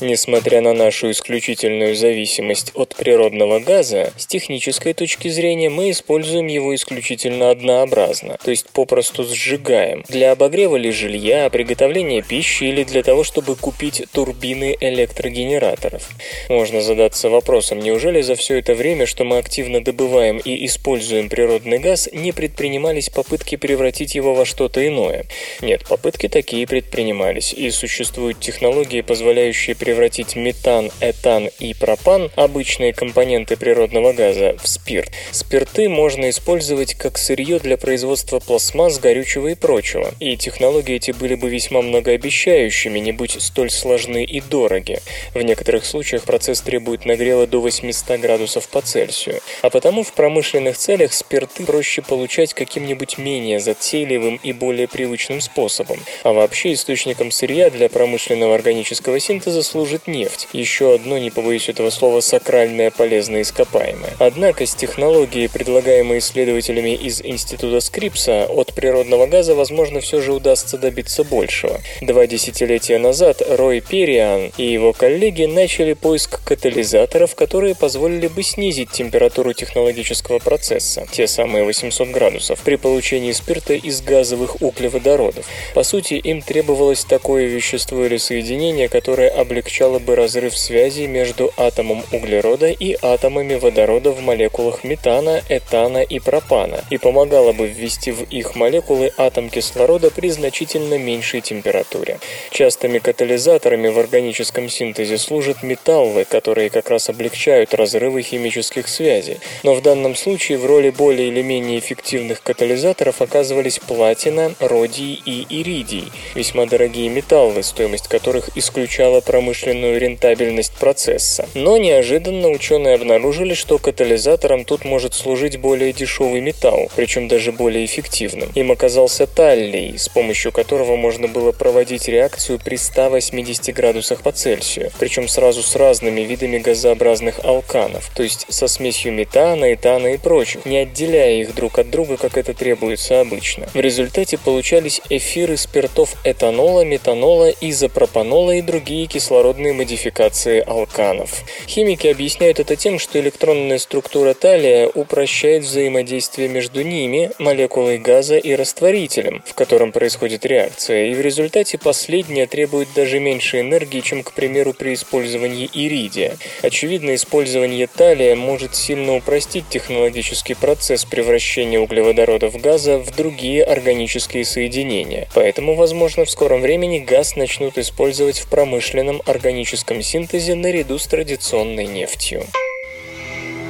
Несмотря 0.00 0.60
на 0.60 0.74
нашу 0.74 1.10
исключительную 1.10 1.96
зависимость 1.96 2.72
от 2.74 2.94
природного 2.94 3.60
газа, 3.60 4.12
с 4.18 4.26
технической 4.26 4.92
точки 4.92 5.28
зрения 5.28 5.70
мы 5.70 5.90
используем 5.90 6.48
его 6.48 6.74
исключительно 6.74 7.50
однообразно, 7.50 8.36
то 8.44 8.50
есть 8.50 8.68
попросту 8.70 9.24
сжигаем, 9.24 10.04
для 10.08 10.32
обогрева 10.32 10.76
ли 10.76 10.90
жилья, 10.90 11.48
приготовления 11.48 12.20
пищи 12.20 12.64
или 12.64 12.84
для 12.84 13.02
того, 13.02 13.24
чтобы 13.24 13.56
купить 13.56 14.04
турбины 14.12 14.76
электрогенераторов. 14.78 16.10
Можно 16.50 16.82
задаться 16.82 17.30
вопросом, 17.30 17.80
неужели 17.80 18.20
за 18.20 18.34
все 18.34 18.58
это 18.58 18.74
время, 18.74 19.06
что 19.06 19.24
мы 19.24 19.38
активно 19.38 19.82
добываем 19.82 20.38
и 20.38 20.66
используем 20.66 21.30
природный 21.30 21.78
газ, 21.78 22.08
не 22.12 22.32
предпринимались 22.32 23.08
попытки 23.08 23.56
превратить 23.56 24.14
его 24.14 24.34
во 24.34 24.44
что-то 24.44 24.86
иное? 24.86 25.24
Нет, 25.62 25.86
попытки 25.88 26.28
такие 26.28 26.66
предпринимались, 26.66 27.54
и 27.54 27.70
существуют 27.70 28.40
технологии, 28.40 29.00
позволяющие 29.00 29.74
превратить 29.86 30.34
метан, 30.34 30.90
этан 31.00 31.48
и 31.60 31.72
пропан, 31.72 32.32
обычные 32.34 32.92
компоненты 32.92 33.56
природного 33.56 34.12
газа, 34.12 34.56
в 34.60 34.66
спирт. 34.66 35.12
Спирты 35.30 35.88
можно 35.88 36.28
использовать 36.28 36.94
как 36.94 37.16
сырье 37.16 37.60
для 37.60 37.76
производства 37.76 38.40
пластмасс, 38.40 38.98
горючего 38.98 39.46
и 39.46 39.54
прочего. 39.54 40.12
И 40.18 40.36
технологии 40.36 40.96
эти 40.96 41.12
были 41.12 41.36
бы 41.36 41.48
весьма 41.48 41.82
многообещающими, 41.82 42.98
не 42.98 43.12
будь 43.12 43.40
столь 43.40 43.70
сложны 43.70 44.24
и 44.24 44.40
дороги. 44.40 44.98
В 45.34 45.42
некоторых 45.42 45.86
случаях 45.86 46.24
процесс 46.24 46.62
требует 46.62 47.04
нагрева 47.04 47.46
до 47.46 47.60
800 47.60 48.18
градусов 48.18 48.68
по 48.68 48.80
Цельсию. 48.80 49.40
А 49.62 49.70
потому 49.70 50.02
в 50.02 50.12
промышленных 50.14 50.76
целях 50.76 51.12
спирты 51.12 51.64
проще 51.64 52.02
получать 52.02 52.54
каким-нибудь 52.54 53.18
менее 53.18 53.60
затейливым 53.60 54.40
и 54.42 54.52
более 54.52 54.88
привычным 54.88 55.40
способом. 55.40 56.00
А 56.24 56.32
вообще 56.32 56.72
источником 56.72 57.30
сырья 57.30 57.70
для 57.70 57.88
промышленного 57.88 58.56
органического 58.56 59.20
синтеза 59.20 59.62
служит 59.76 60.06
нефть. 60.06 60.48
Еще 60.54 60.94
одно, 60.94 61.18
не 61.18 61.30
побоюсь 61.30 61.68
этого 61.68 61.90
слова, 61.90 62.20
сакральное 62.20 62.90
полезное 62.90 63.42
ископаемое. 63.42 64.16
Однако 64.18 64.64
с 64.64 64.74
технологией, 64.74 65.50
предлагаемой 65.50 66.20
исследователями 66.20 66.94
из 66.94 67.20
Института 67.20 67.80
Скрипса, 67.80 68.46
от 68.46 68.72
природного 68.72 69.26
газа, 69.26 69.54
возможно, 69.54 70.00
все 70.00 70.22
же 70.22 70.32
удастся 70.32 70.78
добиться 70.78 71.24
большего. 71.24 71.78
Два 72.00 72.26
десятилетия 72.26 72.96
назад 72.96 73.42
Рой 73.46 73.82
Периан 73.82 74.50
и 74.56 74.64
его 74.64 74.94
коллеги 74.94 75.44
начали 75.44 75.92
поиск 75.92 76.42
катализаторов, 76.42 77.34
которые 77.34 77.74
позволили 77.74 78.28
бы 78.28 78.42
снизить 78.42 78.92
температуру 78.92 79.52
технологического 79.52 80.38
процесса, 80.38 81.06
те 81.12 81.26
самые 81.26 81.64
800 81.64 82.08
градусов, 82.08 82.60
при 82.62 82.76
получении 82.76 83.32
спирта 83.32 83.74
из 83.74 84.00
газовых 84.00 84.62
углеводородов. 84.62 85.44
По 85.74 85.82
сути, 85.82 86.14
им 86.14 86.40
требовалось 86.40 87.04
такое 87.04 87.44
вещество 87.44 88.06
или 88.06 88.16
соединение, 88.16 88.88
которое 88.88 89.28
облегчало 89.28 89.65
бы 89.98 90.14
разрыв 90.16 90.56
связи 90.56 91.06
между 91.06 91.52
атомом 91.56 92.02
углерода 92.12 92.68
и 92.68 92.96
атомами 93.02 93.54
водорода 93.54 94.10
в 94.10 94.20
молекулах 94.20 94.84
метана, 94.84 95.42
этана 95.48 96.02
и 96.02 96.18
пропана, 96.18 96.84
и 96.90 96.98
помогало 96.98 97.52
бы 97.52 97.66
ввести 97.66 98.10
в 98.12 98.22
их 98.24 98.54
молекулы 98.54 99.12
атом 99.16 99.50
кислорода 99.50 100.10
при 100.10 100.30
значительно 100.30 100.98
меньшей 100.98 101.40
температуре. 101.40 102.18
Частыми 102.50 102.98
катализаторами 102.98 103.88
в 103.88 103.98
органическом 103.98 104.68
синтезе 104.68 105.18
служат 105.18 105.62
металлы, 105.62 106.24
которые 106.24 106.70
как 106.70 106.90
раз 106.90 107.08
облегчают 107.08 107.74
разрывы 107.74 108.22
химических 108.22 108.88
связей. 108.88 109.38
Но 109.62 109.74
в 109.74 109.82
данном 109.82 110.14
случае 110.16 110.58
в 110.58 110.66
роли 110.66 110.90
более 110.90 111.28
или 111.28 111.42
менее 111.42 111.78
эффективных 111.78 112.42
катализаторов 112.42 113.20
оказывались 113.20 113.78
платина, 113.78 114.54
родий 114.60 115.20
и 115.24 115.46
иридий, 115.48 116.10
весьма 116.34 116.66
дорогие 116.66 117.08
металлы, 117.08 117.62
стоимость 117.62 118.08
которых 118.08 118.56
исключала 118.56 119.20
промышленную 119.56 119.98
рентабельность 119.98 120.72
процесса. 120.72 121.48
Но 121.54 121.78
неожиданно 121.78 122.48
ученые 122.48 122.96
обнаружили, 122.96 123.54
что 123.54 123.78
катализатором 123.78 124.64
тут 124.64 124.84
может 124.84 125.14
служить 125.14 125.58
более 125.58 125.92
дешевый 125.92 126.40
металл, 126.40 126.90
причем 126.94 127.28
даже 127.28 127.52
более 127.52 127.84
эффективным. 127.86 128.50
Им 128.54 128.70
оказался 128.70 129.26
таллий, 129.26 129.96
с 129.96 130.08
помощью 130.08 130.52
которого 130.52 130.96
можно 130.96 131.26
было 131.26 131.52
проводить 131.52 132.08
реакцию 132.08 132.60
при 132.62 132.76
180 132.76 133.74
градусах 133.74 134.22
по 134.22 134.32
Цельсию, 134.32 134.90
причем 134.98 135.28
сразу 135.28 135.62
с 135.62 135.74
разными 135.74 136.20
видами 136.20 136.58
газообразных 136.58 137.40
алканов, 137.44 138.10
то 138.14 138.22
есть 138.22 138.46
со 138.48 138.68
смесью 138.68 139.12
метана, 139.12 139.72
этана 139.72 140.08
и 140.08 140.18
прочих, 140.18 140.66
не 140.66 140.78
отделяя 140.78 141.40
их 141.40 141.54
друг 141.54 141.78
от 141.78 141.90
друга, 141.90 142.16
как 142.16 142.36
это 142.36 142.52
требуется 142.52 143.20
обычно. 143.20 143.68
В 143.72 143.80
результате 143.80 144.36
получались 144.38 145.00
эфиры 145.08 145.56
спиртов 145.56 146.14
этанола, 146.24 146.84
метанола, 146.84 147.50
изопропанола 147.60 148.52
и 148.52 148.62
другие 148.62 149.06
кислородные 149.06 149.45
модификации 149.54 150.60
алканов. 150.66 151.44
Химики 151.68 152.08
объясняют 152.08 152.58
это 152.58 152.76
тем, 152.76 152.98
что 152.98 153.20
электронная 153.20 153.78
структура 153.78 154.34
талия 154.34 154.88
упрощает 154.88 155.62
взаимодействие 155.62 156.48
между 156.48 156.82
ними, 156.82 157.30
молекулой 157.38 157.98
газа 157.98 158.36
и 158.36 158.54
растворителем, 158.54 159.42
в 159.46 159.54
котором 159.54 159.92
происходит 159.92 160.44
реакция, 160.44 161.06
и 161.06 161.14
в 161.14 161.20
результате 161.20 161.78
последняя 161.78 162.46
требует 162.46 162.88
даже 162.94 163.20
меньше 163.20 163.60
энергии, 163.60 164.00
чем, 164.00 164.22
к 164.22 164.32
примеру, 164.32 164.72
при 164.72 164.94
использовании 164.94 165.70
иридия. 165.72 166.36
Очевидно, 166.62 167.14
использование 167.14 167.86
талия 167.86 168.34
может 168.34 168.74
сильно 168.74 169.14
упростить 169.14 169.68
технологический 169.68 170.54
процесс 170.54 171.04
превращения 171.04 171.78
углеводородов 171.78 172.60
газа 172.60 172.98
в 172.98 173.14
другие 173.14 173.62
органические 173.62 174.44
соединения. 174.44 175.28
Поэтому, 175.34 175.74
возможно, 175.74 176.24
в 176.24 176.30
скором 176.30 176.60
времени 176.60 176.98
газ 176.98 177.36
начнут 177.36 177.78
использовать 177.78 178.38
в 178.38 178.48
промышленном 178.48 179.22
органическом 179.36 180.02
синтезе 180.02 180.54
наряду 180.54 180.98
с 180.98 181.06
традиционной 181.06 181.86
нефтью. 181.86 182.42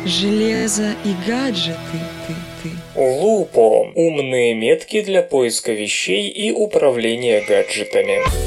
Железо 0.06 0.94
и 1.04 1.12
гаджеты. 1.28 1.98
Ты, 2.26 2.34
ты. 2.62 3.00
Лупо– 3.00 3.90
умные 3.96 4.54
метки 4.54 5.02
для 5.02 5.22
поиска 5.22 5.72
вещей 5.72 6.28
и 6.28 6.52
управления 6.52 7.40
гаджетами. 7.40 8.45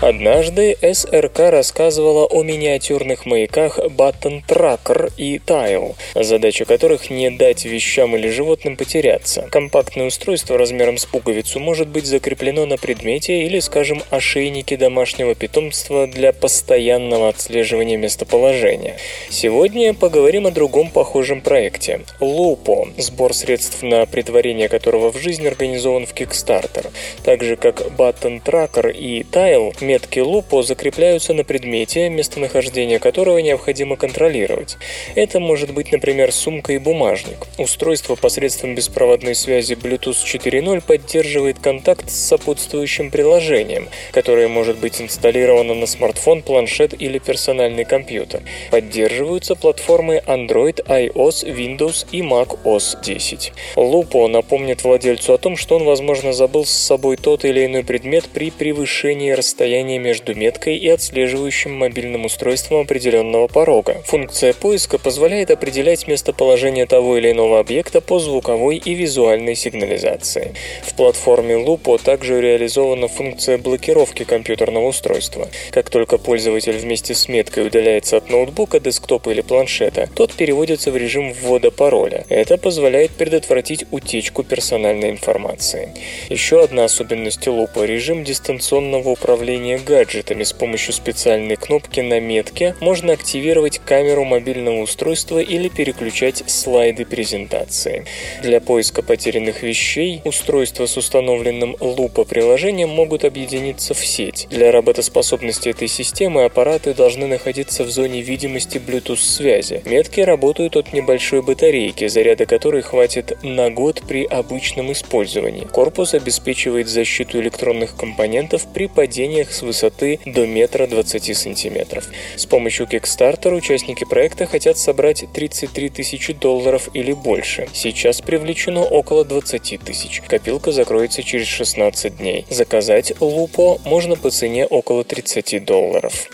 Однажды 0.00 0.78
СРК 0.80 1.50
рассказывала 1.50 2.24
о 2.24 2.42
миниатюрных 2.42 3.26
маяках 3.26 3.78
Button 3.78 4.42
Tracker 4.48 5.12
и 5.18 5.36
Tile, 5.36 5.94
задача 6.14 6.64
которых 6.64 7.10
не 7.10 7.28
дать 7.28 7.66
вещам 7.66 8.16
или 8.16 8.30
животным 8.30 8.78
потеряться. 8.78 9.46
Компактное 9.50 10.06
устройство 10.06 10.56
размером 10.56 10.96
с 10.96 11.04
пуговицу 11.04 11.60
может 11.60 11.88
быть 11.88 12.06
закреплено 12.06 12.64
на 12.64 12.78
предмете 12.78 13.42
или, 13.42 13.58
скажем, 13.58 14.02
ошейнике 14.08 14.78
домашнего 14.78 15.34
питомства 15.34 16.06
для 16.06 16.32
постоянного 16.32 17.28
отслеживания 17.28 17.98
местоположения. 17.98 18.96
Сегодня 19.28 19.92
поговорим 19.92 20.46
о 20.46 20.50
другом 20.50 20.90
похожем 20.90 21.42
проекте– 21.42 22.00
Lupo, 22.20 22.88
сбор 22.96 23.34
средств 23.34 23.82
на 23.82 24.06
притворение 24.06 24.70
которого 24.70 25.12
в 25.12 25.18
жизнь 25.18 25.46
организован 25.46 26.06
в 26.06 26.14
Kickstarter. 26.14 26.86
Так 27.22 27.44
же, 27.44 27.56
как 27.56 27.82
Button 27.82 28.42
Tracker 28.42 28.90
и 28.90 29.24
Tile, 29.24 29.74
метки 29.90 30.20
лупо 30.20 30.62
закрепляются 30.62 31.34
на 31.34 31.42
предмете, 31.42 32.08
местонахождение 32.08 33.00
которого 33.00 33.38
необходимо 33.38 33.96
контролировать. 33.96 34.76
Это 35.16 35.40
может 35.40 35.74
быть, 35.74 35.90
например, 35.90 36.30
сумка 36.30 36.74
и 36.74 36.78
бумажник. 36.78 37.48
Устройство 37.58 38.14
посредством 38.14 38.76
беспроводной 38.76 39.34
связи 39.34 39.74
Bluetooth 39.74 40.22
4.0 40.24 40.80
поддерживает 40.86 41.58
контакт 41.58 42.08
с 42.08 42.14
сопутствующим 42.28 43.10
приложением, 43.10 43.88
которое 44.12 44.46
может 44.46 44.78
быть 44.78 45.00
инсталлировано 45.00 45.74
на 45.74 45.86
смартфон, 45.86 46.42
планшет 46.42 46.94
или 46.96 47.18
персональный 47.18 47.84
компьютер. 47.84 48.42
Поддерживаются 48.70 49.56
платформы 49.56 50.22
Android, 50.24 50.86
iOS, 50.86 51.44
Windows 51.44 52.06
и 52.12 52.20
Mac 52.20 52.56
OS 52.62 53.02
10. 53.02 53.52
Lupo 53.74 54.28
напомнит 54.28 54.84
владельцу 54.84 55.32
о 55.32 55.38
том, 55.38 55.56
что 55.56 55.74
он, 55.74 55.84
возможно, 55.84 56.32
забыл 56.32 56.64
с 56.64 56.70
собой 56.70 57.16
тот 57.16 57.44
или 57.44 57.66
иной 57.66 57.82
предмет 57.82 58.26
при 58.32 58.52
превышении 58.52 59.32
расстояния 59.32 59.79
между 59.82 60.34
меткой 60.34 60.76
и 60.76 60.88
отслеживающим 60.88 61.72
мобильным 61.72 62.24
устройством 62.24 62.80
определенного 62.80 63.48
порога. 63.48 64.02
Функция 64.06 64.52
поиска 64.52 64.98
позволяет 64.98 65.50
определять 65.50 66.06
местоположение 66.06 66.86
того 66.86 67.16
или 67.18 67.30
иного 67.30 67.58
объекта 67.58 68.00
по 68.00 68.18
звуковой 68.18 68.76
и 68.76 68.94
визуальной 68.94 69.54
сигнализации. 69.54 70.54
В 70.82 70.94
платформе 70.94 71.54
Lupo 71.54 72.00
также 72.02 72.40
реализована 72.40 73.08
функция 73.08 73.58
блокировки 73.58 74.24
компьютерного 74.24 74.88
устройства. 74.88 75.48
Как 75.70 75.90
только 75.90 76.18
пользователь 76.18 76.76
вместе 76.76 77.14
с 77.14 77.28
меткой 77.28 77.66
удаляется 77.66 78.16
от 78.16 78.30
ноутбука, 78.30 78.80
десктопа 78.80 79.30
или 79.30 79.40
планшета, 79.40 80.08
тот 80.14 80.32
переводится 80.34 80.90
в 80.90 80.96
режим 80.96 81.32
ввода 81.32 81.70
пароля. 81.70 82.24
Это 82.28 82.56
позволяет 82.56 83.10
предотвратить 83.12 83.84
утечку 83.90 84.42
персональной 84.42 85.10
информации. 85.10 85.94
Еще 86.28 86.62
одна 86.62 86.84
особенность 86.84 87.46
Lupo– 87.46 87.86
режим 87.86 88.24
дистанционного 88.24 89.10
управления 89.10 89.69
управления 89.70 89.78
гаджетами 89.78 90.44
с 90.44 90.52
помощью 90.52 90.92
специальной 90.92 91.56
кнопки 91.56 92.00
на 92.00 92.20
метке 92.20 92.74
можно 92.80 93.12
активировать 93.12 93.78
камеру 93.78 94.24
мобильного 94.24 94.80
устройства 94.80 95.38
или 95.38 95.68
переключать 95.68 96.42
слайды 96.46 97.04
презентации. 97.04 98.04
Для 98.42 98.60
поиска 98.60 99.02
потерянных 99.02 99.62
вещей 99.62 100.20
устройства 100.24 100.86
с 100.86 100.96
установленным 100.96 101.76
лупа 101.80 102.24
приложением 102.24 102.90
могут 102.90 103.24
объединиться 103.24 103.94
в 103.94 104.04
сеть. 104.04 104.46
Для 104.50 104.72
работоспособности 104.72 105.68
этой 105.68 105.88
системы 105.88 106.44
аппараты 106.44 106.94
должны 106.94 107.26
находиться 107.26 107.84
в 107.84 107.90
зоне 107.90 108.22
видимости 108.22 108.78
Bluetooth-связи. 108.78 109.82
Метки 109.84 110.20
работают 110.20 110.76
от 110.76 110.92
небольшой 110.92 111.42
батарейки, 111.42 112.08
заряда 112.08 112.46
которой 112.46 112.82
хватит 112.82 113.38
на 113.42 113.70
год 113.70 114.02
при 114.08 114.24
обычном 114.24 114.92
использовании. 114.92 115.64
Корпус 115.64 116.14
обеспечивает 116.14 116.88
защиту 116.88 117.40
электронных 117.40 117.96
компонентов 117.96 118.66
при 118.72 118.86
падениях 118.86 119.52
с 119.52 119.59
с 119.60 119.62
высоты 119.62 120.18
до 120.24 120.46
метра 120.46 120.86
20 120.86 121.36
сантиметров. 121.36 122.08
С 122.36 122.46
помощью 122.46 122.86
Kickstarter 122.86 123.54
участники 123.54 124.04
проекта 124.04 124.46
хотят 124.46 124.78
собрать 124.78 125.24
33 125.32 125.90
тысячи 125.90 126.32
долларов 126.32 126.88
или 126.94 127.12
больше. 127.12 127.68
Сейчас 127.74 128.22
привлечено 128.22 128.82
около 128.82 129.24
20 129.24 129.80
тысяч. 129.80 130.22
Копилка 130.26 130.72
закроется 130.72 131.22
через 131.22 131.46
16 131.46 132.16
дней. 132.16 132.46
Заказать 132.48 133.12
Лупо 133.20 133.78
можно 133.84 134.16
по 134.16 134.30
цене 134.30 134.66
около 134.66 135.04
30 135.04 135.64
долларов. 135.64 136.28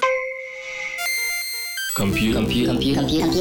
Компьютер. 1.97 2.47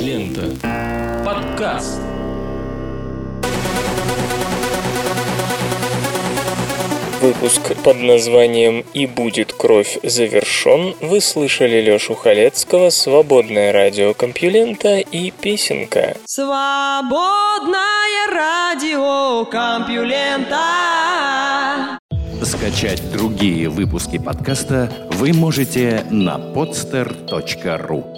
Лента. 0.02 1.24
Подкаст. 1.24 2.00
Выпуск 7.26 7.76
под 7.84 8.02
названием 8.02 8.86
«И 8.94 9.08
будет 9.08 9.52
кровь» 9.52 9.98
завершен. 10.04 10.94
Вы 11.02 11.22
слышали 11.22 11.82
Лёшу 11.82 12.14
Халецкого, 12.14 12.92
«Свободное 12.92 13.74
радио 13.74 14.14
Компьюлента» 14.14 15.00
и 15.00 15.32
«Песенка». 15.32 16.16
Свободное 16.26 17.80
радио 18.32 19.44
Компьюлента. 19.46 20.60
Скачать 22.44 23.02
другие 23.12 23.70
выпуски 23.70 24.20
подкаста 24.20 24.92
вы 25.14 25.34
можете 25.34 26.06
на 26.12 26.38
podster.ru 26.38 28.15